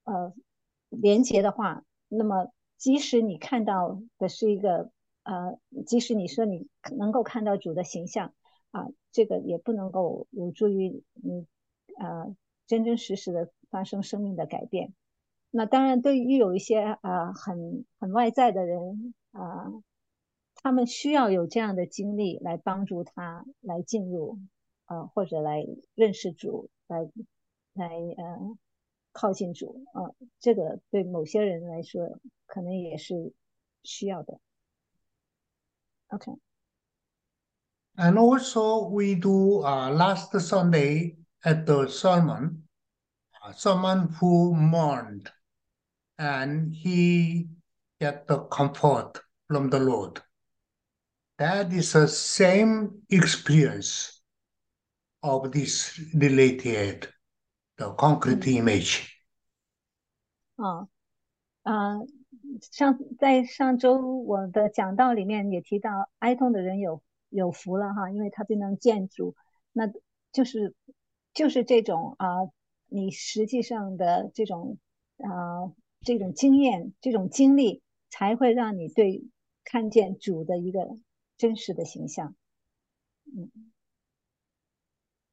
[0.05, 0.33] 呃
[0.89, 2.51] 连接的话，那么
[2.83, 4.91] 即使你看到的是一个
[5.23, 5.57] 呃，
[5.87, 6.67] 即使你说你
[6.99, 8.35] 能够看到主的形象
[8.73, 11.47] 啊、这个也不能够有助于你
[11.97, 12.35] 呃
[12.67, 14.95] 真真实实的发生生命的改变。
[15.53, 19.71] 那当然，对于有一些、呃很很外在的人啊、
[20.57, 24.41] 他们需要有这样的经历来帮助他来进入
[24.87, 25.65] 呃或者来
[25.95, 27.09] 认识主，来
[27.75, 28.59] 来呃
[29.13, 30.11] 靠近主啊、
[30.41, 32.19] 这个对某些人来说
[32.52, 33.34] 可能也是
[33.84, 34.40] 需要的。
[36.10, 36.40] OK，
[37.98, 42.68] And also, we do uh, last Sunday at the sermon,
[43.44, 45.32] uh, someone who mourned
[46.18, 47.50] and he
[48.00, 50.22] get the comfort from the Lord.
[51.40, 54.22] That is the same experience
[55.22, 57.08] of this related,
[57.78, 59.14] the concrete image.
[60.56, 60.88] 啊，
[61.64, 62.00] 啊，
[62.71, 69.35] 上在上周我的讲道里面也提到，哀痛的人有有福了哈，因为他就能见主。
[69.73, 69.93] 那
[70.33, 70.75] 就是
[71.35, 72.49] 就是这种啊，
[72.87, 74.79] 你实际上的这种
[75.19, 79.25] 啊这种经验、这种经历，才会让你对
[79.65, 80.97] 看见主的一个
[81.37, 82.35] 真实的形象。
[83.27, 83.51] 嗯。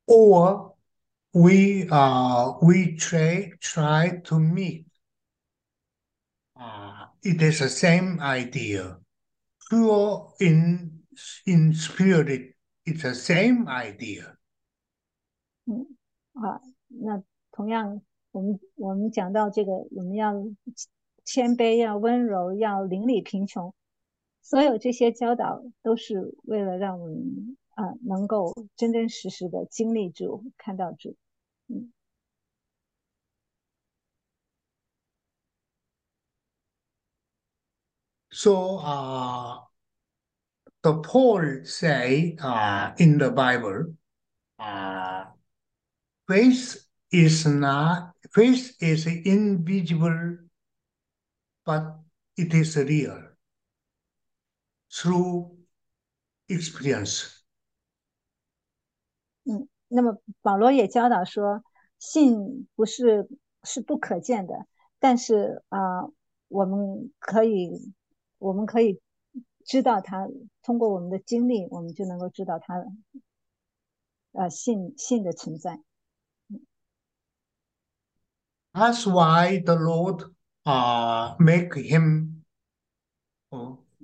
[0.05, 0.73] Or
[1.31, 4.85] we uh we try try to meet.
[6.55, 6.88] Uh,
[7.23, 8.99] it is the same idea.
[9.69, 11.03] Pure in
[11.45, 12.55] in spirit,
[12.85, 14.37] it's the same idea.
[15.65, 15.85] 嗯
[16.33, 18.01] 啊，那同样，
[18.31, 20.33] 我们我们讲到这个，我们要
[21.23, 23.73] 谦卑，要温柔，要邻里贫穷，
[24.41, 31.15] 所有这些教导都是为了让我们啊能够真真实实的经历主，看到主。
[31.67, 31.91] 嗯。
[38.30, 39.60] So, uh,
[40.82, 43.94] the Paul say uh, in the Bible,
[44.58, 45.24] uh,
[46.28, 50.38] faith is not faith is invisible,
[51.64, 52.00] but
[52.36, 53.22] it is real
[54.90, 55.56] through
[56.48, 57.44] experience.
[59.44, 61.62] 嗯，那么保罗也教导说，
[61.98, 63.28] 信不是
[63.62, 64.66] 是不可见的，
[64.98, 66.12] 但是啊、呃，
[66.48, 67.94] 我们可以
[68.39, 68.99] 我们可以
[69.63, 70.27] 知道他，
[70.63, 72.83] 通过我们的经历，我们就能够知道他，
[74.31, 75.79] 呃，信信的存在。
[78.71, 80.31] That's why the Lord
[80.63, 82.43] uh make him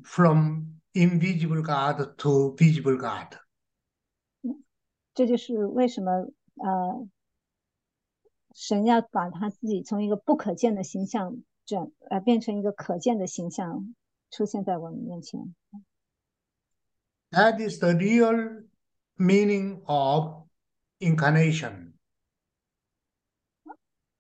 [0.04, 3.40] from invisible God to visible God。
[5.14, 6.12] 这就是为什么
[6.56, 7.08] 呃，
[8.54, 13.96] 神要把他自己从一个不可见的形象转呃变成一个可见的形象。
[14.30, 15.56] 出现在我们面前。
[17.32, 18.66] That is the real
[19.18, 20.48] meaning of
[21.00, 21.94] incarnation.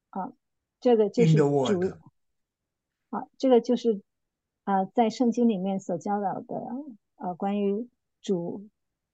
[0.10, 0.34] 啊，
[0.80, 1.98] 这个就是主。
[3.10, 4.02] 啊，这个就是
[4.64, 6.56] 啊，在圣经里面所教导的
[7.16, 7.88] 啊，关于
[8.22, 8.68] 主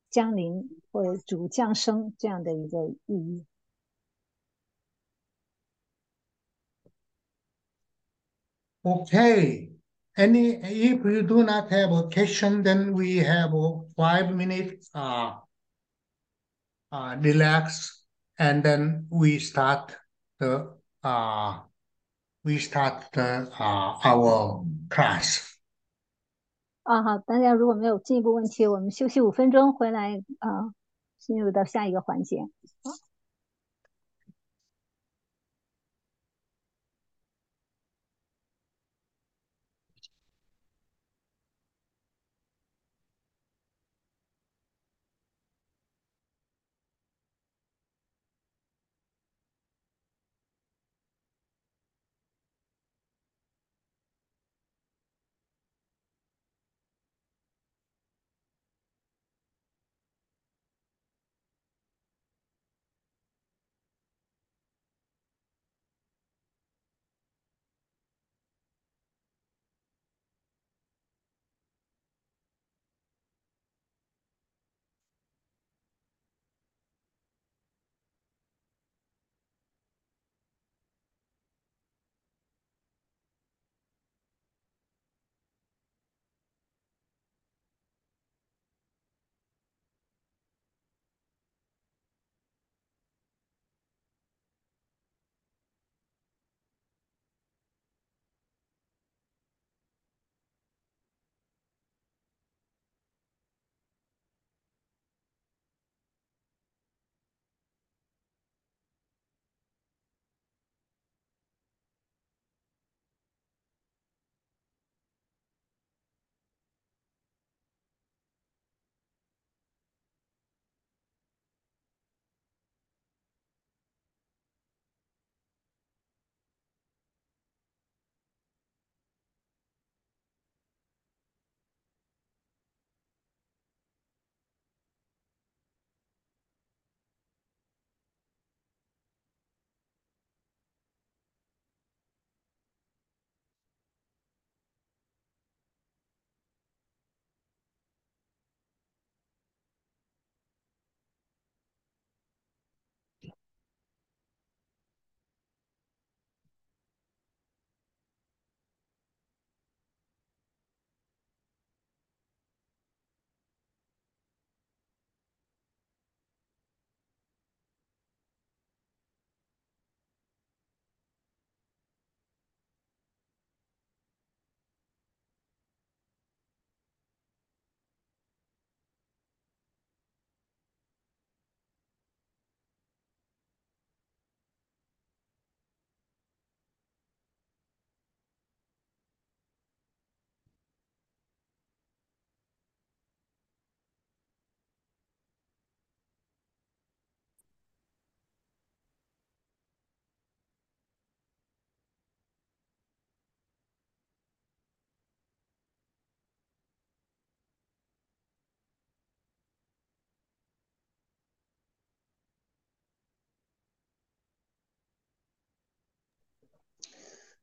[0.10, 3.46] 降临或者主降生这样的一个意义。
[8.84, 9.81] Okay.
[10.19, 13.53] Any, if you do not have a question, then we have
[13.97, 15.35] five minutes, uh,
[16.91, 18.03] uh, relax,
[18.39, 19.95] and then we start
[20.41, 20.75] the,
[21.05, 21.59] uh,
[22.45, 25.59] we start the, uh, our class.
[26.85, 30.73] 啊，好，大家如果没有进一步问题，我们休息五分钟，回来啊，
[31.19, 32.39] 进入到下一个环节。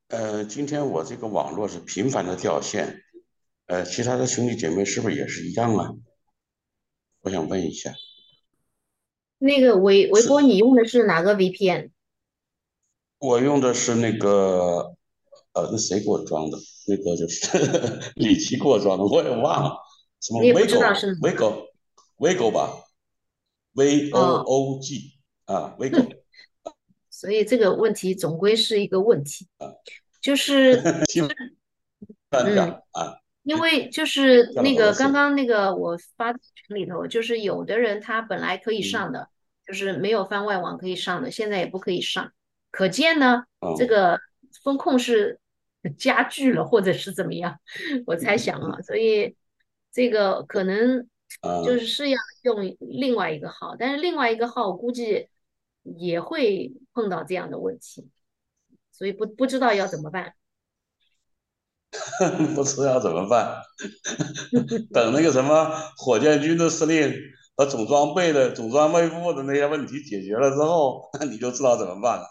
[0.09, 3.03] 呃，今天我这个网络是频繁的掉线，
[3.67, 5.91] 呃，其他的兄弟姐妹是不是也是一样啊？
[7.21, 7.93] 我想问一下。
[9.37, 11.91] 那个维维波，你用的是哪个 VPN？
[13.19, 14.95] 我用的是那个，
[15.53, 16.57] 呃，那谁给我装的？
[16.87, 17.47] 那个就是
[18.15, 19.77] 李琦给我装的，我也忘了。
[20.19, 22.83] 什么 Vigo？Vigo？Vigo 吧
[23.73, 25.11] ？V O O G
[25.45, 26.18] 啊，Vigo。
[27.19, 29.45] 所以这个问题总归是一个问题，
[30.23, 30.81] 就是
[32.31, 32.57] 嗯
[32.91, 39.27] 啊，因为就是那个刚刚那个我发群里头，就是有的人他本来可以上的，
[39.67, 42.31] 就是没有翻外网可以上的，现在也不可以上，
[42.71, 43.43] 可见呢，
[43.77, 44.17] 这个
[44.63, 45.41] 风控是
[45.99, 47.59] 加剧了，或者是怎么样？
[48.07, 49.35] 我猜想啊，所以
[49.91, 51.05] 这个可能
[51.65, 55.27] 就是是要用另外一个号，但是另外一个号估计。
[55.97, 58.09] 也会碰到这样的问题，
[58.91, 60.33] 所以不不知道要怎么办。
[62.53, 63.63] 不知道怎么办？
[64.93, 67.11] 等那个什么火箭军的司令
[67.55, 72.27] 和总装备的总装备部的那些问题解决了之后，你就知道怎么办了。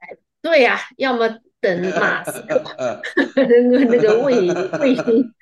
[0.00, 2.64] 哎， 对呀，要么等马斯克
[3.36, 4.48] 那个卫
[4.80, 5.32] 卫星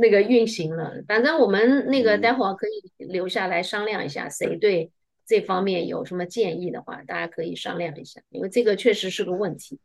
[0.00, 4.90] 那个运行了，反正我们那个待会儿可以留下来商量一下，谁对。
[5.30, 9.78] 这方面有什么建议的话，大家可以商量一下，因为这个确实是个问题。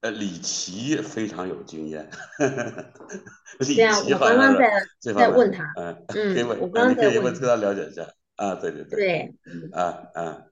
[0.00, 2.08] 呃，李琦非常有经验。
[2.38, 4.72] 对啊，我刚刚在
[5.12, 9.34] 在问他，嗯嗯，我刚刚在问，跟他了解一下啊，对对对，对，
[9.72, 10.46] 啊啊，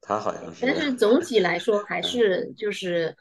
[0.00, 0.64] 他好像是。
[0.64, 3.14] 但是总体来说，还是就是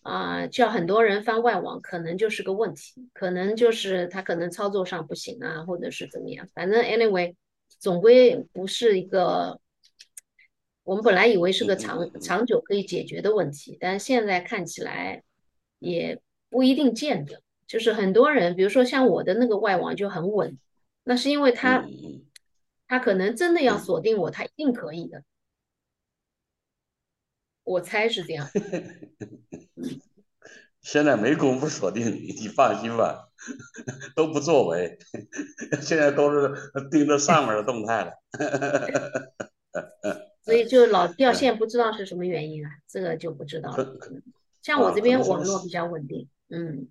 [0.00, 7.34] 啊，叫很多人翻外网，可能就是个问题，可能就是他可能操作上不行啊，或者是怎么样，反正 anyway。
[7.82, 9.60] 总归不是一个，
[10.84, 15.24] 我们本来以为是个长长久可以解决的问题，但现在看起来
[15.80, 17.42] 也不一定见得。
[17.66, 20.56] 就是很多人，比如说像我的那个外网就很稳，
[21.02, 21.84] 那是因为他
[22.86, 25.24] 他可能真的要锁定我，他一定可以的。
[27.64, 28.48] 我猜是这样。
[30.82, 33.31] 现在没工夫锁定你，你放心吧，
[34.14, 34.98] 都不作为，
[35.80, 36.54] 现在都是
[36.90, 38.12] 盯着上面的动态了。
[40.44, 42.70] 所以就老掉线，不知道是什么原因啊？
[42.88, 43.96] 这个就不知道了。
[44.60, 46.88] 像我这边网络比较稳定，嗯，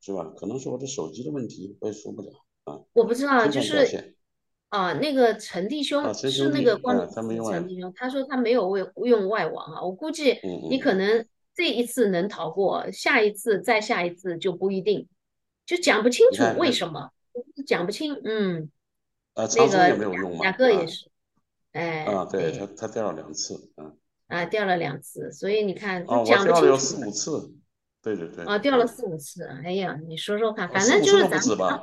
[0.00, 0.32] 是吧？
[0.36, 2.28] 可能是我的手机的问题，我也说不了
[2.64, 2.80] 啊。
[2.92, 4.14] 我不知道，就是
[4.68, 7.28] 啊，那个陈弟兄是那个关陈
[7.68, 10.38] 弟兄，他说他没有为用外网啊，我估计
[10.68, 11.24] 你可能。
[11.54, 15.08] 这一次能逃过，下一次再下一次就不一定，
[15.68, 17.10] 就讲不清楚为什么，
[17.66, 18.18] 讲不清。
[18.24, 18.70] 嗯，
[19.34, 21.10] 呃，那个雅各也是，
[21.72, 23.94] 哎，啊，对他他掉了两次，嗯，
[24.28, 26.76] 啊，掉了两次，所以你看，哦，讲不清楚。
[26.78, 27.52] 四五次，
[28.02, 28.46] 对对对。
[28.46, 31.82] 啊，掉了四五次，哎呀，你说说看，反正就是咱们这个号，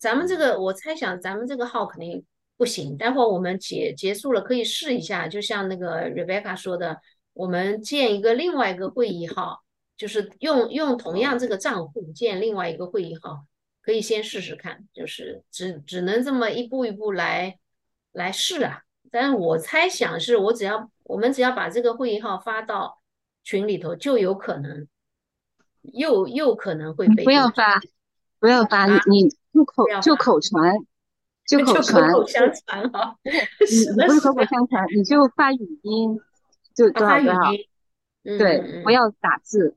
[0.00, 2.24] 咱们这个我猜想，咱们这个号肯定
[2.56, 2.96] 不行。
[2.96, 7.02] 待会儿我们结结束了可以试一下，就像那个 Rebecca 说的。
[7.34, 9.62] 我们建一个另外一个会议号，
[9.98, 13.44] 就是用用同样这个账户建另外一个会议号，
[13.82, 17.58] 可以先试试看，就是只只能这么一步一步来
[18.12, 18.82] 来试啊。
[19.10, 23.00] 但是我猜想是我只要我们只要把这个会议号发到
[23.42, 24.86] 群里头，就有可能
[25.82, 27.80] 又又可能会被不要发，
[28.38, 30.74] 不要发，你就口就口传，
[31.44, 36.18] 就口传， 口口相传 哈， 你不是口口相传，你就发语音。
[36.74, 37.50] 就多少多少，
[38.22, 39.76] 对，不要打字，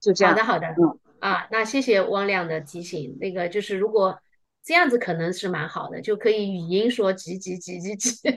[0.00, 0.36] 就这样。
[0.36, 3.16] 好的，好的，嗯啊，那谢谢汪亮的提醒。
[3.20, 4.18] 那个就是如果
[4.64, 8.28] 这样子可能是蛮好的，就可以语音说急急急急急。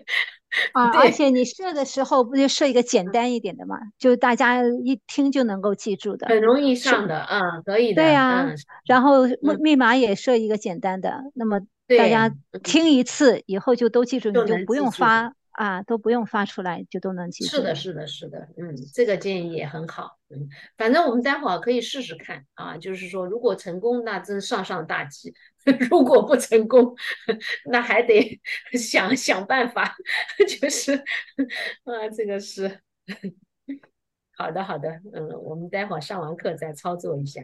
[0.73, 8.01] 啊， 而且你设的时候不就设一个简单一点的嘛，就大家一听就能够记住的，很容易上的，嗯，可以的。
[8.01, 8.47] 对呀，
[8.85, 12.33] 然后密密码也设一个简单的，那么大家
[12.63, 15.33] 听一次以后就都记住，你就不用发。
[15.61, 17.57] 啊，都不用发出来就都能记住。
[17.57, 25.31] 是的，是的，是的，嗯，这个建议也很好，嗯，反正我们待会儿可以试试看啊，就是说如果成功，那真上上大吉；
[25.91, 26.95] 如果不成功，
[27.69, 28.41] 那还得
[28.73, 29.95] 想想办法，
[30.59, 30.95] 就是
[31.83, 32.81] 啊，这个是
[34.35, 37.43] 好的，好的，嗯，我们待会儿上完课再操作一下，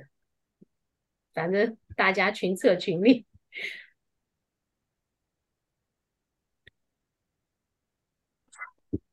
[1.35, 3.27] 反正大家群策群力。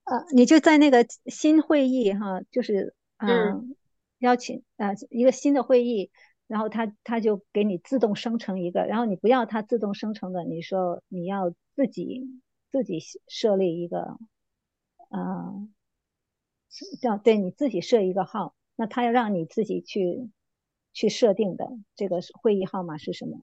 [0.05, 3.75] 呃，你就在那个新会议哈，就是嗯，
[4.19, 6.11] 邀请呃一个新的会议，
[6.47, 12.23] 然后他他就给你自动生成一个，然后你不要他自动生成的，你说你要自己
[12.71, 14.19] 自己设立一个，
[15.11, 15.73] 嗯，
[17.03, 20.31] 要对你自己设一个号，那他要让你自己去
[20.93, 23.41] 去设定的这个会议号码是什么？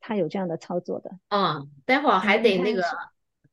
[0.00, 1.18] 他有这样的操作的。
[1.28, 2.82] 啊，待会儿还得那个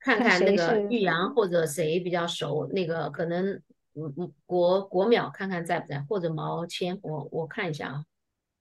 [0.05, 3.43] 看看那个玉阳或者谁比较熟，那个可能
[3.95, 8.05] 嗯嗯国国淼看看在不在，或者毛谦，我我看一下啊。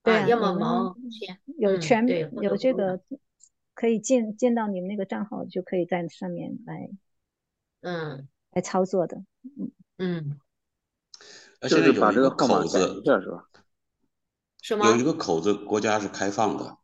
[0.01, 2.99] 对，要么毛谦有全对有这个
[3.75, 6.89] 可以见见到你们那个账号，就可以在上面来
[7.81, 9.17] 嗯来操作的。
[9.43, 10.39] 嗯嗯，
[11.61, 13.45] 就是把这个口子是吧？
[14.63, 14.89] 什么？
[14.89, 16.77] 有一个口子，国家是开放的，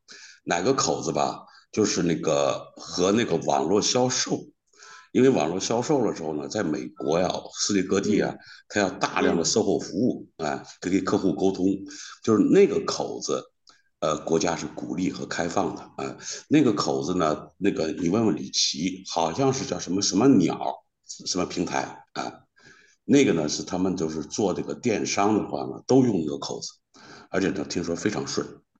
[0.44, 1.48] 哪个口子吧？
[1.72, 4.46] 就是那个和那个网络销售，
[5.12, 8.36] 因为网络销售的时候呢，在美国呀，世界各地啊，
[8.70, 11.66] 它要大量的售后服务啊，得给客户沟通，
[12.24, 13.44] 就是那个口子，
[14.00, 16.18] 呃，国家是鼓励和开放的啊。
[16.50, 20.84] 那个口子呢，那个你问问李琦，好像是叫什么什么鸟，
[21.26, 22.42] 什么平台啊？
[23.06, 26.70] 那个呢是他们就是做这个电商的话呢，都用那个口子。
[27.30, 28.71] 而且呢，听说非常顺啊！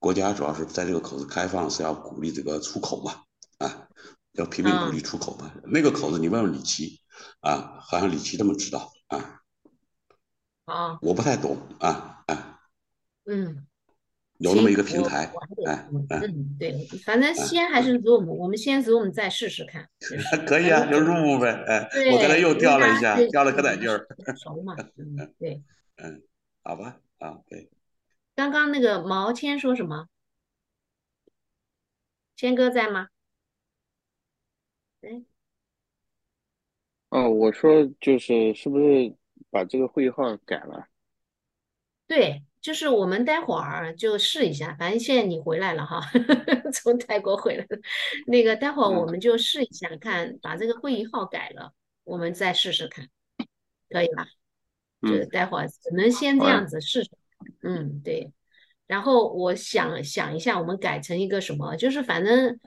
[0.00, 3.22] 国家主要是在这个口子开放，是要鼓励这个出口嘛
[3.58, 3.86] 啊，
[4.32, 5.52] 要拼命鼓励出口嘛。
[5.64, 7.00] 那个口子你问问李琦
[7.40, 9.42] 啊，好像李琦他们知道啊。
[10.64, 12.60] 啊，我不太懂啊啊。
[13.26, 13.66] 嗯，
[14.38, 15.30] 有那么一个平台，
[15.66, 19.86] 哎嗯，对，反正先还是 Zoom，我们先 Zoom 再试试看。
[20.48, 24.06] 可以啊，就 Zoom 呗，哎，我刚才又掉了一下，掉了可带劲儿。
[24.42, 25.62] 熟嘛， 嗯，对，
[25.96, 26.22] 嗯，
[26.62, 26.96] 好吧。
[27.18, 27.68] 啊，对，
[28.40, 30.08] 刚刚那个毛谦说什么？
[32.34, 33.08] 谦哥在吗？
[35.02, 35.22] 哎，
[37.10, 39.14] 哦，我说就是是不是
[39.50, 40.86] 把这个会议号改了？
[42.06, 46.00] 对，就是我们待会儿就试一下，反正现在你回来了哈，
[46.72, 47.78] 从泰国回来了，
[48.26, 53.06] 那个待会儿我们就试一下，看把这个会议号改了，我们再试试看，
[53.90, 54.26] 可以吧？
[55.02, 57.10] 就待会儿只能先这样子试试，
[57.62, 58.32] 嗯，对。
[58.86, 61.76] 然后我想想一下，我们改成一个什么？
[61.76, 62.58] 就是反正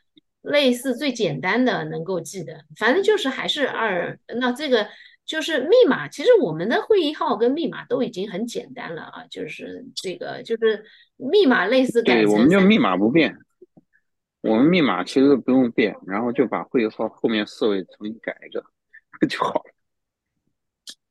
[0.42, 4.18] 类似最简单的能够记的，反正就是还是二。
[4.40, 4.88] 那这个
[5.26, 10.86] 就是密码，其实我们的会议号跟密码都已经很简单了啊，就是这个就是
[11.18, 13.38] 密码类似改对，我们就密码不变，
[14.40, 18.64] 我们密码其实不用变，然后就把会议号后面四位重新改一个
[19.28, 19.72] 就好了。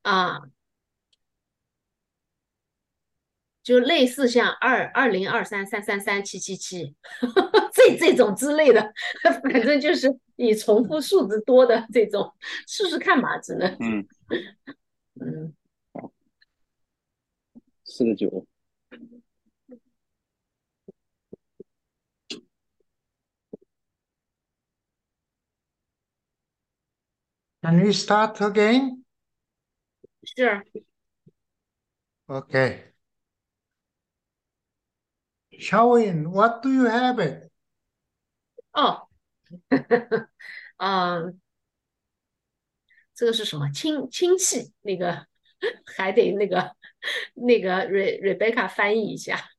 [0.03, 0.41] 啊。
[3.63, 6.95] 就类似像二二零二三三三三七七七
[7.73, 8.93] 这这种之类的，
[9.43, 12.33] 反正就是以重复数字多的这种
[12.67, 14.07] 试试看吧，只能嗯
[15.21, 15.55] 嗯
[17.85, 18.47] 四个九。
[27.63, 29.05] Can we start again?
[30.25, 30.65] Sure.
[32.29, 32.92] Okay.
[35.63, 37.51] Shaoyin, what do you have it?
[38.73, 39.07] 哦，
[40.79, 41.41] 嗯，
[43.15, 44.73] 这个是什么氢氢气？
[44.81, 45.27] 那个
[45.97, 46.75] 还得那个
[47.35, 49.51] 那个 Re Rebecca 翻译一下。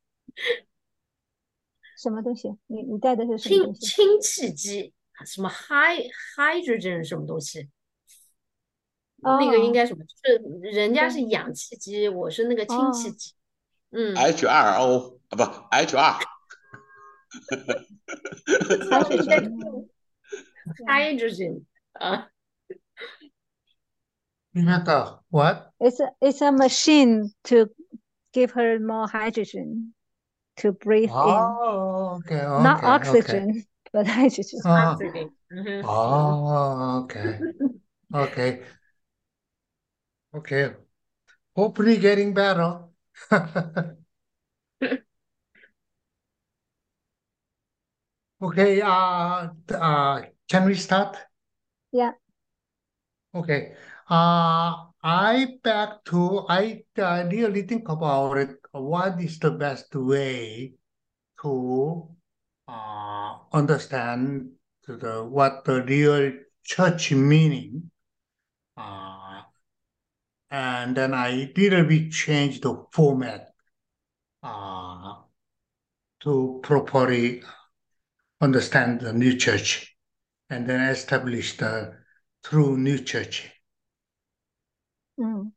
[1.98, 2.50] 什么东西？
[2.68, 3.86] 你你带的是什么东西？
[3.86, 4.94] 氢氢气机，
[5.26, 6.02] 什么 high
[6.36, 7.70] hydrogen 什么东西？
[9.22, 10.04] 那个应该什么？
[10.04, 13.34] 就是人家是氧气机，我是那个氢气机。
[13.92, 16.20] 嗯，H2O 啊，不，HR。
[20.88, 21.66] Hydrogen
[22.00, 22.28] uh, 啊。
[24.56, 25.72] Rebecca, what?
[25.80, 27.70] It's a, it's a machine to
[28.34, 29.94] give her more hydrogen
[30.58, 32.36] to breathe oh, in.
[32.36, 32.64] Okay, okay.
[32.64, 33.66] Not oxygen, okay.
[33.92, 34.60] but hydrogen.
[34.64, 35.32] Oh, oxygen.
[35.86, 37.40] oh okay.
[38.14, 38.60] Okay.
[40.36, 40.72] Okay.
[41.56, 42.82] Hopefully getting better.
[48.44, 51.18] okay, uh, uh, can we start?
[51.92, 52.12] Yeah.
[53.34, 53.74] Okay.
[54.10, 58.58] Uh, I back to, I uh, really think about it.
[58.72, 60.74] What is the best way
[61.42, 62.10] to
[62.68, 64.52] uh, understand
[64.88, 66.34] the, what the real
[66.64, 67.90] church meaning?
[68.78, 69.42] Uh,
[70.52, 73.54] and then I little bit change the format
[74.44, 75.16] uh,
[76.22, 77.42] to properly
[78.44, 79.96] understand the new church
[80.50, 81.94] and then establish the
[82.42, 83.50] true new church.
[85.16, 85.54] 嗯，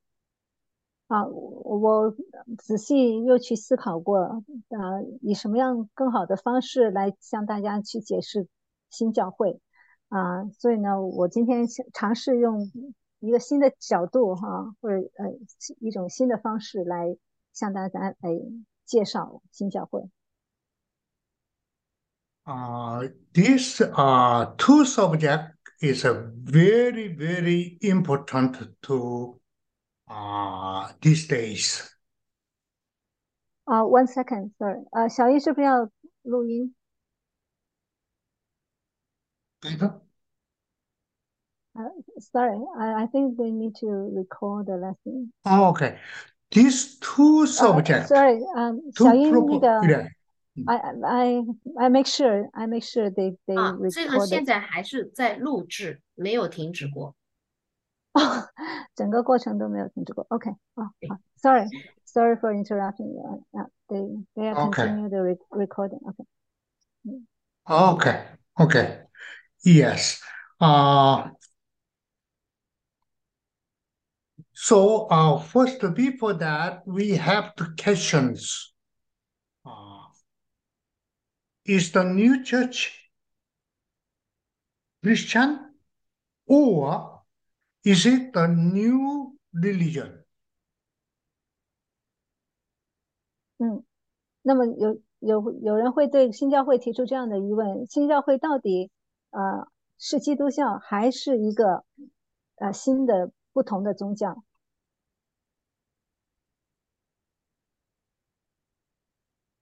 [1.09, 2.15] 啊，我
[2.59, 8.47] 仔细又去思考过，啊，以什么样更好的方式来向大家去解释
[8.91, 9.61] 新教会，
[10.09, 12.71] 啊，所以呢，我今天尝试用
[13.19, 15.33] 一个新的角度哈，或者呃
[15.81, 17.17] 一种新的方式来
[17.53, 18.31] 向大家来
[18.85, 20.09] 介绍新教会。
[22.46, 29.40] Uh, this uh, two subject is a very, very important to
[30.10, 31.88] uh, these days.
[33.68, 34.84] Uh, one second, sorry.
[34.92, 35.90] 呃，小易是不是要
[36.24, 36.74] 录音？
[41.74, 45.32] Uh, sorry, I, I think we need to record the lesson.
[45.46, 46.00] Oh, okay.
[46.50, 48.12] These two subjects.
[48.12, 50.12] Uh, sorry, um, 小英那个。
[50.68, 51.44] I I
[51.80, 57.16] I make sure I make sure they they 啊，这个现在还是在录制，没有停止过。
[58.14, 58.50] 哦，
[58.94, 60.26] 整个过程都没有停止过。
[60.30, 61.66] OK，哦，好，Sorry
[62.04, 63.46] Sorry for interrupting you.
[63.54, 66.00] Uh, they they are continue the re recording.
[66.04, 66.26] OK.
[67.66, 68.26] Okay.
[68.60, 69.00] Okay.
[69.64, 70.20] Yes.
[70.60, 71.30] Uh,
[74.52, 78.74] so uh, first, before that, we have the questions.
[81.67, 83.11] Uh, is the new church
[85.03, 85.75] Christian
[86.47, 87.23] or
[87.85, 90.25] is it the new religion?
[93.59, 93.85] 嗯，
[94.43, 98.91] 那么有有有人会对新教会提出这样的疑问：新教会到底
[99.31, 99.67] 呃
[99.99, 101.85] 是基督教还是一个
[102.57, 104.45] 呃新的不同的宗教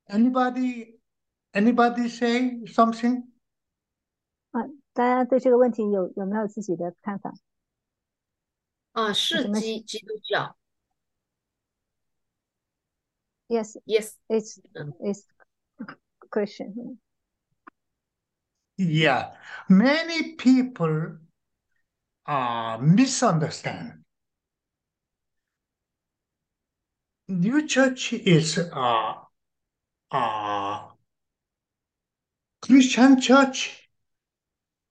[0.06, 0.98] ？Anybody
[1.53, 3.27] Anybody say something？
[4.51, 4.61] 啊，
[4.93, 7.33] 大家对这个问题有有没有自己的看法？
[8.91, 10.55] 啊，是基基督教。
[13.47, 14.59] Yes, yes, it's
[14.99, 15.23] it's
[16.29, 16.99] Christian.
[18.77, 19.33] Yeah,
[19.67, 21.17] many people
[22.25, 24.03] uh, misunderstand.
[27.27, 29.15] New church is uh,
[30.11, 30.91] uh,
[32.66, 33.90] Christian church,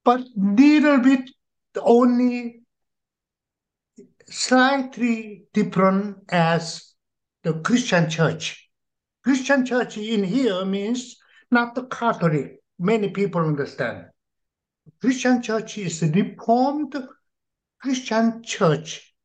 [0.06, 1.28] but little bit
[1.82, 2.62] only
[4.28, 6.94] slightly different as
[7.42, 8.70] the Christian church.
[9.24, 11.18] Christian church in here means
[11.50, 12.60] not the Catholic.
[12.78, 14.06] Many people understand.
[15.02, 16.96] Christian church is Reformed
[17.82, 19.16] Christian church.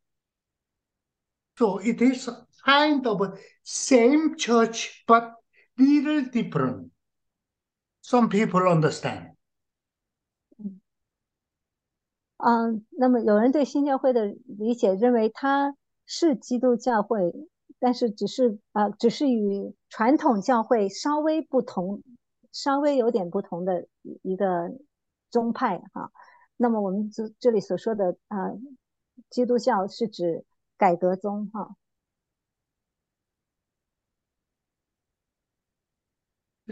[1.58, 2.30] So it is
[2.64, 5.34] kind of same church, but
[5.76, 6.92] little different.
[8.08, 9.34] Some people understand.
[12.38, 15.76] 嗯，那么有人对新教会的理解认为它
[16.06, 17.34] 是基督教会，
[17.78, 22.02] 但是只是啊，只是与传统教会稍微不同，
[22.50, 23.86] 稍微有点不同的
[24.22, 24.72] 一个
[25.28, 26.10] 宗派哈。
[26.56, 28.52] 那么我们这这里所说的啊，
[29.28, 30.46] 基督教是指
[30.78, 31.76] 改革宗哈。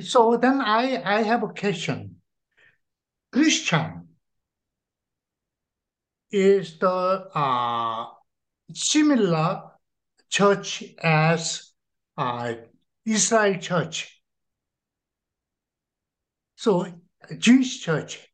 [0.00, 2.16] So then I, I have a question.
[3.32, 4.08] Christian
[6.30, 8.06] is the uh,
[8.74, 9.62] similar
[10.28, 11.72] church as
[12.16, 12.54] uh,
[13.04, 14.22] Israel church.
[16.56, 16.86] So
[17.38, 18.26] Jewish church.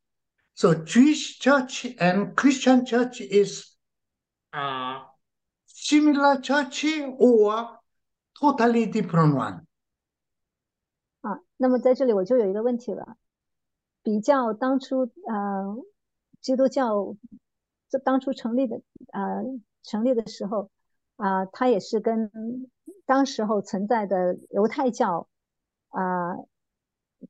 [0.55, 3.71] So Jewish church and Christian church is
[4.51, 4.99] uh,
[5.65, 6.85] similar church
[7.17, 7.79] or
[8.39, 9.67] totally different one?
[11.57, 13.17] 那么在这里我就有一个问题了，
[14.01, 15.77] 比较当初呃
[16.41, 17.15] 基督教
[17.89, 18.81] 这当初成立的
[19.11, 19.43] 呃
[19.83, 20.69] 成立的时候
[21.15, 22.31] 啊，它也是跟
[23.05, 25.27] 当时候存在的犹太教
[25.89, 26.35] 啊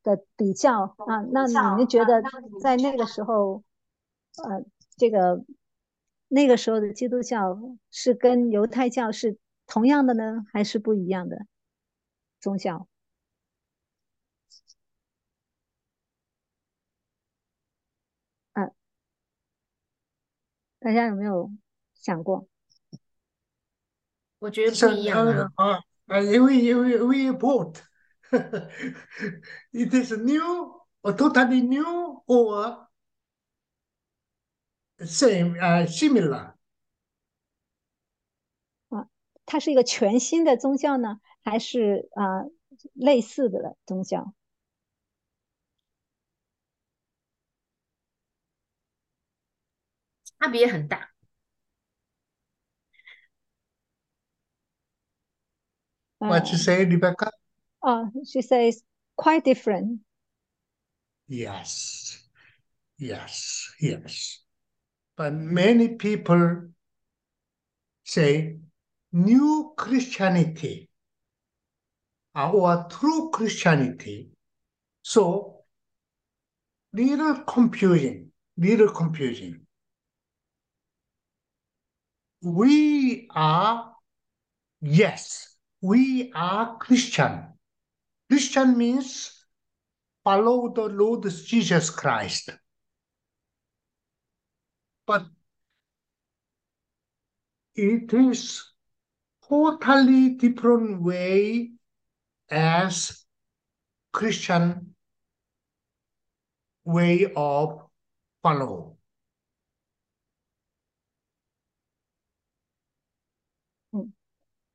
[0.02, 2.24] 的比较啊，那你们觉得
[2.62, 3.64] 在那个时候
[4.44, 4.64] 呃
[4.96, 5.44] 这个
[6.28, 7.60] 那个时候的基督教
[7.92, 9.38] 是跟犹太教是
[9.68, 11.46] 同样的呢，还是不一样的
[12.40, 12.88] 宗教？
[20.84, 21.50] 大家有没有
[21.94, 22.46] 想过？
[24.40, 25.80] 我觉得不一样啊。
[26.10, 27.82] Uh, we, we, we both.
[29.72, 32.90] it is new or totally new or
[35.00, 36.56] same, uh, similar.
[38.90, 39.08] 啊，
[39.46, 42.44] 它是一个全新的宗教呢，还是啊
[42.94, 44.34] 类似的宗教？
[50.43, 51.11] 差别很大。
[56.19, 57.31] What you say, Rebecca?
[57.81, 58.83] Oh, she says
[59.17, 60.01] quite different.
[61.29, 62.19] Yes,
[62.99, 64.43] yes, yes.
[65.17, 66.71] But many people
[68.05, 68.59] say
[69.13, 70.89] new Christianity
[72.35, 74.31] or true Christianity.
[75.03, 75.65] So
[76.93, 79.62] little confusing, little confusing.
[82.44, 83.94] We are,
[84.82, 87.54] yes, we are Christian.
[88.30, 89.46] Christian means
[90.24, 92.50] follow the Lord Jesus Christ.
[95.06, 95.26] But
[97.76, 98.64] it is
[99.48, 101.72] totally different way
[102.50, 103.24] as
[104.12, 104.96] Christian
[106.84, 107.82] way of
[108.42, 108.93] follow.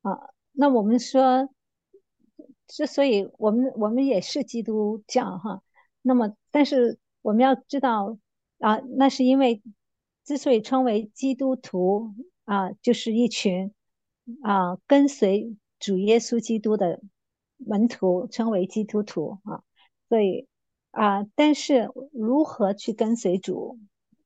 [0.01, 1.49] 啊，那我们说，
[2.67, 5.61] 之所以我们我们也是基督教哈，
[6.01, 8.17] 那么但是我们要知道
[8.59, 9.61] 啊，那是因为
[10.23, 12.13] 之所以称为基督徒
[12.45, 13.73] 啊，就是一群
[14.43, 17.01] 啊跟随主耶稣基督的
[17.57, 19.63] 门徒，称为基督徒啊，
[20.07, 20.47] 所以。
[20.91, 23.77] 啊，但是如何去跟随主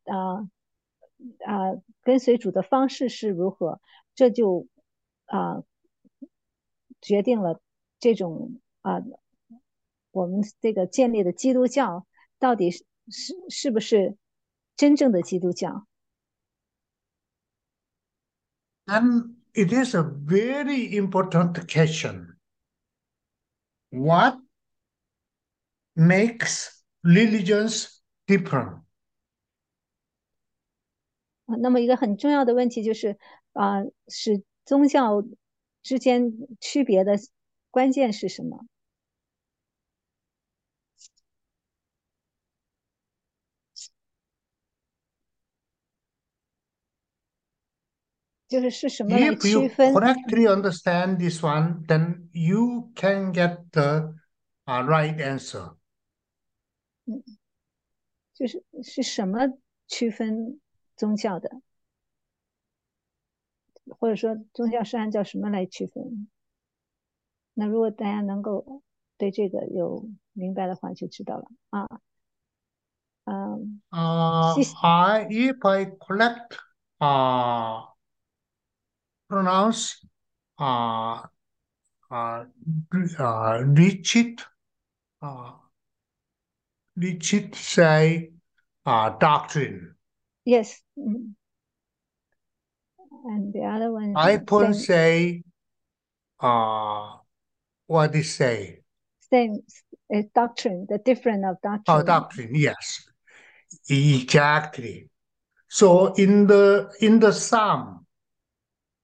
[0.06, 0.48] 啊
[1.46, 3.82] 啊，跟随主的方式是如何，
[4.16, 4.66] 这就
[5.26, 5.64] 啊
[7.02, 7.62] 决定了
[8.00, 9.02] 这种啊
[10.12, 12.06] 我们这个建立的基督教
[12.40, 14.18] 到底是是是不是
[14.76, 15.88] 真正的基督教
[18.86, 22.38] ？And it is a very important question.
[23.90, 24.40] What
[25.96, 26.70] makes
[27.04, 28.82] religions different.
[31.46, 33.18] 那么一个很重要的问题就是
[33.52, 35.24] 啊，使宗教
[35.82, 37.18] 之间区别的
[37.70, 38.66] 关键是什么？
[48.48, 54.14] 就是是什么来区分？If you correctly understand this one, then you can get the
[54.66, 55.76] uh, right answer.
[57.06, 57.24] 嗯，
[58.36, 59.40] 就是是什么
[59.88, 60.62] 区分
[60.96, 61.50] 宗教的，
[63.90, 66.28] 或者说宗教是按照什么来区分？
[67.54, 68.82] 那如果大家能够
[69.18, 71.88] 对这个有明白的话，就知道了啊。
[73.26, 76.58] 嗯，啊，I if I collect
[76.98, 77.94] 啊
[79.28, 80.02] ，pronounce
[80.56, 81.32] 啊
[82.10, 82.48] 啊
[83.20, 84.42] 啊，reach it
[85.20, 85.60] 啊。
[86.96, 88.34] Did it say
[88.84, 89.96] uh, doctrine?
[90.44, 90.78] Yes.
[93.24, 94.14] And the other one.
[94.16, 95.44] I put say,
[96.40, 97.18] uh,
[97.88, 98.82] what it say?
[99.30, 99.60] Same
[100.14, 101.98] uh, doctrine, the different of doctrine.
[102.00, 103.08] Oh, doctrine, yes.
[103.90, 105.10] Exactly.
[105.68, 108.06] So in the in the Psalm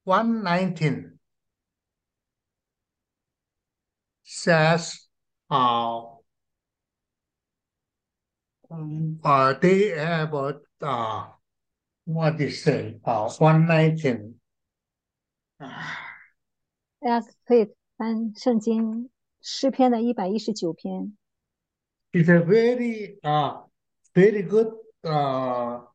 [0.03, 1.17] 119
[4.23, 5.07] says
[5.49, 6.01] uh,
[9.23, 11.25] uh, they have uh,
[12.09, 14.35] what they say, uh, 119.
[16.99, 17.67] 大家可以
[17.97, 19.09] 翻圣经
[19.41, 21.15] 诗篇的一百一十九篇。
[22.11, 23.63] It's a very uh,
[24.13, 24.73] very good
[25.03, 25.85] uh,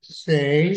[0.00, 0.74] say.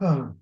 [0.00, 0.38] Hmm.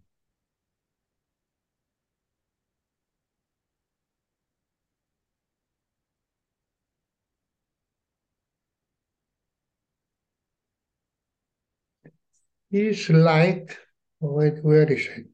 [12.70, 13.76] His light,
[14.20, 15.26] wait, where is it?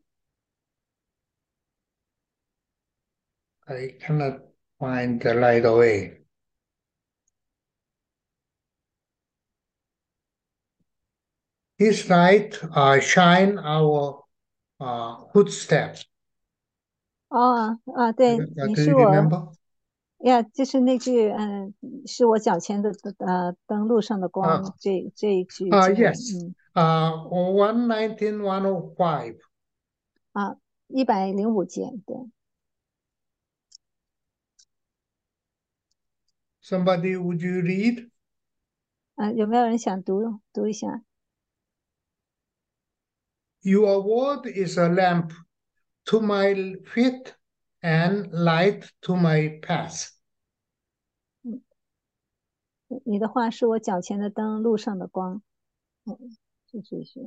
[3.67, 4.43] I cannot
[4.79, 6.22] find the light away.
[11.82, 14.24] His light uh, shine our
[14.80, 16.04] uh, footsteps.
[17.30, 19.54] 哦啊，对，你是我
[20.20, 21.74] 呀，就是那句，嗯，
[22.08, 25.70] 是我脚前的呃灯路上的光，这这一句。
[25.70, 29.38] 啊，yes，啊，one nineteen one o five。
[30.32, 30.58] 啊，
[30.88, 32.16] 一百零五节，对。
[36.64, 38.10] Somebody would you read？
[39.16, 41.04] 啊，有没有人想读读一下
[43.62, 45.34] ？Your word is a lamp
[46.06, 46.54] to my
[46.94, 47.36] feet
[47.82, 50.12] and light to my path.
[53.04, 55.42] 你的话是我脚前的灯，路上的光。
[56.06, 56.38] 嗯，
[56.72, 57.20] 是这些。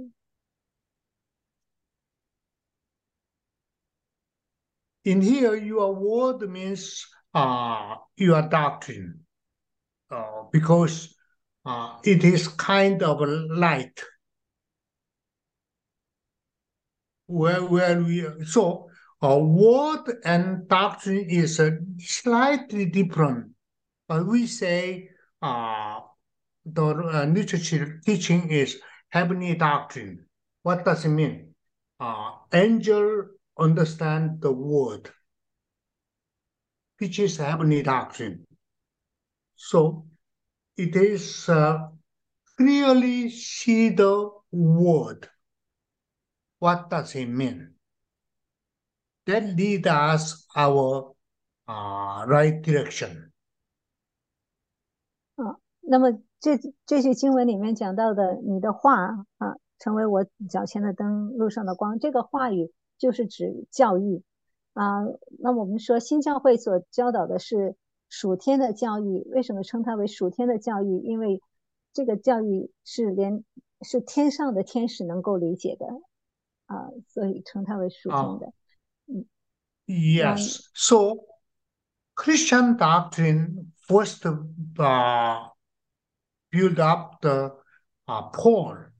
[5.02, 9.24] In here, your word means uh, your doctrine,
[10.10, 11.14] uh, because
[11.64, 14.02] uh, it is kind of light.
[17.27, 18.89] Where, where we so
[19.21, 23.51] a word and doctrine is uh, slightly different,
[24.07, 25.09] but we say
[25.41, 26.01] uh,
[26.65, 28.79] the uh, literature teaching is
[29.09, 30.25] heavenly doctrine.
[30.63, 31.55] What does it mean?
[31.99, 33.27] Uh, angel
[33.57, 35.09] understand the word,
[36.99, 38.45] which is heavenly doctrine.
[39.55, 40.05] So
[40.77, 41.87] it is uh,
[42.57, 45.29] clearly see the word.
[46.65, 47.75] What does it mean?
[49.27, 51.13] That lead us our
[51.67, 53.31] right direction.
[55.35, 61.99] 啊，那么这这些经文里面讲到的，你的话啊，成为我脚前的灯，路上的光。
[61.99, 64.23] 这个话语就是指教育
[64.73, 65.03] 啊。
[65.37, 67.75] 那我们说新教会所教导的是
[68.09, 70.99] 属天的教育，为什么称它为属天的教育？
[71.01, 71.43] 因为
[71.93, 73.43] 这个教育是连
[73.81, 75.85] 是天上的天使能够理解的
[76.66, 78.52] 啊，所以称它为属天的。
[79.06, 79.26] 嗯，
[79.86, 81.26] Yes, so
[82.14, 85.50] Christian doctrine first uh
[86.50, 87.56] build up the
[88.06, 88.90] uh Paul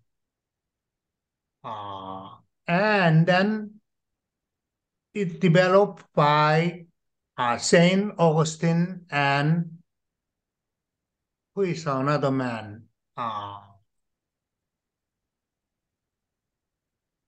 [1.62, 3.80] uh and then
[5.12, 6.86] it developed by
[7.36, 9.78] uh, Saint Augustine and
[11.54, 12.88] who is another man?
[13.16, 13.60] Uh,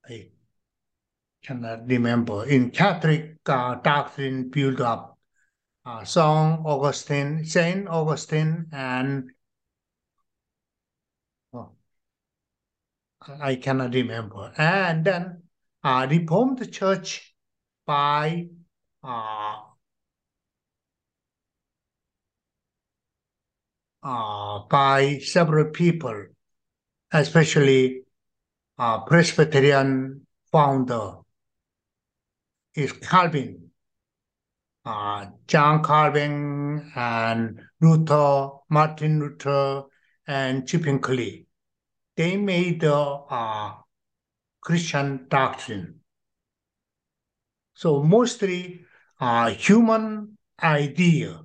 [0.09, 0.29] I
[1.43, 2.45] cannot remember.
[2.45, 5.17] In Catholic uh, doctrine built up,
[5.85, 9.31] uh, Saint Augustine, Saint Augustine, and
[11.53, 11.71] oh,
[13.41, 14.53] I cannot remember.
[14.57, 15.43] And then
[15.83, 17.33] uh, Reformed Church
[17.85, 18.47] by
[19.03, 19.55] uh,
[24.03, 26.25] uh, by several people,
[27.11, 28.06] especially
[28.77, 31.15] uh, Presbyterian founder
[32.75, 33.71] is Calvin,
[34.85, 39.83] uh, John Calvin and Luther, Martin Luther,
[40.27, 41.01] and Chipping
[42.15, 43.73] They made the uh,
[44.61, 46.01] Christian doctrine.
[47.73, 48.85] So mostly
[49.19, 51.41] uh, human idea,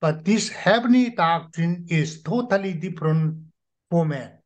[0.00, 3.44] but this heavenly doctrine is totally different
[3.90, 4.39] format.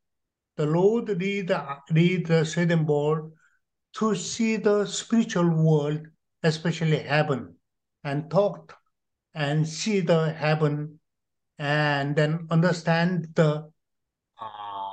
[0.56, 1.50] The Lord lead,
[1.90, 3.32] lead the Swedenborg
[3.94, 6.06] to see the spiritual world,
[6.42, 7.56] especially heaven,
[8.02, 8.76] and talk
[9.34, 11.00] and see the heaven
[11.58, 13.70] and then understand the
[14.40, 14.92] uh,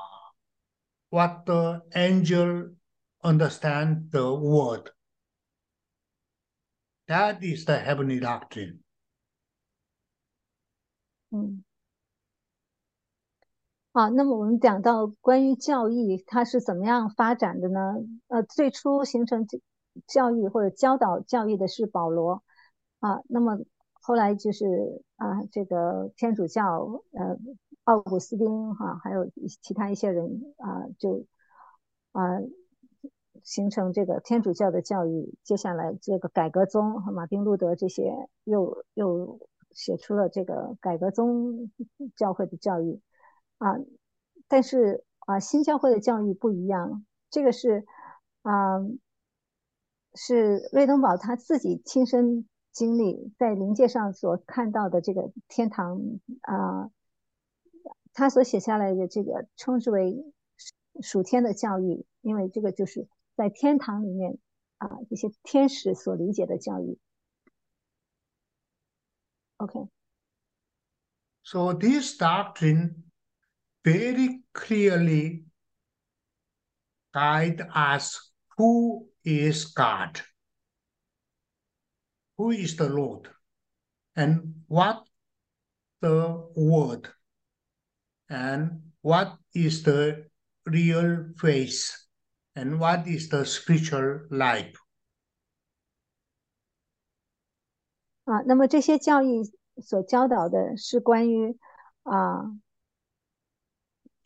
[1.09, 2.71] what the angel
[3.23, 4.89] understand the word.
[7.07, 8.83] That is the heavenly doctrine.
[11.31, 11.63] 嗯，
[13.93, 17.95] 好，那么我们讲到关于教义，它是怎么样发展的呢？
[18.27, 19.45] 呃，最初形成
[20.07, 22.41] 教育或者教导教育的是保罗
[22.99, 23.59] 啊，那么
[23.93, 27.37] 后来就是啊，这个天主教呃，
[27.83, 29.29] 奥古斯丁哈，还有
[29.61, 31.25] 其他一些人啊，就
[32.11, 32.39] 啊。
[33.43, 39.39] 形成这个天主教的教育，接下来这个改革宗和马丁路德这些又又
[39.71, 41.71] 写出了这个改革宗
[42.15, 43.01] 教会的教育
[43.61, 43.77] 啊，
[44.47, 47.85] 但是啊新教会的教育不一样，这个是
[48.41, 48.79] 啊
[50.15, 56.01] 是瑞登堡他自己亲身经历在灵界上所看到的这个天堂
[56.41, 56.89] 啊，
[58.13, 60.25] 他所写下来的这个称之为
[61.01, 63.07] 属天的教育，因为这个就是。
[63.33, 64.37] 在天堂里面
[64.77, 66.99] 啊，这些天使所理解的教育。
[69.57, 69.87] OK。
[71.41, 73.03] So this doctrine
[73.84, 75.44] very clearly
[77.14, 80.20] guide us who is God,
[82.36, 83.28] who is the Lord,
[84.14, 85.04] and what
[86.00, 87.08] the word,
[88.28, 90.26] and what is the
[90.66, 92.08] real face
[92.56, 94.74] and what is the spiritual life?
[98.24, 99.42] 啊，那么这些教义
[99.80, 101.56] 所教导的是关于
[102.02, 102.50] 啊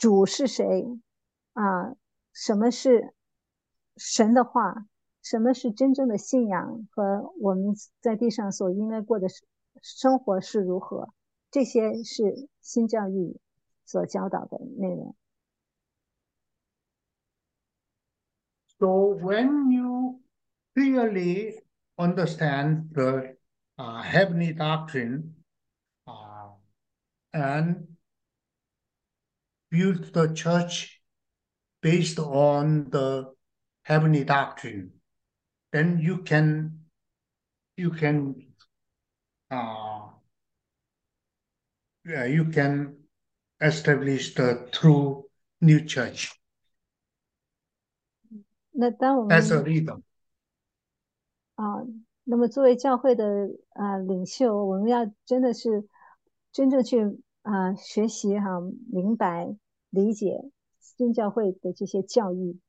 [0.06, 0.86] 主是谁
[1.53, 1.95] 啊，
[2.32, 3.15] 什么是
[3.98, 4.86] 神的话，
[5.23, 9.26] 什么是真正的信仰和我们在地上所应该过的
[9.82, 11.11] 生活是如何？
[11.49, 13.40] 这些是新教育
[13.84, 15.15] 所教导的内容。
[18.77, 20.22] So when you
[20.76, 21.64] clearly
[21.95, 23.38] understand the
[23.77, 25.34] uh, heavenly doctrine
[26.06, 26.52] uh,
[27.32, 27.94] and
[29.70, 31.01] build the church
[31.82, 33.34] based on the
[33.82, 34.92] heavenly doctrine,
[35.72, 36.86] then you can
[37.76, 38.34] you can
[39.51, 40.09] uh,
[42.05, 42.97] yeah, you can
[43.60, 45.24] establish the true
[45.60, 46.32] new church
[48.72, 50.01] 那当我们 as a leader.
[51.56, 51.84] 啊，
[52.24, 53.24] 那么作为教会的
[53.74, 55.86] 啊领袖，我们要真的是
[56.52, 56.98] 真正去
[57.44, 58.60] 啊学习哈，
[58.92, 59.56] 明白
[59.90, 62.60] 理解新教会的这些教义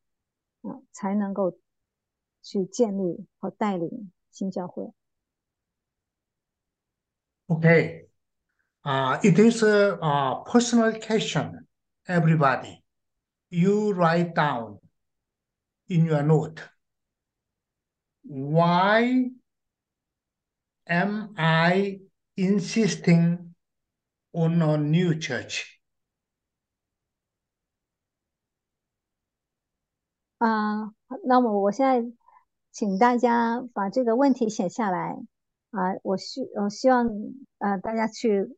[0.62, 1.58] 啊，才能够
[2.42, 4.94] 去建立和带领新教会。
[7.48, 8.08] Okay.
[8.84, 11.68] Uh, it is a, a personal question,
[12.08, 12.82] everybody.
[13.50, 14.80] You write down
[15.88, 16.62] in your note
[18.24, 19.32] why
[20.88, 22.00] am I
[22.36, 23.45] insisting
[24.37, 25.65] on a new church?
[30.37, 30.93] 啊，
[31.25, 32.13] 那么我现在
[32.71, 35.17] 请大家把这个问题写下来
[35.71, 37.09] 啊，我希我希望
[37.59, 38.55] 啊大家去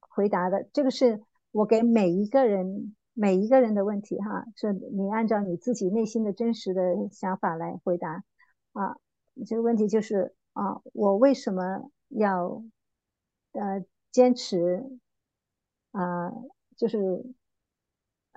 [0.00, 6.82] 回答的，这个是我给每一个人每一个人的问题哈，是你按照你自己内心的真实的
[7.12, 8.24] 想法来回答
[8.72, 8.96] 啊。
[9.46, 12.64] 这个问题就是啊，我为什么要
[13.52, 14.84] 呃坚持
[15.91, 16.31] 啊，
[16.75, 16.97] 就是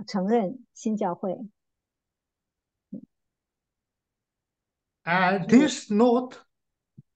[0.07, 1.37] 承认新教会？
[5.05, 6.37] Uh, this note,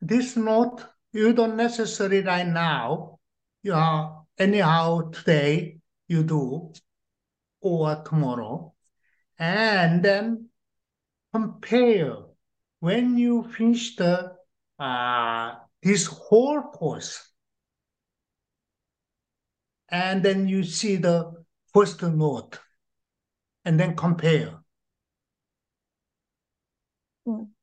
[0.01, 3.19] this note, you don't necessarily right now.
[3.62, 5.78] You are anyhow today
[6.09, 6.73] you do,
[7.60, 8.73] or tomorrow,
[9.39, 10.48] and then
[11.35, 12.16] compare
[12.81, 14.36] when you finish the
[14.78, 17.31] uh, this whole course,
[19.89, 22.59] And then you see the first note,
[23.64, 24.61] and then compare.
[27.26, 27.53] 嗯。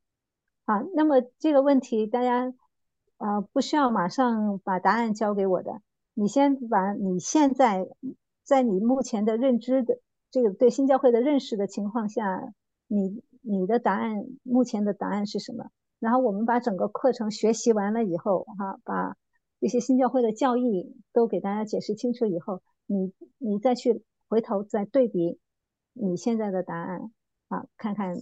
[0.66, 2.54] 好，那么这个问题大家
[3.18, 5.82] 呃不需要马上把答案交给我的，
[6.14, 7.86] 你先把你现在
[8.42, 9.98] 在你目前的认知的
[10.30, 12.54] 这个对新教会的认识的情况下，
[12.86, 15.66] 你你的答案目前的答案是什么？
[15.98, 19.16] 然后我们把整个课程学习完了以后，哈，把
[19.59, 25.39] 这些新教会的教义都给大家解释清楚以后，你你再去回头再对比
[25.93, 27.11] 你现在的答案
[27.47, 28.15] 啊，看看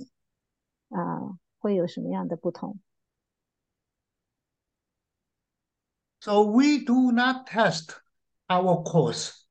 [0.89, 1.37] 啊。
[1.59, 2.77] 会有什么样的不同？
[6.21, 7.97] So we do not test
[8.47, 9.47] our course,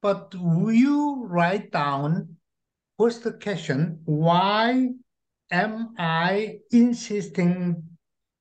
[0.00, 2.38] but you write down
[2.96, 4.94] first question: Why
[5.50, 7.82] am I insisting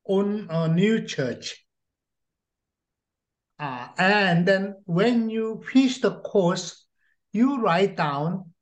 [0.05, 1.57] on a new church?
[3.59, 6.85] Uh, and then when you finish the course,
[7.33, 8.53] you write down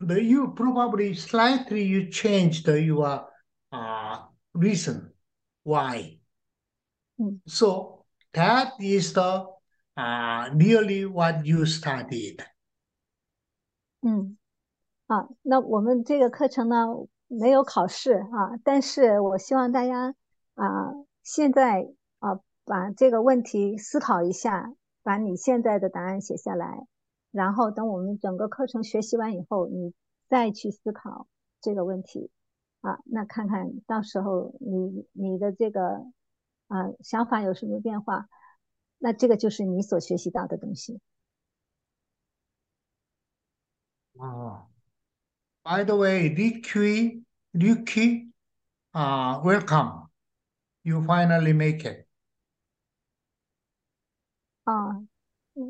[0.00, 3.26] the you probably slightly you changed your
[3.72, 4.18] uh,
[4.52, 5.10] reason
[5.64, 6.18] why.
[7.18, 7.40] Mm.
[7.46, 8.04] So
[8.34, 9.46] that is the
[9.96, 12.44] uh, really what you studied.
[14.02, 14.36] 嗯，
[15.06, 16.86] 啊，那我们这个课程呢
[17.28, 20.14] 没有考试啊，但是我希望大家
[20.54, 20.92] 啊
[21.22, 21.86] 现在啊
[22.65, 24.73] 把这个问题思考一下，
[25.03, 26.87] 把你现在的答案写下来，
[27.31, 29.93] 然后等我们整个课程学习完以后，你
[30.29, 31.27] 再去思考
[31.59, 32.31] 这个问题。
[32.81, 36.03] 啊，那看看到时候你你的这个
[36.67, 38.27] 啊想法有什么变化，
[38.97, 40.99] 那这个就是你所学习到的东西。
[44.13, 44.67] 哦
[45.61, 47.23] ，By the way, Ricky,
[47.53, 48.31] Ricky,
[48.93, 50.09] uh, welcome.
[50.81, 52.07] You finally make it.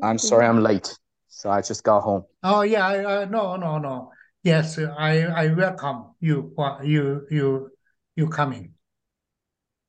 [0.02, 0.96] I'm sorry I'm late,
[1.28, 2.24] so I just got home.
[2.42, 4.12] Oh yeah, uh, no, no, no.
[4.42, 6.54] Yes, I I welcome you.
[6.82, 7.70] You you
[8.16, 8.74] you coming.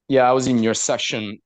[0.07, 1.39] Yeah, I was in your session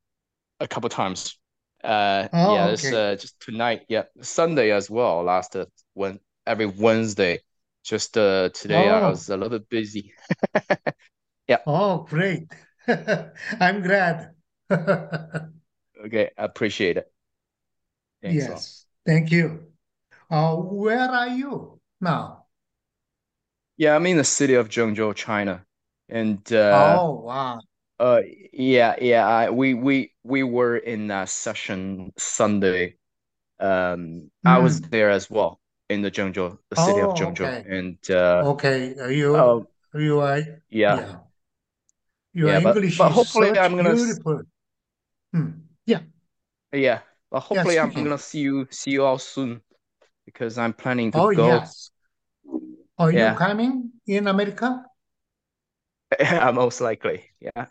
[0.60, 1.38] a couple times.
[1.84, 2.74] Uh, oh, yeah, okay.
[2.74, 3.82] it's uh, just tonight.
[3.88, 5.24] Yeah, Sunday as well.
[5.24, 7.42] Last uh, when every Wednesday.
[7.84, 8.96] Just uh, today oh.
[8.96, 10.14] I was a little bit busy.
[11.48, 11.60] yeah.
[11.66, 12.52] Oh, great!
[12.88, 14.32] I'm glad.
[14.72, 17.10] okay, I appreciate it.
[18.22, 19.68] Thanks yes, thank you.
[20.30, 22.46] Uh, where are you now?
[23.78, 25.66] Yeah, I'm in the city of Zhengzhou, China.
[26.10, 27.60] and uh, oh wow.
[28.00, 28.22] Uh,
[28.54, 29.28] yeah, yeah.
[29.28, 32.98] I, we we we were in a session Sunday.
[33.60, 34.90] Um, I was Mm.
[34.92, 37.66] there as well in the Zhengzhou, the city of Oh, Zhengzhou, okay.
[37.70, 40.40] and uh, Okay, are you oh you are
[40.70, 41.20] yeah, yeah.
[42.34, 42.60] Your yeah.
[42.60, 44.44] But English but is hopefully I'm gonna beautiful.
[45.34, 45.52] Hmm.
[45.86, 46.02] Yeah,
[46.72, 47.02] yeah.
[47.32, 49.62] But hopefully I'm gonna see you see you all soon
[50.26, 51.70] because I'm planning to Oh go.
[51.70, 51.92] yes.
[53.00, 54.86] Are you coming in America?
[56.20, 57.26] Yeah, most likely.
[57.40, 57.68] Yeah.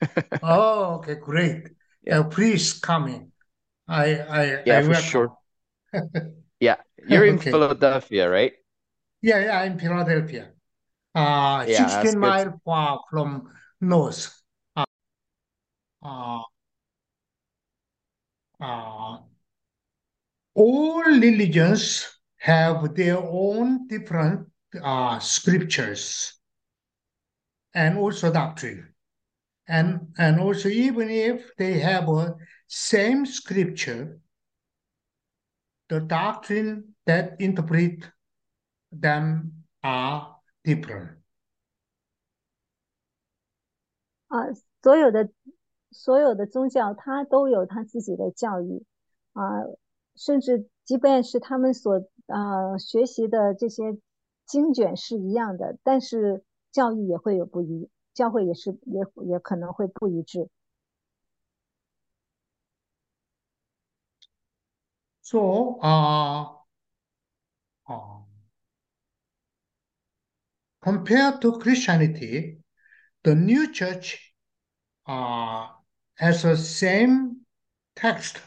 [0.42, 1.68] Oh, okay, great.
[2.02, 2.18] Yeah.
[2.18, 3.32] Uh, please come in.
[3.88, 5.32] I I Yeah, I for sure.
[6.60, 7.50] Yeah, you're in Okay.
[7.50, 8.52] Philadelphia, right?
[9.20, 10.52] Yeah, yeah, I'm Philadelphia.
[11.14, 12.36] Uh, Yeah, 16 good.
[12.36, 14.42] miles far from north.
[14.76, 14.84] Uh,
[16.02, 16.42] uh,
[18.59, 19.17] uh,
[20.55, 22.07] all religions
[22.37, 24.47] have their own different
[24.81, 26.39] uh, scriptures
[27.73, 28.93] and also doctrine.
[29.67, 32.35] And, and also, even if they have a
[32.67, 34.19] same scripture,
[35.89, 38.03] the doctrine that interpret
[38.91, 41.19] them are different.
[44.27, 44.51] 啊，
[44.81, 45.29] 所有的
[45.98, 48.84] 所有的宗教，它都有它自己的教育
[49.32, 49.42] 啊，
[50.14, 51.94] 甚至即便是他们所
[52.26, 53.98] 呃学习的这些
[54.46, 60.48] 经卷是一样的，但是教育也会有不一，教会也是也也可能会不一致。
[65.20, 66.62] So, uh,
[67.86, 68.22] uh,
[70.80, 72.62] compared to Christianity,
[73.24, 74.32] the new church
[75.04, 75.77] uh,
[76.18, 77.40] has the same
[77.96, 78.38] text,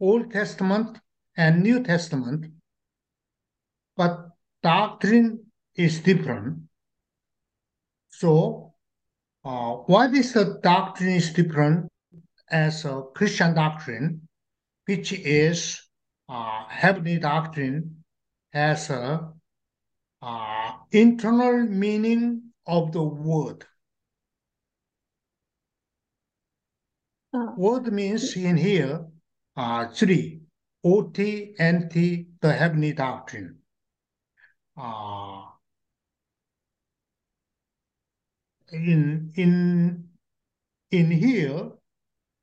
[0.00, 0.98] Old Testament
[1.36, 2.46] and New Testament,
[3.96, 4.28] but
[4.62, 6.58] doctrine is different.
[8.10, 8.74] So,
[9.44, 11.90] uh, what is the doctrine is different
[12.50, 14.28] as a Christian doctrine,
[14.86, 15.80] which is
[16.28, 18.04] uh, heavenly doctrine
[18.52, 19.32] has a
[20.22, 23.64] uh, internal meaning of the word.
[27.34, 29.06] 嗯 Word means in here
[29.56, 30.42] uh, three
[30.84, 33.58] OT, NT, the heavenly doctrine.
[34.76, 35.42] Uh,
[38.72, 40.08] in in
[40.92, 41.72] in here,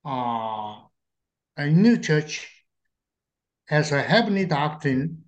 [0.04, 0.82] uh,
[1.56, 2.66] a new church
[3.68, 5.24] has a heavenly doctrine.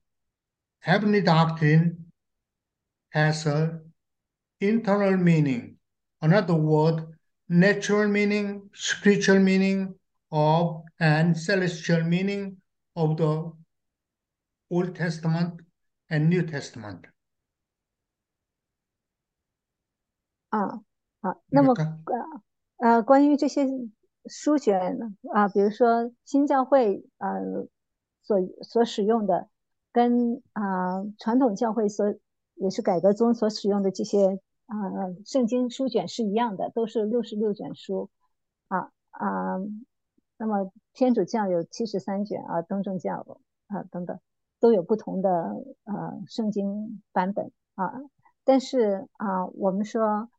[0.79, 2.11] Heavenly doctrine
[3.11, 3.79] has a
[4.59, 5.77] internal meaning.
[6.21, 7.12] Another word,
[7.47, 9.95] natural meaning, spiritual meaning
[10.29, 12.57] of and celestial meaning
[12.95, 13.51] of the
[14.69, 15.61] Old Testament
[16.09, 17.01] and New Testament.
[20.49, 20.83] 啊
[21.21, 22.43] 啊，那么.呃
[22.77, 23.65] 呃，关于这些
[24.25, 24.97] 书卷
[25.33, 27.67] 啊，比如说新教会呃
[28.23, 29.47] 所所使用的，
[29.93, 32.13] 跟啊传统教会所
[32.55, 34.75] 也是改革中所使用的这些啊
[35.25, 38.09] 圣经书卷是一样的，都是六十六卷书
[38.67, 39.57] 啊啊。
[40.37, 43.25] 那么天主教有七十三卷啊，东正教
[43.67, 44.19] 啊等等
[44.59, 47.93] 都有不同的呃圣经版本啊。
[48.43, 50.29] 但是啊，我们说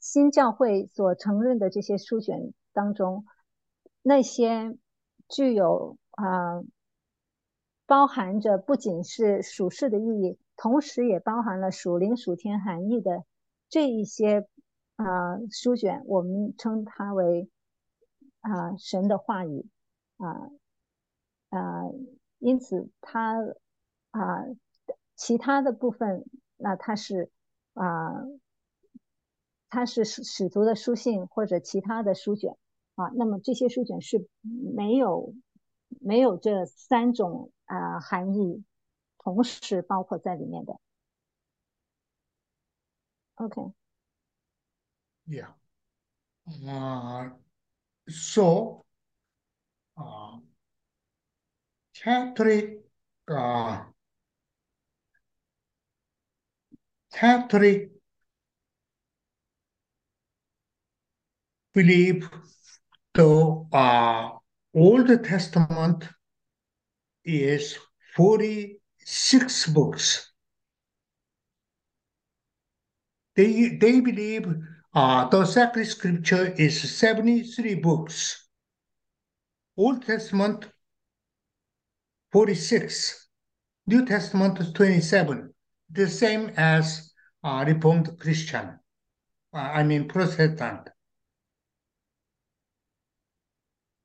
[0.00, 3.26] 新教会所承认的这些书卷当中，
[4.02, 4.78] 那些
[5.28, 6.62] 具有啊
[7.84, 13.24] 包含着不仅是属世的意义，同时也包含了属灵属天含义的
[13.70, 14.46] 这一些
[14.96, 17.48] 啊书卷，我们称它为
[18.40, 19.66] 啊神的话语
[20.18, 20.50] 啊
[21.48, 21.84] 啊，
[22.38, 23.38] 因此它
[24.10, 24.44] 啊
[25.16, 26.26] 其他的部分，
[26.58, 27.30] 那它是。
[27.72, 28.12] 啊，
[29.68, 32.56] 它是使使徒的书信或者其他的书卷
[32.96, 35.32] 啊，那么这些书卷是没有
[36.00, 38.64] 没有这三种啊含义
[39.18, 40.80] 同时包括在里面的。
[43.40, 45.52] OK。Yeah.
[46.66, 47.30] Uh,
[48.08, 48.84] so,
[49.96, 50.38] uh,
[51.94, 52.82] Catholic,
[53.28, 53.84] uh,
[57.12, 57.92] Catholic
[61.74, 62.30] believe
[63.14, 64.30] the uh,
[64.74, 66.04] Old Testament
[67.24, 67.78] is
[68.14, 70.29] 46 books.
[73.36, 74.46] They, they believe
[74.94, 78.48] uh, the sacred scripture is 73 books.
[79.76, 80.68] Old Testament
[82.32, 83.28] 46,
[83.86, 85.54] New Testament 27,
[85.90, 87.12] the same as
[87.42, 88.78] uh, Reformed Christian.
[89.52, 90.88] I mean Protestant.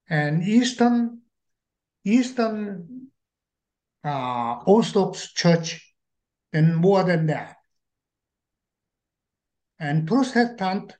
[0.07, 1.21] And Eastern,
[2.03, 3.07] Eastern
[4.03, 5.93] uh, Orthodox Church,
[6.53, 7.54] and more than that
[9.78, 10.96] And Protestant,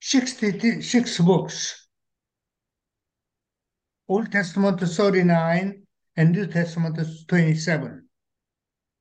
[0.00, 1.88] 66 books.
[4.08, 5.86] Old Testament 39
[6.16, 6.96] and New Testament
[7.28, 8.08] 27.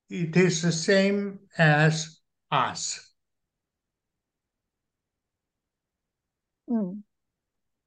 [0.09, 2.19] It is the same as
[2.51, 3.13] us.
[6.67, 7.03] 嗯，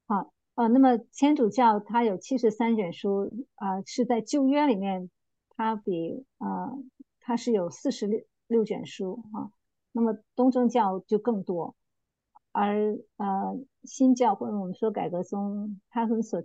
[0.06, 5.10] 好，呃，那么天主教它有七十三卷书，啊、呃，是在旧约里面，
[5.56, 6.78] 它比呃
[7.20, 9.50] 它是有四十六六卷书啊，
[9.93, 11.75] 那么东正教就更多，
[12.51, 16.43] 而呃新教或者我们说改革宗，他们所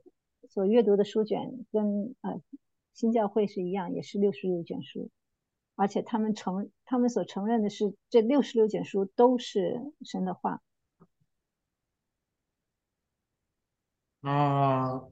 [0.48, 2.40] 所阅读的书卷跟呃
[2.92, 5.10] 新教会是一样，也是六十六卷书，
[5.74, 10.62] 而且他们承他们所承认的是这六十六卷书都是神的话。
[14.20, 15.10] Uh,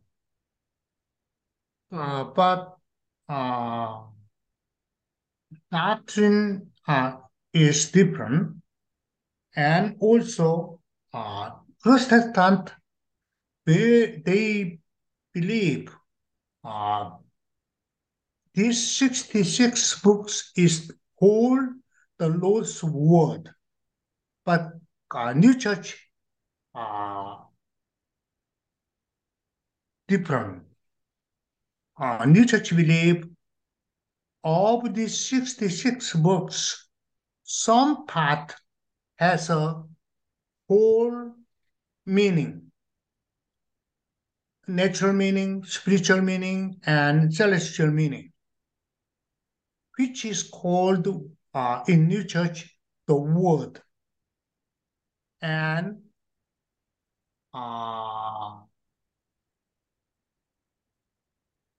[1.93, 2.77] uh, but
[3.29, 4.09] uh,
[5.71, 7.21] doctrine uh,
[7.57, 8.57] is different,
[9.55, 10.81] and also
[11.13, 11.51] uh,
[11.81, 12.73] Protestant
[13.65, 14.79] they they
[15.33, 15.95] believe
[16.65, 17.11] uh,
[18.55, 21.59] these sixty six books is all
[22.19, 23.51] the Lord's word,
[24.45, 24.73] but
[25.11, 26.03] uh, New Church.
[26.75, 27.37] Uh,
[30.09, 30.63] different.
[31.99, 33.25] Uh, New Church believe
[34.47, 36.86] of these 66 books,
[37.47, 38.55] some part
[39.17, 39.83] has a
[40.69, 41.33] whole
[42.05, 42.67] meaning
[44.67, 48.33] natural meaning, spiritual meaning, and celestial meaning,
[49.97, 51.07] which is called
[51.55, 53.81] uh, in New Church the Word.
[55.41, 55.99] And
[57.55, 58.57] uh,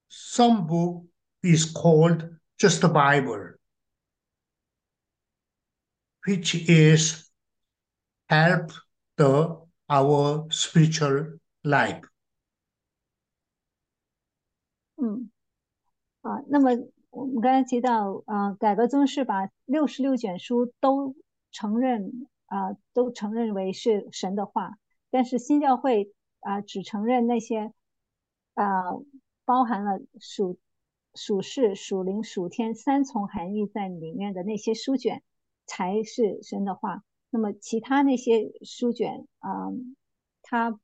[0.08, 1.04] some book
[1.44, 3.52] is called just the Bible,
[6.28, 7.32] which is
[8.28, 8.72] help
[9.16, 12.04] the our spiritual life.
[14.98, 15.30] 嗯，
[16.22, 16.72] 啊，那么
[17.12, 21.16] 我们刚才提到，啊，改革宗是把六十六卷书都
[21.52, 24.78] 承认，啊，都承认为是神的话，
[25.10, 27.72] 但是新教会啊，只承认那些，
[28.56, 28.92] 啊，
[29.46, 30.60] 包含了属
[31.14, 35.24] 属世、属灵、属天三重含义在里面的那些书卷，
[35.68, 37.04] 才是神的话。
[37.30, 39.70] 那么其他那些书卷，啊，
[40.42, 40.80] 它，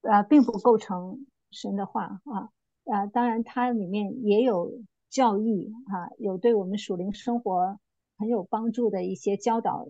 [0.00, 2.50] 呃，并不构成神的话啊。
[2.90, 4.72] 啊，当然，它里面也有
[5.10, 7.78] 教义啊，有对我们属灵生活
[8.16, 9.86] 很有帮助的一些教导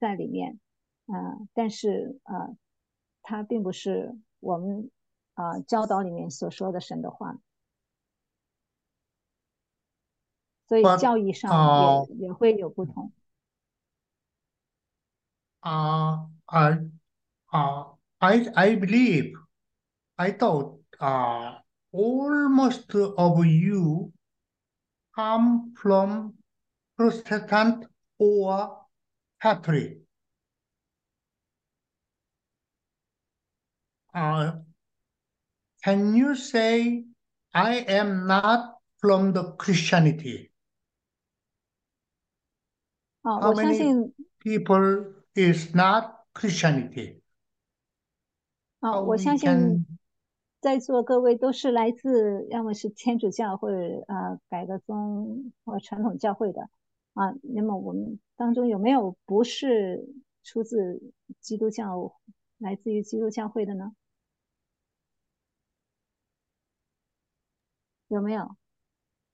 [0.00, 0.58] 在里面
[1.06, 2.50] 啊，但是啊，
[3.22, 4.90] 它并不是我们
[5.34, 7.38] 啊教导里面所说的神的话，
[10.66, 13.12] 所以教义上也也会有不同。
[15.61, 16.79] 啊啊
[17.47, 17.97] 啊！
[18.19, 19.33] I I believe
[20.15, 21.61] I thought 啊。
[21.95, 24.11] almost of you
[25.15, 26.33] come from
[26.97, 27.85] Protestant
[28.19, 28.85] or
[29.41, 29.99] Catholic.
[34.13, 34.59] Uh,
[35.83, 37.05] can you say
[37.53, 40.51] I am not from the Christianity?
[43.23, 47.20] How many people is not Christianity?
[48.80, 49.86] 啊，我相信
[50.60, 56.68] 在座各位都是来自要么是天主教或者啊改革宗或传统教会的
[57.14, 60.06] 啊，那么我们当中有没有不是
[60.42, 61.02] 出自
[61.40, 62.14] 基督教、
[62.58, 63.92] 来自于基督教会的呢？
[68.08, 68.56] 有没有？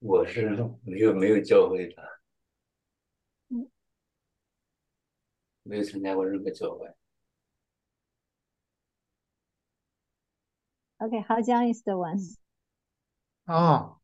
[0.01, 0.51] 我是
[0.85, 2.03] 没有没有教会的，
[5.66, 6.94] 没有参加过任何教会。
[11.00, 12.20] Okay, Hajiang is the one.
[13.48, 13.98] Oh,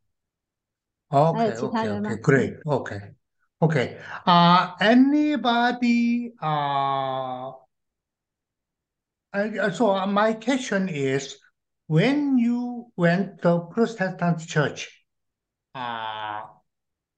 [1.12, 2.54] okay, okay, okay, great.
[2.66, 3.02] Okay,
[3.62, 3.98] okay.
[4.26, 7.52] Uh, anybody, uh,
[9.72, 11.38] so my question is,
[11.86, 15.06] when you went to Protestant church,
[15.76, 16.42] uh,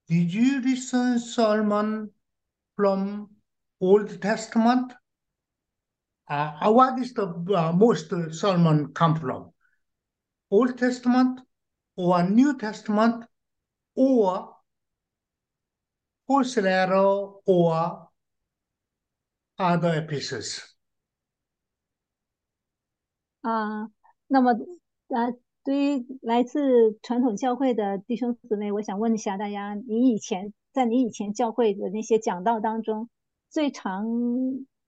[0.10, 2.12] did you listen sermon
[2.76, 3.30] from
[3.84, 4.94] Old Testament?
[6.28, 9.52] Uh, what is the uh, most sermon come from?
[10.52, 11.42] Old Testament
[11.96, 13.26] or New Testament
[13.96, 14.56] or
[16.28, 18.10] Paul's letter or
[19.58, 20.62] other epistles.
[23.42, 23.90] 啊，
[24.28, 25.34] 那么啊，
[25.64, 33.10] 对于来自传统教会的弟兄姊妹，我想问一下大家，你以前在你以前教会的那些讲道当中，
[33.55, 34.05] 最常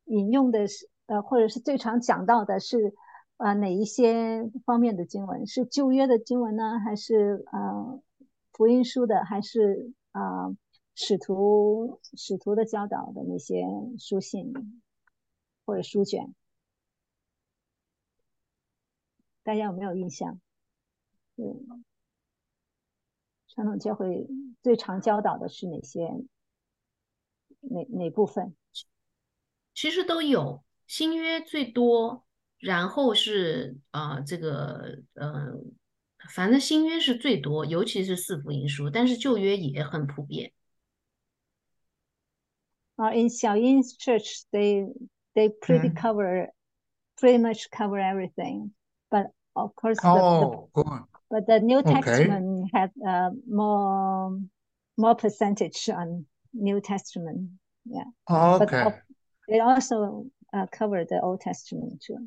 [0.07, 2.97] 引用的是呃，或者是最常讲到的是
[3.37, 5.47] 啊哪一些方面的经文？
[5.47, 8.03] 是旧约的经文呢，还是呃
[8.53, 10.49] 福音书的，还是啊
[10.97, 13.63] 使徒使徒的教导的那些
[14.01, 14.53] 书信
[15.65, 16.35] 或者书卷？
[19.45, 20.41] 大家有没有印象？
[21.37, 21.85] 嗯，
[23.47, 24.27] 传统教会
[24.61, 26.11] 最常教导的是哪些？
[27.71, 28.55] 哪哪部分？
[29.75, 30.63] 其实都有。
[30.87, 32.25] 新约最多，
[32.59, 35.75] 然后是啊，这个嗯，
[36.31, 40.53] 反正新约是最多，尤其是四福音书，但是旧约也很普遍。
[42.95, 44.87] 啊，in 小英 church they
[45.35, 46.51] they pretty cover
[47.17, 48.71] pretty much cover everything,
[49.11, 50.87] but of course the, Oh, good.
[51.29, 54.41] but the New Testament has uh more
[54.95, 56.27] more percentage on
[56.57, 57.51] New Testament.
[57.85, 58.83] Yeah, but Okay.
[58.83, 59.01] of-
[59.49, 62.19] they also uh, cover the Old Testament too.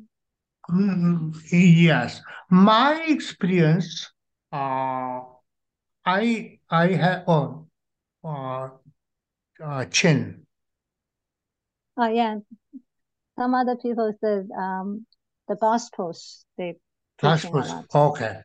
[0.70, 4.10] Mm, yes, my experience,
[4.52, 5.20] uh,
[6.04, 7.66] I I have oh,
[8.24, 8.68] uh,
[9.62, 10.46] uh, Chin.
[11.96, 12.38] Oh yeah,
[13.38, 15.06] some other people said um
[15.48, 16.76] the Gospels they
[17.18, 17.74] Gospels.
[17.94, 18.40] Okay,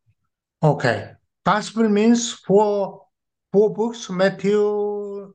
[0.62, 1.12] okay.
[1.46, 3.06] Gospel means four
[3.54, 4.60] four books: Matthew,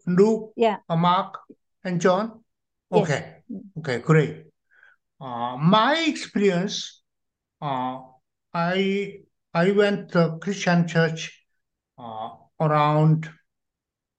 [0.07, 0.79] Luke, Yeah.
[0.89, 1.39] uh, Mark,
[1.85, 2.45] and John.
[2.91, 3.03] Yes.
[3.03, 3.43] Okay,
[3.79, 4.47] okay, great.
[5.21, 7.03] Uh, my experience,
[7.61, 8.01] uh,
[8.53, 9.21] I
[9.55, 11.45] I went to Christian church
[11.99, 13.29] uh, around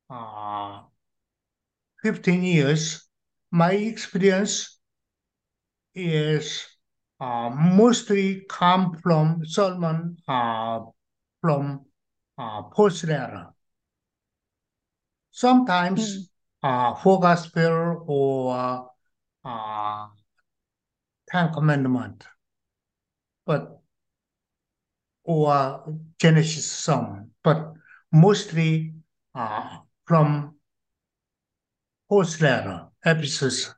[0.09, 0.83] uh,
[2.03, 3.07] 15 years.
[3.51, 4.79] My experience
[5.93, 6.65] is
[7.19, 10.79] uh, mostly come from sermon uh,
[11.41, 11.85] from
[12.37, 13.53] uh, post-era
[15.40, 16.30] Sometimes
[16.62, 18.90] uh, four gospel or
[19.44, 20.06] uh,
[21.28, 22.24] Ten Commandment,
[23.44, 23.80] but
[25.24, 25.84] or
[26.18, 27.74] Genesis some, but
[28.10, 28.94] mostly
[29.34, 30.54] uh, from
[32.08, 33.74] post-era episodes.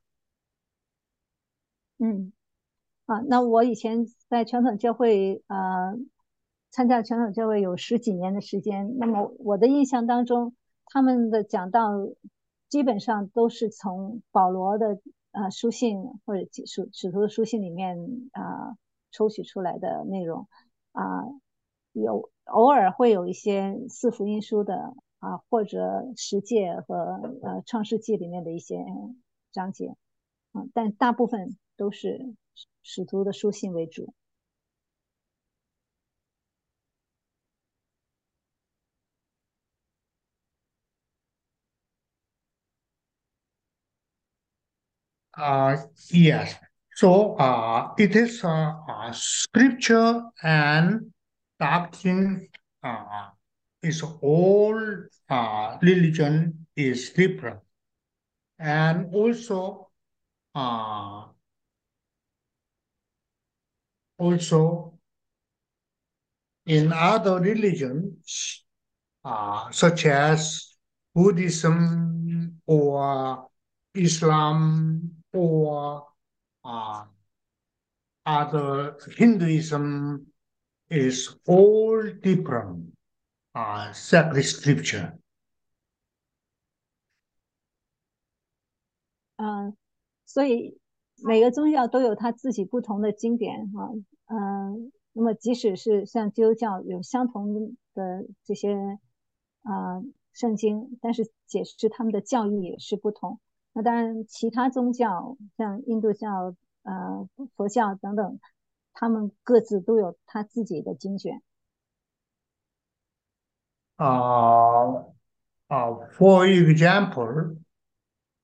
[1.98, 2.32] 嗯，
[3.06, 5.96] 啊，那我以前在传统教会呃
[6.70, 10.54] 参加传统教会有十几年的时间，那么我的印象当中，
[10.93, 11.89] 他们的讲道
[12.69, 14.99] 基本上都是从保罗的
[15.31, 17.97] 呃书信或者使使徒的书信里面
[18.31, 18.77] 啊、
[19.09, 20.47] 抽取出来的内容
[20.91, 21.23] 啊、
[21.93, 26.95] 有偶尔会有一些四福音书的啊、或者十诫和
[27.41, 28.85] 呃创世纪里面的一些
[29.51, 29.95] 章节。
[30.51, 32.35] 啊，但大部分都是
[32.83, 34.13] 使徒的书信为主。
[46.11, 46.55] Yes.
[46.95, 51.11] So uh, it is uh, uh, scripture and
[51.59, 52.47] doctrine
[52.83, 53.29] uh,
[53.81, 54.79] is all
[55.29, 57.59] uh, religion is different.
[58.59, 59.89] And also
[60.55, 61.23] uh,
[64.17, 64.93] also
[66.65, 68.63] in other religions
[69.25, 70.75] uh, such as
[71.13, 73.47] Buddhism or
[73.93, 76.07] Islam or
[76.63, 77.05] uh,
[78.25, 80.27] other Hinduism
[80.89, 82.93] is all different
[83.55, 85.17] uh, sacred scripture.
[89.37, 89.75] 嗯，
[90.25, 90.79] 所以
[91.21, 93.89] 每个宗教都有它自己不同的经典哈，
[94.27, 98.99] 嗯，那么即使是像基督教有相同的这些
[99.63, 100.01] 啊、
[100.31, 103.39] 圣经，但是解释他们的教义也是不同。
[103.72, 108.40] 那当然，其他宗教像印度教、呃佛教等等，
[108.92, 111.40] 他们各自都有他自己的经卷。
[113.98, 115.04] Uh,
[115.68, 117.56] uh, for example,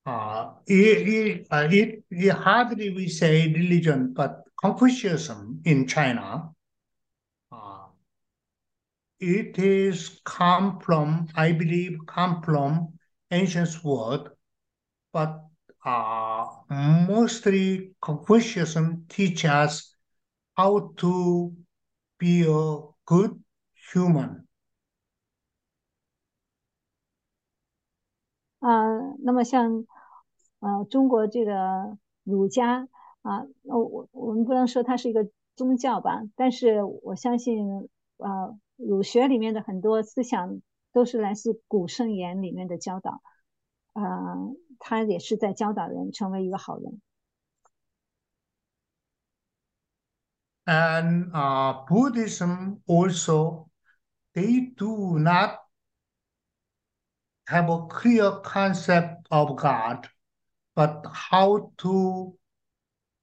[0.04, 6.52] uh, it, it, uh, it, it hardly we say religion, but Confucianism in China,
[7.52, 7.86] uh,
[9.20, 12.94] it is come from, I believe, come from
[13.30, 14.30] ancient word,
[15.19, 15.41] but
[15.85, 19.95] uh, mostly Confucianism teach us
[20.55, 21.51] how to
[22.17, 23.41] be a good
[23.91, 24.45] human.
[28.59, 29.85] 啊，那么像
[30.59, 32.87] 呃中国这个儒家
[33.21, 43.21] 啊，我我我们不能说它是一个宗教吧，但是我相信，呃，儒学里面的很多思想都是来自古圣言里面的教导，
[43.93, 47.00] 呃，他也是在教导人成为一个好人。
[50.66, 53.68] And uh, Buddhism also,
[54.34, 55.58] they do not
[57.46, 60.08] have a clear concept of God,
[60.74, 62.38] but how to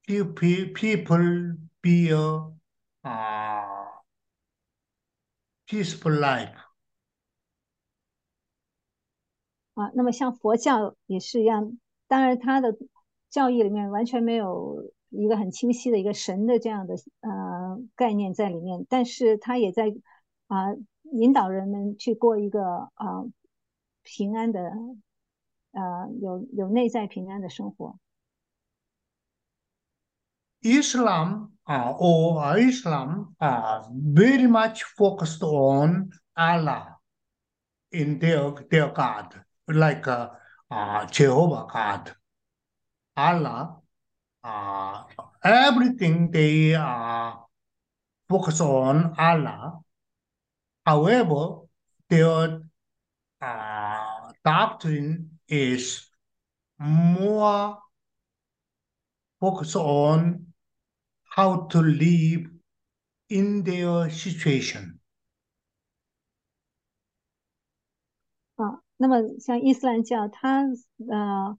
[0.07, 2.51] give people be a
[3.03, 3.85] uh,
[5.67, 6.64] peaceful life.
[9.76, 11.78] 啊，那么像佛教也是一样，
[12.08, 12.76] 当然它的
[13.28, 19.94] 教义里面完全没有一个很清晰的一个神的这样的呃概念在里面，但是它也在
[20.46, 20.74] 啊
[21.12, 23.24] 引导人们去过一个啊
[24.02, 24.72] 平安的
[25.72, 27.98] 呃有有内在平安的生活。
[30.62, 36.96] Islam uh, or Islam are very much focused on Allah
[37.90, 40.30] in their their God, like uh,
[40.70, 42.12] uh, Jehovah God,
[43.16, 43.76] Allah.
[44.44, 45.02] Uh,
[45.42, 47.32] everything they uh,
[48.28, 49.80] focus on Allah.
[50.84, 51.62] However,
[52.08, 52.62] their
[53.40, 56.06] uh, doctrine is
[56.78, 57.78] more
[59.40, 60.46] focused on
[61.24, 62.46] how to live
[63.28, 64.95] in their situation.
[68.96, 70.64] 那么像伊斯兰教，它
[71.08, 71.58] 呃，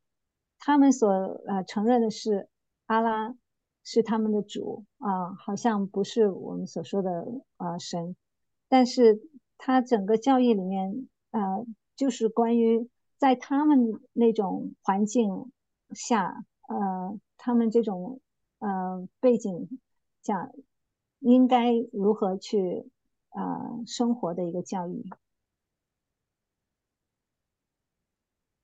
[0.60, 2.50] 他们所呃承认的是
[2.88, 3.36] 阿拉
[3.84, 8.16] 是他们的主啊，好像不是我们所说的啊神，
[8.68, 9.22] 但是
[9.58, 11.66] 他整个教义里面呃，
[11.96, 15.52] 就是关于在他们那种环境
[15.92, 18.20] 下，呃，他们这种
[18.60, 19.80] 呃背景
[20.22, 20.52] 下，
[21.20, 22.90] 应该如何去
[23.30, 25.06] 啊生活的一个教育。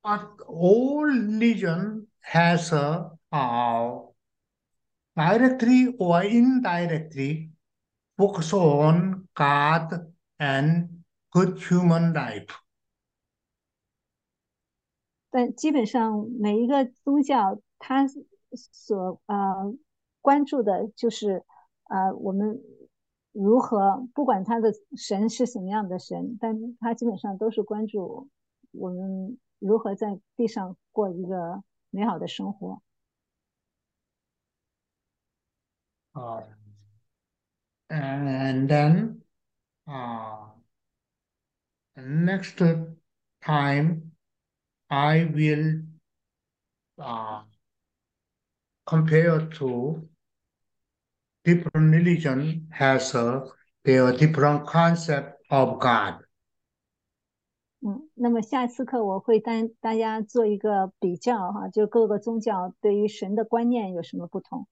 [0.03, 4.01] But all religion has a uh,
[5.15, 7.51] directly or indirectly
[8.17, 12.49] focus on God and good human life.
[15.31, 18.07] 但基本上每一个宗教，它
[18.55, 19.75] 所呃
[20.23, 21.45] 关注的就是
[21.85, 22.63] 呃我们
[23.33, 28.31] 如何，不管他的神是什么样的神，但他基本上都是关注
[28.71, 29.37] 我们。
[29.63, 32.83] 如何在地上过一个美好的生活。
[36.15, 36.43] Uh,
[37.91, 39.23] and then
[39.87, 40.49] uh,
[41.97, 42.61] next
[43.41, 44.13] time
[44.91, 45.83] I will
[46.99, 47.43] uh,
[48.87, 50.09] compare to
[51.45, 53.45] different religion has a
[53.85, 56.22] their different concept of God.
[58.16, 64.68] 嗯，那么下次课我会带大家做一个比较哈，就各个宗教对于神的观念有什么不同。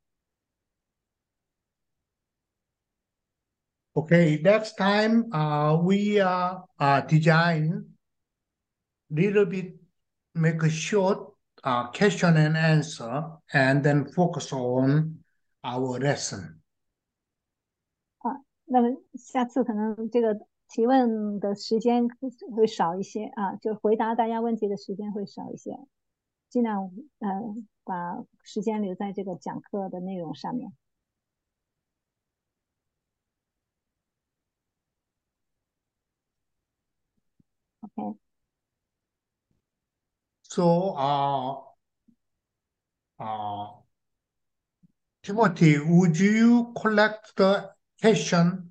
[3.94, 7.98] Okay, next time uh, we uh, uh, design
[9.10, 9.76] little bit,
[10.34, 11.34] make a short
[11.66, 15.18] uh, question and answer, and then focus on
[15.62, 16.62] our lesson.
[18.20, 20.40] 啊，那么下次可能这个
[20.74, 22.08] 提问的时间
[22.56, 25.78] 会少一些啊，就回答大家问题的时间会少一些，
[26.50, 26.90] 尽量
[27.20, 27.30] 呃
[27.84, 30.72] 把时间留在这个讲课的内容上面。
[37.82, 38.18] OK。
[40.44, 40.64] So,
[40.96, 41.64] uh,
[43.20, 43.82] uh,
[45.22, 48.71] Timothy, would you collect the question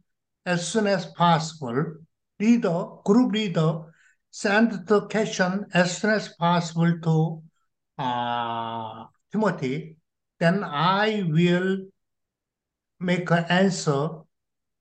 [0.50, 1.94] as soon as possible.
[2.40, 3.82] Leader, group leader,
[4.30, 7.42] send the question as soon as possible to
[8.02, 9.96] uh, Timothy.
[10.38, 11.86] Then I will
[12.98, 14.08] make an answer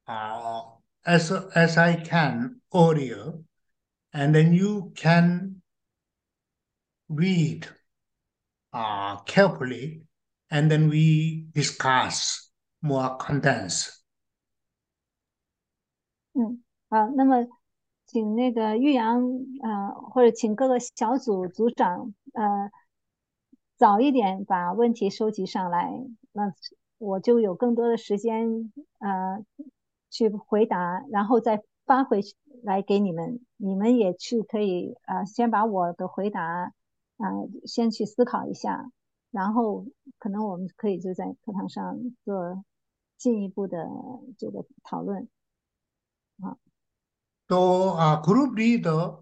[0.08, 0.62] uh,
[1.06, 3.34] as, as I can earlier.
[4.14, 5.62] And then you can
[7.10, 7.68] read
[8.74, 10.02] uh, carefully
[10.50, 12.50] and then we discuss
[12.82, 13.98] more condensed.
[16.34, 17.47] 嗯，好，那么
[18.06, 19.22] 请那个玉阳
[19.61, 22.72] 呃，或者请各个小组组长呃，
[23.77, 25.91] 早一点把问题收集上来，
[26.31, 26.53] 那
[26.97, 29.43] 我就有更多的时间呃
[30.10, 36.73] 去回答，然后再发回去来给你们，你们也去可以呃先把我的回答
[37.18, 37.27] 啊
[37.65, 38.91] 先去思考一下，
[39.31, 39.85] 然后
[40.19, 42.64] 可能我们可以就在课堂上做
[43.18, 43.89] 进一步的
[44.38, 45.27] 这个讨论。
[47.49, 49.17] 啊，So, uh, group leader,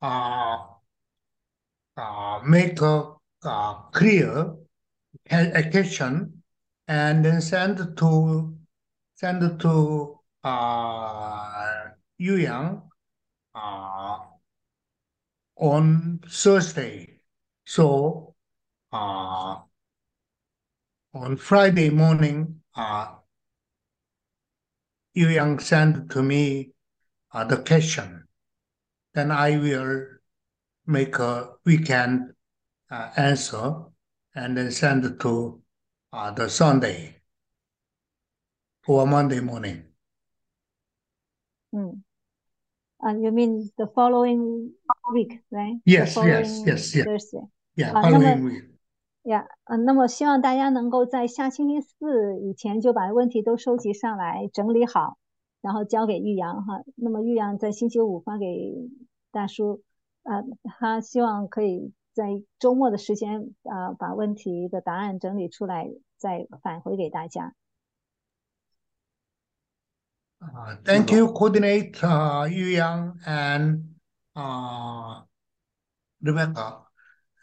[0.00, 0.78] uh,
[1.96, 3.14] uh, make a
[3.44, 4.54] uh, clear
[5.70, 6.42] question
[6.86, 8.56] and then send to
[9.14, 12.82] send to uh, Yu Yang
[13.54, 14.18] uh,
[15.56, 17.20] on Thursday.
[17.66, 18.34] So
[18.92, 19.56] uh,
[21.14, 23.16] on Friday morning, uh,
[25.14, 26.70] Yu Yang sent to me
[27.33, 28.27] the question.
[29.13, 30.05] Then I will
[30.85, 32.33] make a weekend
[32.91, 33.75] uh, answer
[34.35, 35.61] and then send it to
[36.11, 37.21] uh, the Sunday
[38.87, 39.83] or Monday morning.
[41.73, 42.01] Mm.
[43.01, 44.71] And you mean the following
[45.11, 45.77] week, right?
[45.85, 47.05] Yes, yes, yes, yes.
[47.05, 47.41] Thursday.
[47.75, 48.63] Yeah, following week.
[49.23, 55.16] Yeah，嗯，那么希望大家能够在下星期四以前就把问题都收集上来，整理好，
[55.60, 56.82] 然后交给玉阳哈。
[56.96, 58.46] 那么玉阳在星期五发给
[59.30, 59.82] 大叔，
[60.22, 60.42] 啊，
[60.78, 67.54] 他希望可以在周末的时间啊，把问题的答案整理出来，再返回给大家。
[70.40, 73.96] Uh, thank you, coordinate uh, Yu Yang and
[74.36, 75.22] uh,
[76.20, 76.86] Rebecca,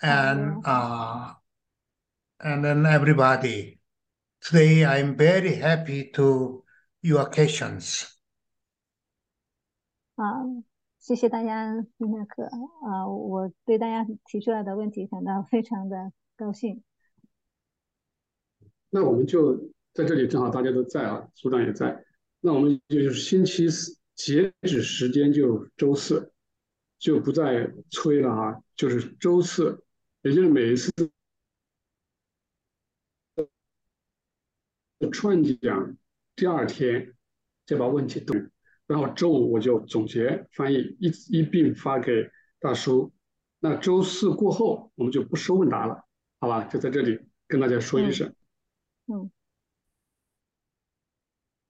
[0.02, 1.34] and uh,
[2.40, 3.80] and then everybody.
[4.40, 6.64] Today, I'm very happy to
[7.06, 8.10] your questions.
[10.16, 10.42] 啊，
[10.98, 16.84] 谢谢大家今天课啊，我对大家提出来的问题感到非常的高兴。
[18.90, 19.56] 那我们就
[19.94, 22.04] 在这里，正好大家都在啊，组长也在。
[22.40, 26.34] 那我们就是星期四截止时间就周四，
[26.98, 29.84] 就不再催了啊，就是周四，
[30.24, 30.92] 也就是每一次
[35.12, 35.96] 串讲
[36.36, 37.14] 第二天
[37.66, 38.34] 再把问题都，
[38.88, 42.30] 然后周五我就总结翻译一一并发给
[42.60, 43.14] 大叔。
[43.60, 46.06] 那周四过后我们就不收问答了，
[46.40, 46.64] 好吧？
[46.66, 48.34] 就在这里跟大家说一声。
[49.08, 49.32] 嗯，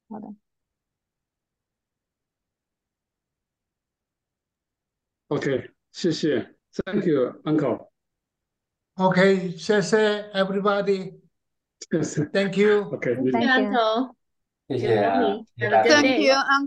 [0.09, 0.27] 好的。
[5.27, 7.89] OK，谢谢，Thank you，Uncle。
[8.95, 9.97] OK，谢谢
[10.33, 12.83] everybody，Thank you。
[12.91, 14.13] OK，谢谢 Uncle，
[14.67, 16.63] 谢谢，Thank you，Uncle。